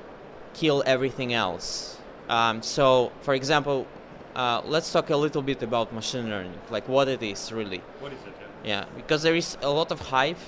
kill 0.54 0.82
everything 0.86 1.34
else. 1.34 1.98
Um, 2.28 2.62
so, 2.62 3.12
for 3.22 3.34
example, 3.34 3.86
uh, 4.38 4.62
let's 4.64 4.92
talk 4.92 5.10
a 5.10 5.16
little 5.16 5.42
bit 5.42 5.62
about 5.62 5.92
machine 5.92 6.30
learning, 6.30 6.54
like 6.70 6.88
what 6.88 7.08
it 7.08 7.22
is 7.22 7.52
really. 7.52 7.82
What 8.00 8.12
is 8.12 8.20
it? 8.26 8.34
Yeah, 8.40 8.68
yeah 8.72 8.84
because 8.96 9.22
there 9.22 9.34
is 9.34 9.58
a 9.62 9.68
lot 9.80 9.90
of 9.92 10.00
hype 10.00 10.38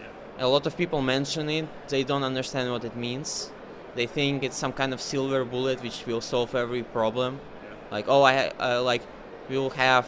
Yeah. 0.00 0.46
a 0.46 0.48
lot 0.48 0.64
of 0.66 0.76
people 0.76 1.02
mention 1.02 1.50
it, 1.50 1.66
they 1.88 2.04
don't 2.04 2.24
understand 2.32 2.70
what 2.70 2.84
it 2.84 2.96
means. 2.96 3.50
They 3.94 4.06
think 4.06 4.42
it's 4.42 4.56
some 4.56 4.72
kind 4.72 4.92
of 4.94 5.00
silver 5.00 5.44
bullet 5.44 5.82
which 5.82 6.06
will 6.06 6.22
solve 6.22 6.54
every 6.54 6.82
problem. 6.82 7.40
Yeah. 7.40 7.96
Like, 7.96 8.06
oh, 8.08 8.22
I 8.22 8.34
uh, 8.58 8.82
like 8.82 9.02
we 9.50 9.56
will 9.58 9.76
have 9.86 10.06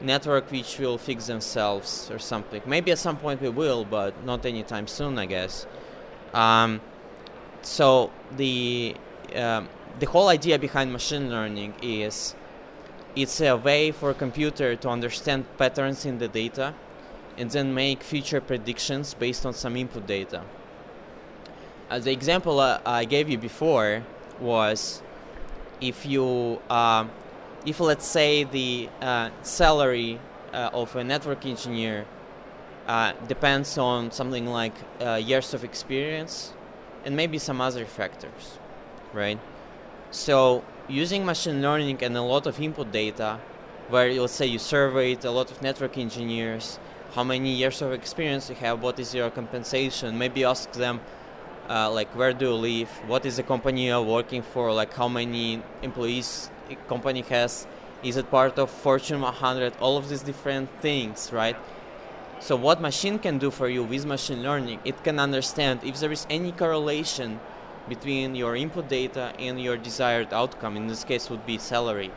network 0.00 0.50
which 0.50 0.78
will 0.78 0.98
fix 0.98 1.26
themselves 1.26 2.10
or 2.10 2.18
something. 2.18 2.60
Maybe 2.66 2.90
at 2.92 2.98
some 2.98 3.16
point 3.16 3.40
we 3.40 3.48
will, 3.48 3.84
but 3.84 4.12
not 4.24 4.44
anytime 4.44 4.86
soon, 4.86 5.18
I 5.18 5.26
guess. 5.26 5.66
Um, 6.34 6.80
so 7.62 8.10
the 8.36 8.94
um, 9.34 9.68
the 9.98 10.06
whole 10.06 10.28
idea 10.28 10.58
behind 10.58 10.92
machine 10.92 11.30
learning 11.30 11.74
is 11.82 12.34
it's 13.16 13.40
a 13.40 13.56
way 13.56 13.90
for 13.90 14.10
a 14.10 14.14
computer 14.14 14.76
to 14.76 14.88
understand 14.88 15.46
patterns 15.56 16.04
in 16.04 16.18
the 16.18 16.28
data 16.28 16.74
and 17.38 17.50
then 17.50 17.72
make 17.72 18.02
future 18.02 18.40
predictions 18.40 19.14
based 19.14 19.46
on 19.46 19.54
some 19.54 19.76
input 19.76 20.06
data. 20.06 20.42
Uh, 21.90 21.98
the 21.98 22.12
example 22.12 22.60
uh, 22.60 22.80
I 22.84 23.06
gave 23.06 23.28
you 23.28 23.38
before 23.38 24.02
was 24.38 25.02
if 25.80 26.04
you, 26.04 26.60
uh, 26.68 27.06
if 27.64 27.80
let's 27.80 28.06
say 28.06 28.44
the 28.44 28.88
uh, 29.00 29.30
salary 29.42 30.20
uh, 30.52 30.70
of 30.72 30.94
a 30.94 31.04
network 31.04 31.46
engineer 31.46 32.04
uh, 32.86 33.12
depends 33.28 33.78
on 33.78 34.10
something 34.10 34.46
like 34.46 34.74
years 35.18 35.54
of 35.54 35.64
experience 35.64 36.52
and 37.04 37.16
maybe 37.16 37.38
some 37.38 37.60
other 37.60 37.84
factors, 37.84 38.58
right? 39.12 39.38
So 40.10 40.64
using 40.88 41.24
machine 41.24 41.60
learning 41.62 42.02
and 42.02 42.16
a 42.16 42.22
lot 42.22 42.46
of 42.46 42.60
input 42.60 42.92
data, 42.92 43.38
where 43.88 44.12
let's 44.12 44.34
say 44.34 44.46
you 44.46 44.58
surveyed 44.58 45.24
a 45.24 45.30
lot 45.30 45.50
of 45.50 45.62
network 45.62 45.98
engineers 45.98 46.78
how 47.16 47.24
many 47.24 47.50
years 47.50 47.80
of 47.80 47.92
experience 47.92 48.50
you 48.50 48.56
have, 48.56 48.82
what 48.82 48.98
is 49.00 49.14
your 49.14 49.30
compensation. 49.30 50.18
Maybe 50.18 50.44
ask 50.44 50.70
them, 50.72 51.00
uh, 51.66 51.90
like, 51.90 52.14
where 52.14 52.34
do 52.34 52.46
you 52.46 52.54
live, 52.54 52.90
what 53.06 53.24
is 53.24 53.36
the 53.36 53.42
company 53.42 53.86
you're 53.86 54.02
working 54.02 54.42
for, 54.42 54.70
like, 54.70 54.92
how 54.92 55.08
many 55.08 55.62
employees 55.82 56.50
company 56.88 57.22
has, 57.22 57.66
is 58.02 58.18
it 58.18 58.30
part 58.30 58.58
of 58.58 58.70
Fortune 58.70 59.22
100, 59.22 59.72
all 59.80 59.96
of 59.96 60.10
these 60.10 60.22
different 60.22 60.68
things, 60.82 61.32
right? 61.32 61.56
So 62.38 62.54
what 62.54 62.82
machine 62.82 63.18
can 63.18 63.38
do 63.38 63.50
for 63.50 63.68
you 63.68 63.82
with 63.82 64.04
machine 64.04 64.42
learning, 64.42 64.80
it 64.84 65.02
can 65.02 65.18
understand 65.18 65.80
if 65.84 65.98
there 65.98 66.12
is 66.12 66.26
any 66.28 66.52
correlation 66.52 67.40
between 67.88 68.34
your 68.34 68.56
input 68.56 68.88
data 68.88 69.32
and 69.38 69.60
your 69.60 69.76
desired 69.76 70.32
outcome. 70.32 70.76
In 70.76 70.86
this 70.86 71.04
case, 71.04 71.30
would 71.30 71.46
be 71.46 71.58
salary, 71.58 72.10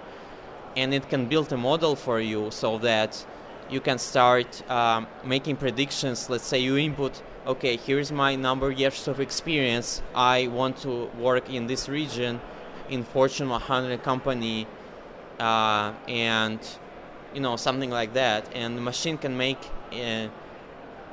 and 0.76 0.94
it 0.94 1.10
can 1.10 1.28
build 1.28 1.52
a 1.54 1.58
model 1.58 1.96
for 1.96 2.20
you 2.20 2.52
so 2.52 2.78
that 2.80 3.26
you 3.70 3.80
can 3.80 4.00
start 4.00 4.70
um, 4.70 5.08
making 5.24 5.58
predictions. 5.58 6.30
Let's 6.30 6.46
say 6.46 6.60
you 6.60 6.78
input, 6.78 7.22
okay, 7.46 7.78
here's 7.78 8.12
my 8.12 8.36
number 8.36 8.72
years 8.72 9.08
of 9.08 9.20
experience. 9.20 10.02
I 10.16 10.48
want 10.48 10.78
to 10.78 11.06
work 11.20 11.50
in 11.50 11.68
this 11.68 11.88
region. 11.88 12.42
in 12.90 13.04
Fortune 13.04 13.50
100 13.50 14.04
company, 14.04 14.68
uh, 15.40 15.94
and 16.08 16.60
you 17.34 17.42
know 17.42 17.56
something 17.56 17.90
like 17.90 18.14
that, 18.14 18.50
and 18.54 18.76
the 18.76 18.82
machine 18.82 19.18
can 19.18 19.38
make 19.38 19.60
a, 19.92 20.30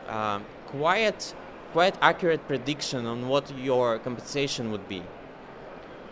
uh, 0.08 0.40
quite 0.66 1.34
quite 1.76 1.98
accurate 2.00 2.42
prediction 2.48 3.04
on 3.04 3.28
what 3.28 3.44
your 3.58 3.98
compensation 3.98 4.72
would 4.72 4.88
be. 4.88 5.02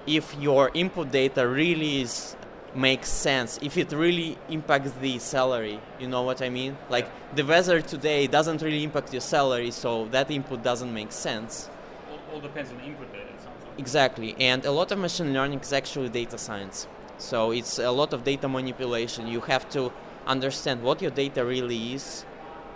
If 0.07 0.27
your 0.39 0.71
input 0.75 1.11
data 1.11 1.49
really 1.49 2.03
is 2.03 2.37
makes 2.75 3.09
sense 3.09 3.51
if 3.63 3.79
it 3.79 3.91
really 3.93 4.37
impacts 4.57 4.91
the 5.01 5.17
salary 5.21 5.79
you 6.01 6.09
know 6.09 6.23
what 6.29 6.43
i 6.43 6.49
mean? 6.59 6.77
Like 6.91 7.07
the 7.39 7.45
weather 7.53 7.81
today 7.81 8.27
doesn't 8.27 8.61
really 8.67 8.83
impact 8.89 9.09
your 9.17 9.27
salary 9.37 9.71
so 9.71 9.91
that 10.15 10.31
input 10.31 10.63
doesn't 10.71 10.93
make 11.01 11.13
sense. 11.13 11.71
All, 12.11 12.19
all 12.31 12.41
depends 12.49 12.69
on 12.73 12.77
the 12.79 12.87
input 12.91 13.09
data 13.13 13.31
it 13.35 13.41
sounds 13.45 13.65
like. 13.65 13.79
exactly 13.85 14.31
and 14.51 14.61
a 14.67 14.75
lot 14.81 14.89
of 14.93 14.99
machine 14.99 15.33
learning 15.33 15.61
is 15.61 15.73
actually 15.73 16.11
data 16.11 16.37
science. 16.37 16.89
So 17.17 17.53
it's 17.53 17.79
a 17.79 17.93
lot 18.01 18.13
of 18.13 18.23
data 18.23 18.49
manipulation. 18.59 19.29
You 19.29 19.41
have 19.53 19.65
to 19.77 19.93
understand 20.27 20.83
what 20.83 21.01
your 21.01 21.13
data 21.23 21.43
really 21.43 21.95
is 21.95 22.27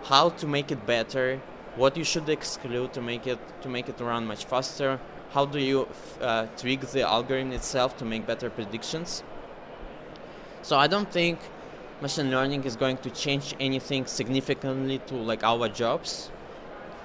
how 0.05 0.30
to 0.41 0.47
make 0.47 0.70
it 0.70 0.86
better 0.86 1.41
what 1.79 1.97
you 1.97 2.05
should 2.05 2.29
exclude 2.29 2.93
to 2.93 3.01
make 3.01 3.26
it 3.26 3.39
to 3.62 3.68
make 3.68 3.89
it 3.89 3.99
run 4.01 4.26
much 4.26 4.45
faster 4.45 5.01
how 5.31 5.45
do 5.45 5.59
you 5.59 5.87
uh, 6.20 6.47
tweak 6.57 6.81
the 6.97 7.03
algorithm 7.03 7.53
itself 7.53 7.97
to 7.97 8.05
make 8.05 8.26
better 8.26 8.51
predictions 8.51 9.22
so 10.62 10.76
I 10.76 10.87
don't 10.87 11.11
think 11.11 11.39
machine 12.01 12.31
learning 12.31 12.64
is 12.64 12.76
going 12.76 12.99
to 12.99 13.11
change 13.11 13.55
anything 13.59 14.07
significantly 14.07 14.99
to 15.07 15.14
like 15.14 15.43
our 15.43 15.68
jobs, 15.68 16.31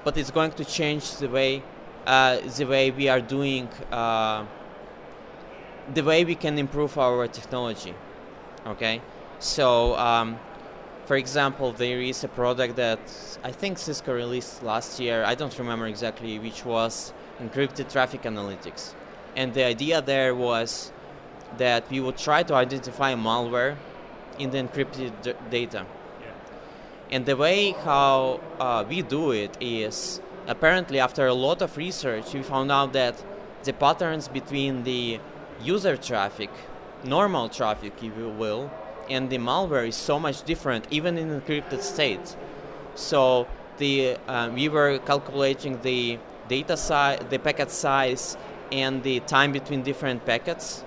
but 0.03 0.17
it's 0.17 0.31
going 0.31 0.51
to 0.51 0.65
change 0.65 1.15
the 1.17 1.29
way 1.29 1.63
uh, 2.05 2.39
the 2.57 2.65
way 2.65 2.91
we 2.91 3.07
are 3.07 3.21
doing 3.21 3.67
uh, 3.91 4.45
the 5.93 6.03
way 6.03 6.25
we 6.25 6.35
can 6.35 6.57
improve 6.59 6.97
our 6.97 7.27
technology. 7.27 7.93
Okay, 8.65 9.01
so 9.39 9.95
um, 9.97 10.39
for 11.05 11.15
example, 11.17 11.71
there 11.71 12.01
is 12.01 12.23
a 12.23 12.27
product 12.27 12.75
that 12.77 12.99
I 13.43 13.51
think 13.51 13.77
Cisco 13.77 14.13
released 14.13 14.63
last 14.63 14.99
year. 14.99 15.23
I 15.23 15.35
don't 15.35 15.57
remember 15.59 15.87
exactly 15.87 16.39
which 16.39 16.65
was 16.65 17.13
encrypted 17.41 17.91
traffic 17.91 18.23
analytics, 18.23 18.93
and 19.35 19.53
the 19.53 19.63
idea 19.63 20.01
there 20.01 20.33
was 20.33 20.91
that 21.57 21.89
we 21.89 21.99
would 21.99 22.17
try 22.17 22.43
to 22.43 22.55
identify 22.55 23.13
malware 23.15 23.75
in 24.39 24.49
the 24.49 24.57
encrypted 24.57 25.11
d- 25.21 25.33
data. 25.49 25.85
Yeah. 26.21 26.27
And 27.11 27.25
the 27.25 27.35
way 27.35 27.71
how 27.71 28.39
uh, 28.59 28.83
we 28.87 29.01
do 29.01 29.31
it 29.31 29.57
is 29.59 30.21
apparently 30.47 30.99
after 30.99 31.27
a 31.27 31.33
lot 31.33 31.61
of 31.61 31.77
research, 31.77 32.33
we 32.33 32.41
found 32.41 32.71
out 32.71 32.93
that 32.93 33.23
the 33.63 33.73
patterns 33.73 34.27
between 34.27 34.83
the 34.83 35.19
user 35.61 35.95
traffic, 35.95 36.49
normal 37.03 37.49
traffic, 37.49 37.93
if 38.01 38.17
you 38.17 38.29
will, 38.29 38.71
and 39.09 39.29
the 39.29 39.37
malware 39.37 39.87
is 39.87 39.95
so 39.95 40.19
much 40.19 40.43
different, 40.43 40.85
even 40.91 41.17
in 41.17 41.29
encrypted 41.41 41.81
state. 41.81 42.35
So 42.95 43.47
the 43.77 44.17
um, 44.27 44.55
we 44.55 44.69
were 44.69 44.99
calculating 44.99 45.81
the 45.81 46.19
data 46.47 46.77
size, 46.77 47.19
the 47.29 47.39
packet 47.39 47.71
size, 47.71 48.37
and 48.71 49.03
the 49.03 49.19
time 49.21 49.51
between 49.51 49.83
different 49.83 50.25
packets 50.25 50.83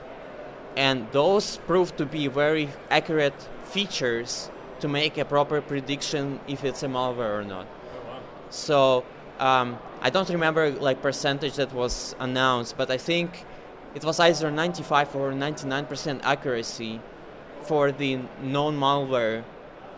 and 0.77 1.11
those 1.13 1.57
proved 1.67 1.97
to 1.97 2.07
be 2.07 2.29
very 2.29 2.69
accurate 2.91 3.49
features 3.65 4.51
to 4.81 4.89
make 4.89 5.17
a 5.17 5.25
proper 5.25 5.61
prediction 5.61 6.39
if 6.47 6.65
it's 6.65 6.83
a 6.83 6.87
malware 6.87 7.41
or 7.41 7.45
not. 7.45 7.67
Oh, 7.67 8.11
wow. 8.11 8.21
So 8.51 9.05
um, 9.39 9.79
I 10.03 10.11
don't 10.11 10.29
remember 10.29 10.71
like 10.71 11.01
percentage 11.01 11.55
that 11.55 11.73
was 11.73 12.15
announced, 12.21 12.77
but 12.77 12.91
I 12.91 12.99
think 12.99 13.47
it 13.95 14.05
was 14.05 14.21
either 14.21 14.51
95 14.51 15.17
or 15.17 15.33
99% 15.33 16.21
accuracy 16.23 17.01
for 17.67 17.93
the 17.93 18.19
known 18.43 18.79
malware 18.79 19.45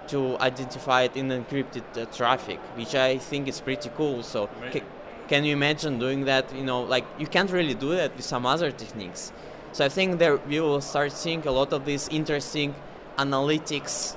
to 0.09 0.39
identify 0.41 1.03
it 1.03 1.17
in 1.17 1.29
encrypted 1.29 1.85
uh, 1.97 2.07
traffic, 2.07 2.59
which 2.77 2.95
I 2.95 3.19
think 3.19 3.47
is 3.47 3.61
pretty 3.61 3.91
cool. 3.97 4.23
So 4.23 4.49
ca- 4.73 4.85
can 5.29 5.45
you 5.45 5.53
imagine 5.53 5.99
doing 5.99 6.25
that? 6.25 6.55
You 6.55 6.65
know, 6.65 6.83
like 6.83 7.05
you 7.19 7.27
can't 7.27 7.51
really 7.51 7.75
do 7.75 7.91
that 7.97 8.17
with 8.17 8.25
some 8.25 8.47
other 8.47 8.71
techniques. 8.71 9.33
So 9.73 9.85
I 9.85 9.91
think 9.91 10.19
that 10.19 10.49
we 10.49 10.61
will 10.61 10.81
start 10.81 11.13
seeing 11.13 11.47
a 11.47 11.51
lot 11.51 11.73
of 11.73 11.85
these 11.85 12.09
interesting 12.09 12.75
analytics, 13.19 14.17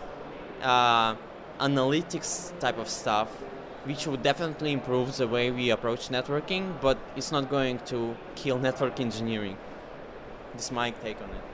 uh, 0.61 1.15
analytics 1.59 2.57
type 2.59 2.77
of 2.77 2.87
stuff, 2.87 3.27
which 3.83 4.07
would 4.07 4.23
definitely 4.23 4.71
improve 4.71 5.17
the 5.17 5.27
way 5.27 5.51
we 5.51 5.69
approach 5.71 6.07
networking, 6.07 6.79
but 6.81 6.97
it's 7.17 7.31
not 7.31 7.49
going 7.49 7.79
to 7.79 8.15
kill 8.35 8.57
network 8.57 8.99
engineering. 8.99 9.57
This 10.53 10.65
is 10.65 10.71
my 10.71 10.91
take 10.91 11.21
on 11.21 11.29
it. 11.29 11.50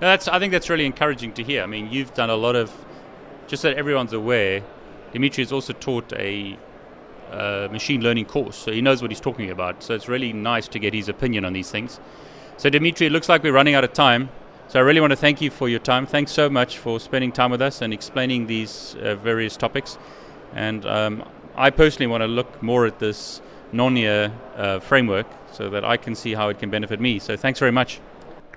No, 0.00 0.06
that's. 0.06 0.28
I 0.28 0.38
think 0.38 0.52
that's 0.52 0.70
really 0.70 0.86
encouraging 0.86 1.32
to 1.34 1.42
hear. 1.42 1.62
I 1.62 1.66
mean, 1.66 1.90
you've 1.90 2.14
done 2.14 2.30
a 2.30 2.36
lot 2.36 2.54
of, 2.54 2.72
just 3.48 3.62
so 3.62 3.70
everyone's 3.70 4.12
aware. 4.12 4.62
Dimitri 5.12 5.42
has 5.42 5.52
also 5.52 5.72
taught 5.72 6.12
a 6.12 6.56
uh, 7.32 7.68
machine 7.70 8.00
learning 8.00 8.26
course, 8.26 8.56
so 8.56 8.70
he 8.70 8.80
knows 8.80 9.02
what 9.02 9.10
he's 9.10 9.20
talking 9.20 9.50
about. 9.50 9.82
So 9.82 9.94
it's 9.94 10.08
really 10.08 10.32
nice 10.32 10.68
to 10.68 10.78
get 10.78 10.94
his 10.94 11.08
opinion 11.08 11.44
on 11.44 11.52
these 11.52 11.70
things. 11.70 11.98
So, 12.58 12.68
Dimitri, 12.68 13.06
it 13.06 13.12
looks 13.12 13.28
like 13.28 13.44
we're 13.44 13.52
running 13.52 13.74
out 13.74 13.84
of 13.84 13.92
time. 13.92 14.30
So, 14.66 14.80
I 14.80 14.82
really 14.82 15.00
want 15.00 15.12
to 15.12 15.16
thank 15.16 15.40
you 15.40 15.48
for 15.48 15.68
your 15.68 15.78
time. 15.78 16.06
Thanks 16.06 16.32
so 16.32 16.50
much 16.50 16.78
for 16.78 16.98
spending 16.98 17.30
time 17.30 17.52
with 17.52 17.62
us 17.62 17.82
and 17.82 17.92
explaining 17.92 18.48
these 18.48 18.96
uh, 19.00 19.14
various 19.14 19.56
topics. 19.56 19.96
And 20.54 20.84
um, 20.84 21.24
I 21.54 21.70
personally 21.70 22.08
want 22.08 22.22
to 22.22 22.26
look 22.26 22.60
more 22.60 22.84
at 22.86 22.98
this 22.98 23.40
Nornir 23.72 24.32
uh, 24.56 24.80
framework 24.80 25.26
so 25.52 25.70
that 25.70 25.84
I 25.84 25.96
can 25.96 26.16
see 26.16 26.34
how 26.34 26.48
it 26.48 26.58
can 26.58 26.68
benefit 26.68 27.00
me. 27.00 27.20
So, 27.20 27.36
thanks 27.36 27.60
very 27.60 27.72
much. 27.72 28.00